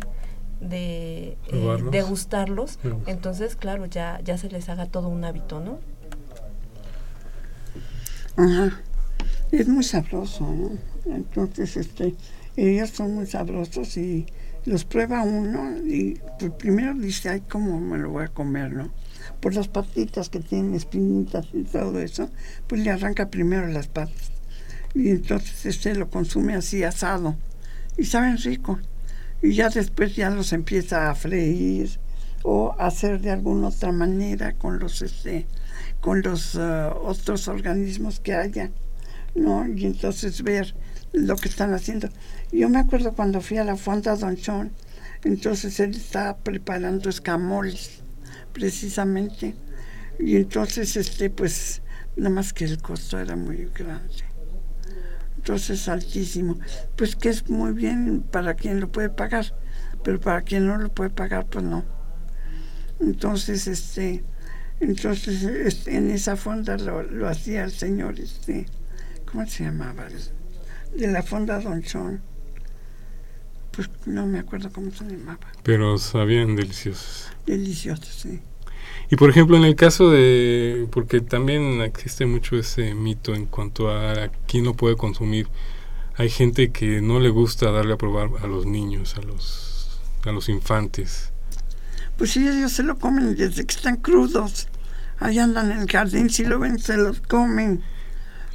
de 0.60 1.38
eh, 1.50 1.78
degustarlos, 1.92 2.80
Degustar. 2.82 3.14
entonces 3.14 3.58
claro, 3.58 3.86
ya, 3.86 4.22
ya 4.24 4.38
se 4.38 4.50
les 4.50 4.70
haga 4.70 4.86
todo 4.86 5.10
un 5.10 5.26
hábito, 5.26 5.60
¿no? 5.60 5.80
Ajá. 8.38 8.82
Es 9.54 9.68
muy 9.68 9.84
sabroso, 9.84 10.52
¿no? 10.52 10.72
Entonces, 11.14 11.78
este, 11.78 12.16
ellos 12.56 12.90
son 12.90 13.14
muy 13.14 13.28
sabrosos 13.28 13.98
y 13.98 14.26
los 14.66 14.84
prueba 14.84 15.22
uno 15.22 15.78
y 15.78 16.20
pues, 16.40 16.54
primero 16.54 16.96
dice, 16.96 17.30
ay, 17.30 17.44
¿cómo 17.48 17.80
me 17.80 18.00
lo 18.00 18.10
voy 18.10 18.24
a 18.26 18.30
comer, 18.30 18.74
no? 18.74 18.92
Por 19.42 19.54
las 19.54 19.68
patitas 19.68 20.30
que 20.30 20.40
tienen 20.40 20.74
espinitas 20.74 21.46
y 21.54 21.66
todo 21.66 22.00
eso, 22.00 22.32
pues 22.66 22.82
le 22.82 22.90
arranca 22.90 23.30
primero 23.30 23.68
las 23.68 23.88
patas. 23.88 24.32
Y 24.96 25.12
entonces 25.12 25.68
este 25.68 25.94
lo 25.94 26.10
consume 26.10 26.56
así 26.56 26.84
asado. 26.84 27.36
Y 27.96 28.06
saben 28.06 28.40
rico. 28.40 28.80
Y 29.44 29.54
ya 29.54 29.70
después 29.70 30.16
ya 30.16 30.32
los 30.32 30.52
empieza 30.52 31.12
a 31.12 31.16
freír 31.16 32.00
o 32.42 32.76
hacer 32.80 33.22
de 33.22 33.30
alguna 33.30 33.68
otra 33.68 33.92
manera 33.92 34.54
con 34.54 34.80
los 34.80 35.04
este 35.04 35.46
con 36.02 36.24
los 36.24 36.56
ah, 36.56 36.92
otros 37.04 37.48
organismos 37.48 38.20
que 38.20 38.34
haya 38.34 38.72
no 39.36 39.68
y 39.68 39.86
entonces 39.86 40.42
ver 40.44 40.76
lo 41.12 41.36
que 41.36 41.50
están 41.50 41.74
haciendo. 41.74 42.10
Yo 42.52 42.70
me 42.70 42.80
acuerdo 42.80 43.14
cuando 43.14 43.42
fui 43.42 43.58
a 43.58 43.64
la 43.64 43.76
fonda 43.76 44.16
Don 44.16 44.38
John 44.44 44.72
entonces 45.24 45.80
él 45.80 45.92
estaba 45.92 46.38
preparando 46.38 47.10
escamoles 47.10 48.02
precisamente. 48.52 49.56
Y 50.20 50.36
entonces 50.36 50.96
este 50.98 51.30
pues 51.30 51.82
nada 52.16 52.30
más 52.30 52.54
que 52.54 52.66
el 52.66 52.82
costo 52.82 53.20
era 53.20 53.36
muy 53.36 53.70
grande. 53.74 54.24
Entonces 55.38 55.88
altísimo. 55.88 56.58
Pues 56.96 57.16
que 57.16 57.30
es 57.30 57.50
muy 57.50 57.74
bien 57.74 58.22
para 58.22 58.54
quien 58.54 58.80
lo 58.80 58.92
puede 58.92 59.10
pagar 59.10 59.54
pero 60.04 60.20
para 60.20 60.42
quien 60.42 60.68
no 60.68 60.78
lo 60.78 60.90
puede 60.90 61.10
pagar 61.10 61.46
pues 61.46 61.64
no. 61.64 61.84
Entonces 63.00 63.68
este 63.68 64.24
entonces 64.80 65.88
en 65.88 66.12
esa 66.12 66.36
fonda 66.36 66.78
lo, 66.78 67.28
hacía 67.28 67.64
el 67.64 67.72
señor 67.72 68.20
este 68.20 68.66
cómo 69.34 69.46
se 69.46 69.66
llamaba 69.66 70.08
de 70.96 71.08
la 71.08 71.22
fonda 71.22 71.60
Don 71.60 71.84
John 71.84 72.22
pues 73.72 73.90
no 74.06 74.26
me 74.26 74.40
acuerdo 74.40 74.72
cómo 74.72 74.92
se 74.92 75.04
llamaba 75.04 75.52
pero 75.64 75.98
sabían 75.98 76.56
deliciosos 76.56 77.30
deliciosos 77.46 78.08
sí 78.08 78.40
y 79.10 79.16
por 79.16 79.30
ejemplo, 79.30 79.58
en 79.58 79.64
el 79.64 79.76
caso 79.76 80.10
de, 80.10 80.88
porque 80.92 81.22
también 81.22 81.82
existe 81.82 82.26
mucho 82.26 82.58
ese 82.58 82.96
mito 82.96 83.36
en 83.36 83.46
cuanto 83.46 83.92
a 83.92 84.30
quién 84.48 84.64
no 84.64 84.74
puede 84.74 84.96
consumir, 84.96 85.48
hay 86.16 86.30
gente 86.30 86.72
que 86.72 87.02
no 87.02 87.20
le 87.20 87.30
gusta 87.30 87.72
darle 87.72 87.94
a 87.94 87.98
probar 87.98 88.30
a 88.42 88.48
los 88.48 88.66
niños, 88.66 89.16
a 89.18 89.22
los, 89.22 90.00
a 90.26 90.32
los 90.32 90.50
infantes. 90.50 91.32
Pues 92.18 92.32
sí, 92.32 92.48
ellos 92.48 92.72
se 92.72 92.84
lo 92.84 92.98
comen 92.98 93.36
desde 93.36 93.66
que 93.66 93.76
están 93.76 93.98
crudos. 93.98 94.68
Ahí 95.20 95.40
andan 95.40 95.72
en 95.72 95.82
el 95.82 95.90
jardín, 95.90 96.30
si 96.30 96.44
lo 96.44 96.60
ven, 96.60 96.80
se 96.80 96.98
los 96.98 97.22
comen. 97.22 97.84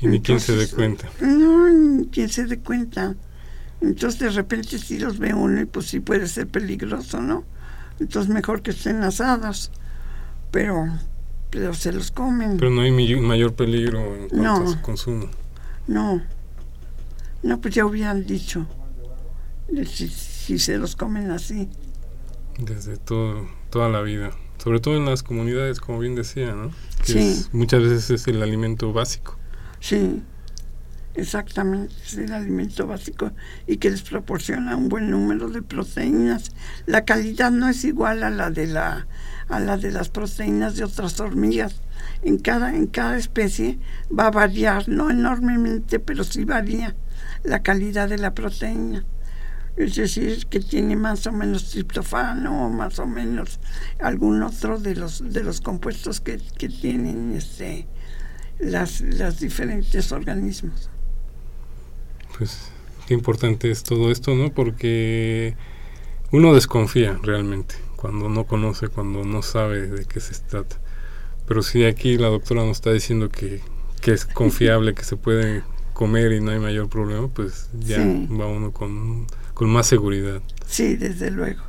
Y 0.00 0.06
ni 0.06 0.20
quien 0.20 0.40
se 0.40 0.56
dé 0.56 0.68
cuenta. 0.68 1.08
No, 1.20 1.68
ni 1.68 2.06
quien 2.06 2.28
se 2.28 2.46
dé 2.46 2.58
cuenta. 2.60 3.14
Entonces 3.80 4.20
de 4.20 4.30
repente 4.30 4.78
si 4.78 4.98
los 4.98 5.18
ve 5.18 5.34
uno 5.34 5.60
y 5.60 5.64
pues 5.64 5.86
sí 5.86 6.00
puede 6.00 6.26
ser 6.26 6.48
peligroso, 6.48 7.20
¿no? 7.20 7.44
Entonces 8.00 8.32
mejor 8.32 8.62
que 8.62 8.70
estén 8.70 9.02
asados 9.02 9.70
pero, 10.50 10.86
pero 11.50 11.74
se 11.74 11.92
los 11.92 12.10
comen. 12.10 12.56
Pero 12.56 12.70
no 12.70 12.82
hay 12.82 12.90
mayor 12.90 13.54
peligro 13.54 14.16
en 14.16 14.28
cuanto 14.28 14.64
a 14.64 14.72
su 14.72 14.80
consumo. 14.80 15.28
No, 15.86 16.22
no, 17.42 17.60
pues 17.60 17.74
ya 17.74 17.86
hubieran 17.86 18.26
dicho, 18.26 18.66
si, 19.86 20.58
se 20.58 20.78
los 20.78 20.96
comen 20.96 21.30
así. 21.30 21.68
Desde 22.58 22.96
todo, 22.96 23.48
toda 23.70 23.88
la 23.88 24.02
vida, 24.02 24.30
sobre 24.58 24.80
todo 24.80 24.96
en 24.96 25.06
las 25.06 25.22
comunidades, 25.22 25.80
como 25.80 25.98
bien 25.98 26.14
decía, 26.14 26.52
¿no? 26.52 26.72
Que 27.06 27.36
muchas 27.52 27.82
veces 27.82 28.10
es 28.10 28.28
el 28.28 28.42
alimento 28.42 28.92
básico. 28.92 29.36
Sí, 29.80 30.22
exactamente, 31.14 31.94
es 32.04 32.14
el 32.18 32.32
alimento 32.32 32.86
básico 32.86 33.32
y 33.66 33.76
que 33.76 33.90
les 33.90 34.02
proporciona 34.02 34.76
un 34.76 34.88
buen 34.88 35.10
número 35.10 35.48
de 35.48 35.62
proteínas. 35.62 36.52
La 36.86 37.04
calidad 37.04 37.50
no 37.50 37.68
es 37.68 37.84
igual 37.84 38.22
a 38.22 38.30
la 38.30 38.50
de 38.50 38.66
la 38.66 39.06
a 39.48 39.60
la 39.60 39.76
de 39.78 39.90
las 39.90 40.08
proteínas 40.10 40.76
de 40.76 40.84
otras 40.84 41.18
hormigas. 41.20 41.80
En 42.22 42.38
cada, 42.38 42.74
en 42.74 42.86
cada 42.86 43.16
especie 43.16 43.78
va 44.16 44.26
a 44.26 44.30
variar, 44.30 44.88
no 44.88 45.10
enormemente, 45.10 45.98
pero 45.98 46.24
sí 46.24 46.44
varía 46.44 46.94
la 47.44 47.62
calidad 47.62 48.08
de 48.08 48.18
la 48.18 48.34
proteína. 48.34 49.04
Es 49.76 49.94
decir, 49.94 50.46
que 50.46 50.60
tiene 50.60 50.96
más 50.96 51.26
o 51.28 51.32
menos 51.32 51.70
triptofano 51.70 52.66
o 52.66 52.68
más 52.68 52.98
o 52.98 53.06
menos 53.06 53.60
algún 54.00 54.42
otro 54.42 54.78
de 54.78 54.96
los, 54.96 55.32
de 55.32 55.44
los 55.44 55.60
compuestos 55.60 56.20
que, 56.20 56.40
que 56.58 56.68
tienen 56.68 57.32
este, 57.36 57.86
las, 58.58 59.00
las 59.00 59.40
diferentes 59.40 60.12
organismos. 60.12 60.90
Pues 62.36 62.70
qué 63.06 63.14
importante 63.14 63.70
es 63.70 63.82
todo 63.82 64.10
esto, 64.10 64.34
¿no? 64.34 64.52
Porque 64.52 65.56
uno 66.30 66.54
desconfía 66.54 67.18
realmente 67.22 67.74
cuando 67.96 68.28
no 68.28 68.44
conoce, 68.44 68.88
cuando 68.88 69.24
no 69.24 69.42
sabe 69.42 69.86
de 69.88 70.04
qué 70.04 70.20
se 70.20 70.34
trata. 70.40 70.76
Pero 71.46 71.62
si 71.62 71.84
aquí 71.84 72.18
la 72.18 72.28
doctora 72.28 72.62
nos 72.62 72.76
está 72.76 72.92
diciendo 72.92 73.30
que, 73.30 73.60
que 74.00 74.12
es 74.12 74.24
confiable, 74.24 74.94
que 74.94 75.02
se 75.02 75.16
puede 75.16 75.62
comer 75.94 76.32
y 76.32 76.40
no 76.40 76.52
hay 76.52 76.60
mayor 76.60 76.88
problema, 76.88 77.26
pues 77.28 77.70
ya 77.80 77.98
va 77.98 78.46
uno 78.46 78.70
con, 78.70 79.26
con 79.54 79.68
más 79.70 79.86
seguridad. 79.86 80.42
Sí, 80.66 80.94
desde 80.94 81.30
luego. 81.30 81.62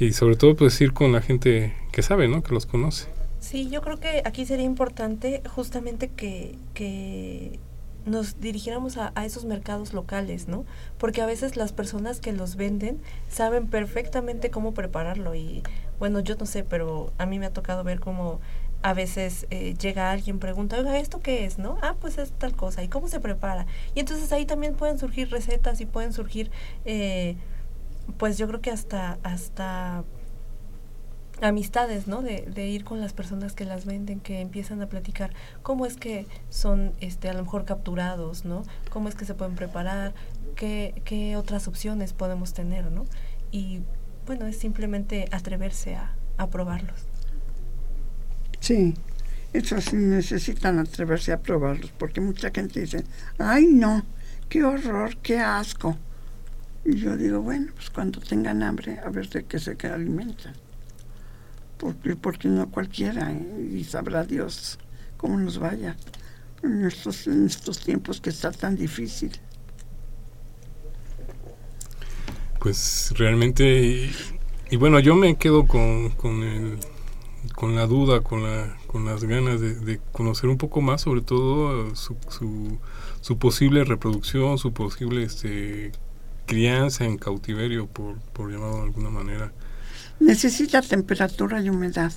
Y 0.00 0.12
sobre 0.12 0.34
todo 0.34 0.56
pues 0.56 0.80
ir 0.80 0.92
con 0.92 1.12
la 1.12 1.20
gente 1.20 1.74
que 1.92 2.02
sabe, 2.02 2.26
¿no? 2.26 2.42
Que 2.42 2.52
los 2.52 2.66
conoce. 2.66 3.06
Sí, 3.44 3.68
yo 3.68 3.82
creo 3.82 4.00
que 4.00 4.22
aquí 4.24 4.46
sería 4.46 4.64
importante 4.64 5.42
justamente 5.54 6.08
que, 6.08 6.56
que 6.72 7.60
nos 8.06 8.40
dirigiéramos 8.40 8.96
a, 8.96 9.12
esos 9.22 9.44
mercados 9.44 9.92
locales, 9.92 10.48
¿no? 10.48 10.64
Porque 10.96 11.20
a 11.20 11.26
veces 11.26 11.54
las 11.54 11.74
personas 11.74 12.20
que 12.20 12.32
los 12.32 12.56
venden 12.56 13.02
saben 13.28 13.68
perfectamente 13.68 14.50
cómo 14.50 14.72
prepararlo 14.72 15.34
y 15.34 15.62
bueno, 15.98 16.20
yo 16.20 16.36
no 16.36 16.46
sé, 16.46 16.64
pero 16.64 17.12
a 17.18 17.26
mí 17.26 17.38
me 17.38 17.44
ha 17.44 17.52
tocado 17.52 17.84
ver 17.84 18.00
cómo 18.00 18.40
a 18.80 18.94
veces 18.94 19.46
eh, 19.50 19.74
llega 19.74 20.10
alguien, 20.10 20.38
pregunta, 20.38 20.78
oiga, 20.78 20.98
¿esto 20.98 21.20
qué 21.20 21.44
es? 21.44 21.58
¿No? 21.58 21.76
Ah, 21.82 21.96
pues 22.00 22.16
es 22.16 22.32
tal 22.32 22.56
cosa. 22.56 22.82
¿Y 22.82 22.88
cómo 22.88 23.08
se 23.08 23.20
prepara? 23.20 23.66
Y 23.94 24.00
entonces 24.00 24.32
ahí 24.32 24.46
también 24.46 24.74
pueden 24.74 24.98
surgir 24.98 25.30
recetas 25.30 25.82
y 25.82 25.86
pueden 25.86 26.14
surgir, 26.14 26.50
eh, 26.86 27.36
pues 28.16 28.38
yo 28.38 28.48
creo 28.48 28.62
que 28.62 28.70
hasta, 28.70 29.18
hasta 29.22 30.02
amistades, 31.44 32.06
¿no? 32.06 32.22
De, 32.22 32.66
ir 32.66 32.84
con 32.84 33.00
las 33.00 33.12
personas 33.12 33.52
que 33.52 33.64
las 33.64 33.84
venden, 33.84 34.20
que 34.20 34.40
empiezan 34.40 34.80
a 34.82 34.86
platicar 34.86 35.32
cómo 35.62 35.86
es 35.86 35.96
que 35.96 36.26
son, 36.48 36.92
este, 37.00 37.28
a 37.28 37.34
lo 37.34 37.42
mejor 37.42 37.64
capturados, 37.64 38.44
¿no? 38.44 38.62
Cómo 38.90 39.08
es 39.08 39.14
que 39.14 39.24
se 39.24 39.34
pueden 39.34 39.54
preparar, 39.54 40.14
qué, 40.56 41.02
qué 41.04 41.36
otras 41.36 41.68
opciones 41.68 42.12
podemos 42.12 42.54
tener, 42.54 42.90
¿no? 42.90 43.04
Y 43.50 43.82
bueno, 44.26 44.46
es 44.46 44.56
simplemente 44.56 45.28
atreverse 45.32 45.96
a, 45.96 46.14
a 46.38 46.48
probarlos. 46.48 47.04
Sí, 48.60 48.94
eso 49.52 49.80
sí 49.80 49.96
necesitan 49.96 50.78
atreverse 50.78 51.32
a 51.32 51.40
probarlos, 51.40 51.92
porque 51.92 52.20
mucha 52.20 52.50
gente 52.50 52.80
dice, 52.80 53.04
ay 53.38 53.66
no, 53.66 54.02
qué 54.48 54.64
horror, 54.64 55.16
qué 55.18 55.38
asco. 55.38 55.96
Y 56.86 56.96
yo 56.96 57.16
digo, 57.16 57.40
bueno, 57.40 57.72
pues 57.74 57.90
cuando 57.90 58.20
tengan 58.20 58.62
hambre, 58.62 58.98
a 58.98 59.10
ver 59.10 59.28
de 59.28 59.44
qué 59.44 59.58
se 59.58 59.76
alimentan 59.86 60.63
porque, 61.84 62.16
porque 62.16 62.48
no 62.48 62.70
cualquiera, 62.70 63.30
¿eh? 63.30 63.68
y 63.74 63.84
sabrá 63.84 64.24
Dios 64.24 64.78
cómo 65.18 65.38
nos 65.38 65.58
vaya 65.58 65.94
en 66.62 66.86
estos, 66.86 67.26
en 67.26 67.44
estos 67.44 67.78
tiempos 67.78 68.22
que 68.22 68.30
está 68.30 68.50
tan 68.52 68.74
difícil. 68.74 69.32
Pues 72.58 73.12
realmente, 73.18 74.10
y, 74.70 74.76
bueno, 74.78 74.98
yo 74.98 75.14
me 75.14 75.36
quedo 75.36 75.66
con, 75.66 76.08
con, 76.12 76.42
el, 76.42 76.78
con 77.54 77.76
la 77.76 77.86
duda, 77.86 78.22
con, 78.22 78.44
la, 78.44 78.78
con 78.86 79.04
las 79.04 79.24
ganas 79.24 79.60
de, 79.60 80.00
conocer 80.10 80.48
un 80.48 80.56
poco 80.56 80.80
más, 80.80 81.02
sobre 81.02 81.20
todo 81.20 81.94
su, 81.94 82.16
su, 82.30 82.78
su 83.20 83.36
posible 83.36 83.84
reproducción, 83.84 84.56
su 84.56 84.72
posible 84.72 85.22
este, 85.22 85.92
crianza 86.46 87.04
en 87.04 87.18
cautiverio, 87.18 87.88
por, 87.88 88.18
por 88.32 88.50
llamarlo 88.50 88.76
de 88.76 88.82
alguna 88.84 89.10
manera 89.10 89.52
necesita 90.20 90.82
temperatura 90.82 91.60
y 91.60 91.68
humedad. 91.68 92.12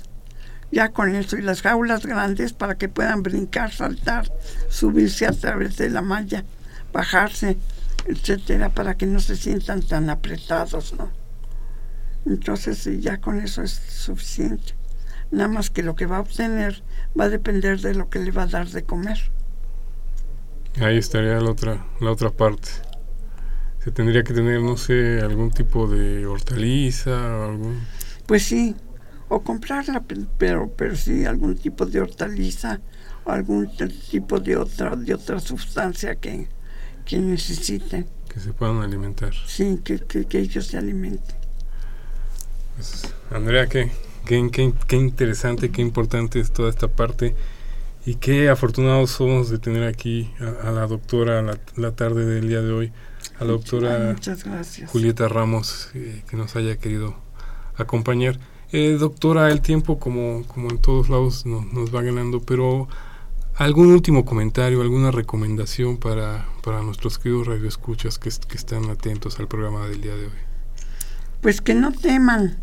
Ya 0.72 0.90
con 0.90 1.16
eso 1.16 1.38
y 1.38 1.42
las 1.42 1.62
jaulas 1.62 2.06
grandes 2.06 2.54
para 2.54 2.76
que 2.78 2.90
puedan 2.90 3.24
brincar, 3.24 3.72
saltar, 3.72 4.32
subirse 4.70 5.26
a 5.26 5.32
través 5.32 5.78
de 5.78 5.90
la 5.90 6.02
malla, 6.02 6.44
bajarse, 6.92 7.58
etcétera, 8.06 8.70
para 8.70 8.96
que 8.96 9.06
no 9.06 9.20
se 9.20 9.38
sientan 9.38 9.82
tan 9.82 10.10
apretados, 10.10 10.94
¿no? 10.94 11.10
Entonces 12.26 12.86
ya 13.02 13.18
con 13.22 13.40
eso 13.40 13.64
es 13.64 13.72
suficiente. 13.72 14.74
Nada 15.32 15.48
más 15.48 15.70
que 15.70 15.84
lo 15.84 15.96
que 15.96 16.06
va 16.06 16.18
a 16.18 16.22
obtener 16.22 16.84
va 17.18 17.26
a 17.26 17.30
depender 17.30 17.80
de 17.80 17.96
lo 17.96 18.10
que 18.10 18.20
le 18.20 18.32
va 18.32 18.44
a 18.44 18.48
dar 18.48 18.68
de 18.68 18.84
comer. 18.84 19.18
Ahí 20.82 20.98
estaría 20.98 21.40
la 21.40 21.50
otra, 21.50 21.86
la 22.02 22.12
otra 22.12 22.30
parte 22.30 22.70
tendría 23.92 24.24
que 24.24 24.34
tener, 24.34 24.62
no 24.62 24.78
sé, 24.78 25.22
algún 25.22 25.52
tipo 25.52 25.88
de 25.88 26.26
hortaliza 26.26 27.12
o 27.12 27.44
algún... 27.46 27.82
Pues 28.26 28.44
sí, 28.44 28.76
o 29.30 29.42
comprarla, 29.42 30.04
pero, 30.38 30.72
pero 30.76 30.96
sí, 30.96 31.26
algún 31.26 31.56
tipo 31.58 31.86
de 31.86 32.02
hortaliza 32.02 32.80
o 33.24 33.32
algún 33.32 33.70
tipo 34.10 34.40
de 34.40 34.58
otra, 34.58 34.96
de 34.96 35.14
otra 35.14 35.40
sustancia 35.40 36.16
que, 36.16 36.48
que 37.06 37.18
necesiten. 37.18 38.08
Que 38.30 38.40
se 38.40 38.54
puedan 38.54 38.82
alimentar. 38.82 39.34
Sí, 39.46 39.80
que, 39.84 40.00
que, 40.00 40.40
ellos 40.40 40.68
se 40.68 40.78
alimenten. 40.78 41.36
Pues, 42.76 43.14
Andrea, 43.32 43.68
qué, 43.68 43.92
qué, 44.26 44.50
qué, 44.52 44.74
qué 44.88 44.96
interesante, 44.96 45.72
qué 45.72 45.82
importante 45.82 46.40
es 46.40 46.52
toda 46.52 46.70
esta 46.70 46.88
parte. 46.88 47.36
Y 48.06 48.16
qué 48.16 48.48
afortunados 48.50 49.12
somos 49.12 49.50
de 49.50 49.60
tener 49.60 49.84
aquí 49.84 50.32
a, 50.64 50.72
la 50.72 50.88
doctora 50.88 51.42
la, 51.42 51.60
la, 51.76 51.92
tarde 51.92 52.26
del 52.26 52.48
día 52.48 52.62
de 52.62 52.72
hoy 52.72 52.94
a 53.40 53.44
la 53.44 53.52
doctora 53.52 54.16
Julieta 54.88 55.28
Ramos 55.28 55.90
eh, 55.94 56.24
que 56.30 56.38
nos 56.38 56.56
haya 56.56 56.78
querido 56.78 57.16
acompañar. 57.76 58.40
Eh, 58.72 58.98
doctora, 59.00 59.52
el 59.52 59.62
tiempo 59.62 60.00
como, 60.00 60.44
como 60.48 60.70
en 60.70 60.80
todos 60.80 61.10
lados 61.10 61.46
nos 61.46 61.94
va 61.94 62.02
ganando, 62.02 62.42
pero 62.42 62.88
¿algún 63.56 63.92
último 63.92 64.26
comentario, 64.26 64.82
alguna 64.82 65.12
recomendación 65.12 65.98
para, 65.98 66.46
para 66.64 66.82
nuestros 66.82 67.18
queridos 67.20 67.48
radioescuchas 67.48 68.20
que, 68.20 68.30
que 68.48 68.58
están 68.58 68.90
atentos 68.90 69.40
al 69.40 69.48
programa 69.48 69.88
del 69.88 70.02
día 70.02 70.16
de 70.16 70.26
hoy? 70.26 70.40
Pues 71.42 71.62
que 71.62 71.76
no 71.76 71.92
teman, 71.92 72.58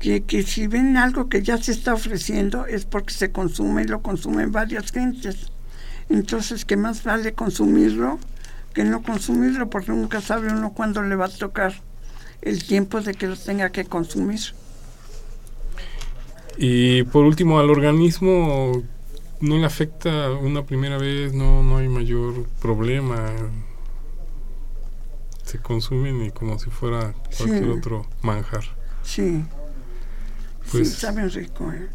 que, 0.00 0.24
que 0.24 0.42
si 0.42 0.66
ven 0.66 0.96
algo 0.96 1.28
que 1.28 1.42
ya 1.42 1.56
se 1.56 1.72
está 1.72 1.94
ofreciendo 1.94 2.66
es 2.66 2.84
porque 2.84 3.14
se 3.14 3.32
consume 3.32 3.82
y 3.82 3.86
lo 3.86 4.02
consumen 4.02 4.52
varias 4.52 4.90
gentes. 4.90 5.50
Entonces, 6.10 6.64
que 6.64 6.76
más 6.76 7.04
vale 7.04 7.34
consumirlo 7.34 8.18
que 8.74 8.84
no 8.84 9.02
consumirlo, 9.02 9.70
porque 9.70 9.92
nunca 9.92 10.20
sabe 10.20 10.52
uno 10.52 10.72
cuándo 10.72 11.02
le 11.02 11.16
va 11.16 11.26
a 11.26 11.28
tocar 11.28 11.74
el 12.42 12.64
tiempo 12.64 13.00
de 13.00 13.14
que 13.14 13.26
lo 13.26 13.36
tenga 13.36 13.70
que 13.70 13.84
consumir. 13.84 14.40
Y 16.56 17.04
por 17.04 17.24
último, 17.24 17.60
al 17.60 17.70
organismo 17.70 18.82
no 19.40 19.58
le 19.58 19.64
afecta 19.64 20.32
una 20.32 20.64
primera 20.64 20.98
vez, 20.98 21.32
no, 21.32 21.62
no 21.62 21.78
hay 21.78 21.88
mayor 21.88 22.46
problema. 22.60 23.32
Se 25.44 25.58
consumen 25.58 26.24
y 26.24 26.30
como 26.30 26.58
si 26.58 26.68
fuera 26.70 27.14
cualquier 27.36 27.70
otro 27.70 28.06
manjar. 28.22 28.64
Sí. 29.02 29.44
Pues, 30.70 30.90
sí, 30.90 31.00
saben 31.00 31.30
rico. 31.30 31.72
¿eh? 31.72 31.88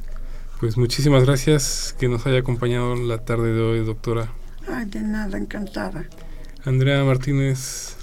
Pues 0.59 0.77
muchísimas 0.77 1.25
gracias 1.25 1.93
que 1.99 2.07
nos 2.07 2.25
haya 2.25 2.39
acompañado 2.39 2.95
la 2.95 3.19
tarde 3.19 3.53
de 3.53 3.61
hoy, 3.61 3.85
doctora. 3.85 4.29
Ay, 4.67 4.85
de 4.85 5.01
nada, 5.01 5.37
encantada. 5.37 6.05
Andrea 6.65 7.03
Martínez 7.03 7.95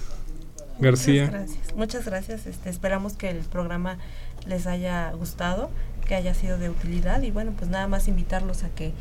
García. 0.78 1.26
Muchas 1.26 1.40
gracias. 1.40 1.76
Muchas 1.76 2.04
gracias. 2.04 2.46
Este, 2.46 2.70
esperamos 2.70 3.14
que 3.14 3.30
el 3.30 3.38
programa 3.38 3.98
les 4.46 4.66
haya 4.66 5.10
gustado, 5.12 5.70
que 6.06 6.14
haya 6.14 6.34
sido 6.34 6.58
de 6.58 6.70
utilidad 6.70 7.22
y 7.22 7.30
bueno, 7.30 7.52
pues 7.56 7.70
nada 7.70 7.86
más 7.88 8.08
invitarlos 8.08 8.64
a 8.64 8.68
que 8.70 8.92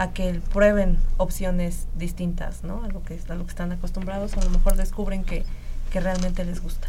a 0.00 0.14
que 0.14 0.40
prueben 0.50 0.96
opciones 1.18 1.86
distintas, 1.94 2.64
¿no? 2.64 2.82
A 2.84 2.88
lo 2.88 3.02
que, 3.02 3.18
a 3.28 3.34
lo 3.34 3.44
que 3.44 3.50
están 3.50 3.70
acostumbrados, 3.70 4.32
a 4.32 4.42
lo 4.42 4.48
mejor 4.48 4.76
descubren 4.76 5.24
que, 5.24 5.44
que 5.92 6.00
realmente 6.00 6.42
les 6.46 6.62
gusta. 6.62 6.88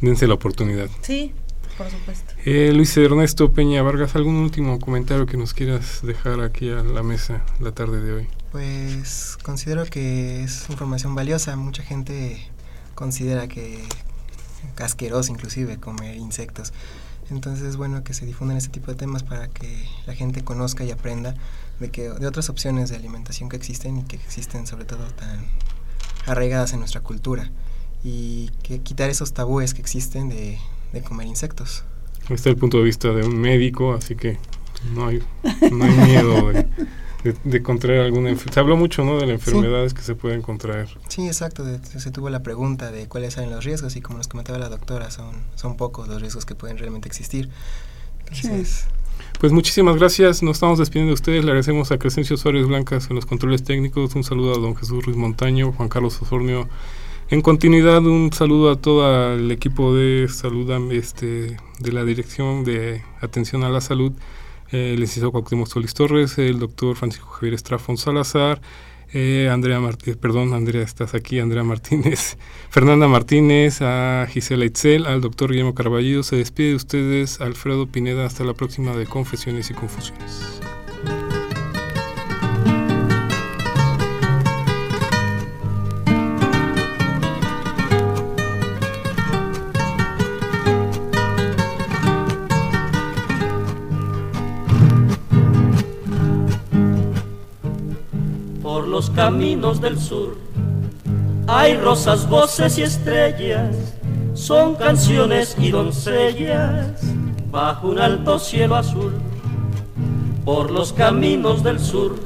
Dense 0.00 0.26
la 0.26 0.34
oportunidad. 0.34 0.88
Sí, 1.02 1.32
por 1.76 1.88
supuesto. 1.88 2.34
Eh, 2.44 2.72
Luis 2.74 2.96
Ernesto 2.96 3.52
Peña 3.52 3.82
Vargas, 3.82 4.16
¿algún 4.16 4.34
último 4.34 4.80
comentario 4.80 5.26
que 5.26 5.36
nos 5.36 5.54
quieras 5.54 6.00
dejar 6.02 6.40
aquí 6.40 6.70
a 6.70 6.82
la 6.82 7.04
mesa 7.04 7.44
la 7.60 7.70
tarde 7.70 8.00
de 8.00 8.12
hoy? 8.12 8.28
Pues 8.52 9.36
considero 9.42 9.84
que 9.84 10.42
es 10.42 10.70
información 10.70 11.14
valiosa. 11.14 11.54
Mucha 11.56 11.82
gente 11.82 12.38
considera 12.94 13.46
que 13.46 13.82
casqueros 14.74 15.28
inclusive 15.28 15.78
comer 15.78 16.16
insectos. 16.16 16.72
Entonces 17.30 17.66
es 17.66 17.76
bueno 17.76 18.02
que 18.04 18.14
se 18.14 18.24
difundan 18.24 18.56
este 18.56 18.70
tipo 18.70 18.90
de 18.90 18.96
temas 18.96 19.22
para 19.22 19.48
que 19.48 19.86
la 20.06 20.14
gente 20.14 20.42
conozca 20.42 20.84
y 20.84 20.90
aprenda 20.90 21.34
de 21.78 21.90
que 21.90 22.08
de 22.08 22.26
otras 22.26 22.48
opciones 22.48 22.88
de 22.88 22.96
alimentación 22.96 23.50
que 23.50 23.56
existen 23.56 23.98
y 23.98 24.04
que 24.04 24.16
existen 24.16 24.66
sobre 24.66 24.86
todo 24.86 25.04
tan 25.08 25.46
arraigadas 26.26 26.72
en 26.72 26.78
nuestra 26.78 27.02
cultura 27.02 27.50
y 28.02 28.50
que 28.62 28.80
quitar 28.80 29.10
esos 29.10 29.34
tabúes 29.34 29.74
que 29.74 29.82
existen 29.82 30.30
de 30.30 30.58
comer 31.06 31.26
insectos. 31.26 31.84
Este 32.22 32.34
es 32.34 32.46
el 32.46 32.56
punto 32.56 32.78
de 32.78 32.84
vista 32.84 33.08
de 33.08 33.26
un 33.26 33.38
médico, 33.38 33.94
así 33.94 34.14
que 34.14 34.38
no 34.94 35.06
hay, 35.06 35.22
no 35.70 35.84
hay 35.84 35.92
miedo 35.92 36.52
de, 37.44 37.62
contraer 37.62 38.02
alguna 38.02 38.30
enfermedad. 38.30 38.54
Se 38.54 38.60
habló 38.60 38.76
mucho 38.76 39.04
¿no? 39.04 39.18
de 39.18 39.26
las 39.26 39.34
enfermedades 39.46 39.94
que 39.94 40.02
se 40.02 40.14
pueden 40.14 40.42
contraer. 40.42 40.88
Sí, 41.08 41.26
exacto. 41.26 41.64
se 41.82 42.10
tuvo 42.10 42.30
la 42.30 42.42
pregunta 42.42 42.90
de 42.90 43.08
cuáles 43.08 43.36
eran 43.36 43.50
los 43.50 43.64
riesgos 43.64 43.96
y 43.96 44.00
como 44.00 44.18
nos 44.18 44.28
comentaba 44.28 44.58
la 44.58 44.68
doctora, 44.68 45.10
son, 45.10 45.34
son 45.54 45.76
pocos 45.76 46.08
los 46.08 46.20
riesgos 46.20 46.46
que 46.46 46.54
pueden 46.54 46.78
realmente 46.78 47.08
existir. 47.08 47.50
Pues 49.40 49.52
muchísimas 49.52 49.96
gracias, 49.96 50.42
nos 50.42 50.56
estamos 50.56 50.78
despidiendo 50.78 51.10
de 51.10 51.14
ustedes, 51.14 51.44
le 51.44 51.50
agradecemos 51.50 51.90
a 51.90 51.98
Crescencio 51.98 52.36
Suárez 52.36 52.66
Blancas 52.66 53.08
en 53.08 53.16
los 53.16 53.26
controles 53.26 53.64
técnicos, 53.64 54.14
un 54.14 54.22
saludo 54.22 54.54
a 54.54 54.58
don 54.58 54.76
Jesús 54.76 55.04
Ruiz 55.04 55.16
Montaño, 55.16 55.72
Juan 55.72 55.88
Carlos 55.88 56.20
Osornio 56.22 56.68
en 57.30 57.42
continuidad, 57.42 58.06
un 58.06 58.32
saludo 58.32 58.70
a 58.70 58.76
todo 58.76 59.34
el 59.34 59.50
equipo 59.50 59.94
de 59.94 60.28
salud 60.28 60.70
este, 60.92 61.58
de 61.78 61.92
la 61.92 62.02
Dirección 62.04 62.64
de 62.64 63.02
Atención 63.20 63.64
a 63.64 63.68
la 63.68 63.82
Salud, 63.82 64.12
eh, 64.72 64.92
el 64.94 65.00
licenciado 65.00 65.32
Cuauhtémoc 65.32 65.68
Solís 65.68 65.94
Torres, 65.94 66.38
el 66.38 66.58
doctor 66.58 66.96
Francisco 66.96 67.28
Javier 67.28 67.54
Estrafón 67.54 67.96
Salazar, 67.98 68.60
eh, 69.12 69.48
Andrea 69.50 69.80
Martínez, 69.80 70.18
perdón, 70.18 70.52
Andrea, 70.52 70.82
estás 70.82 71.14
aquí, 71.14 71.38
Andrea 71.40 71.64
Martínez, 71.64 72.36
Fernanda 72.70 73.08
Martínez, 73.08 73.80
a 73.80 74.26
Gisela 74.28 74.66
Itzel, 74.66 75.06
al 75.06 75.22
doctor 75.22 75.50
Guillermo 75.50 75.74
Carballido. 75.74 76.22
Se 76.22 76.36
despide 76.36 76.70
de 76.70 76.76
ustedes 76.76 77.40
Alfredo 77.40 77.86
Pineda. 77.86 78.26
Hasta 78.26 78.44
la 78.44 78.54
próxima 78.54 78.94
de 78.94 79.06
Confesiones 79.06 79.70
y 79.70 79.74
Confusiones. 79.74 80.60
Los 98.98 99.10
caminos 99.10 99.80
del 99.80 99.96
sur. 99.96 100.36
Hay 101.46 101.76
rosas, 101.76 102.28
voces 102.28 102.78
y 102.78 102.82
estrellas, 102.82 103.76
son 104.34 104.74
canciones 104.74 105.54
y 105.56 105.70
doncellas 105.70 107.00
bajo 107.48 107.90
un 107.90 108.00
alto 108.00 108.40
cielo 108.40 108.74
azul. 108.74 109.12
Por 110.44 110.72
los 110.72 110.92
caminos 110.92 111.62
del 111.62 111.78
sur 111.78 112.16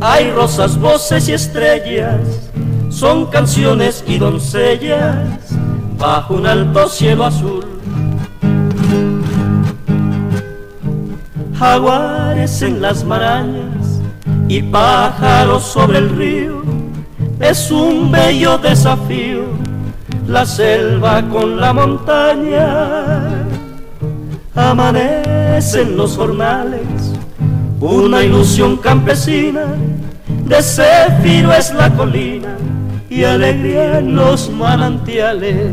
hay 0.00 0.30
rosas, 0.30 0.78
voces 0.78 1.28
y 1.28 1.32
estrellas, 1.32 2.48
son 2.88 3.26
canciones 3.26 4.04
y 4.06 4.18
doncellas 4.18 5.50
bajo 5.98 6.34
un 6.34 6.46
alto 6.46 6.88
cielo 6.88 7.24
azul. 7.24 7.64
Jaguares 11.58 12.62
en 12.62 12.80
las 12.80 13.02
marañas 13.02 13.75
y 14.48 14.62
pájaros 14.62 15.64
sobre 15.64 15.98
el 15.98 16.10
río. 16.10 16.62
Es 17.40 17.70
un 17.70 18.10
bello 18.10 18.58
desafío, 18.58 19.44
la 20.26 20.46
selva 20.46 21.22
con 21.28 21.60
la 21.60 21.72
montaña. 21.72 23.44
Amanecen 24.54 25.96
los 25.96 26.16
jornales, 26.16 26.80
una 27.80 28.22
ilusión 28.22 28.78
campesina, 28.78 29.66
de 30.46 30.62
céfiro 30.62 31.52
es 31.52 31.74
la 31.74 31.90
colina 31.90 32.56
y 33.10 33.24
alegría 33.24 33.98
en 33.98 34.14
los 34.16 34.48
manantiales. 34.50 35.72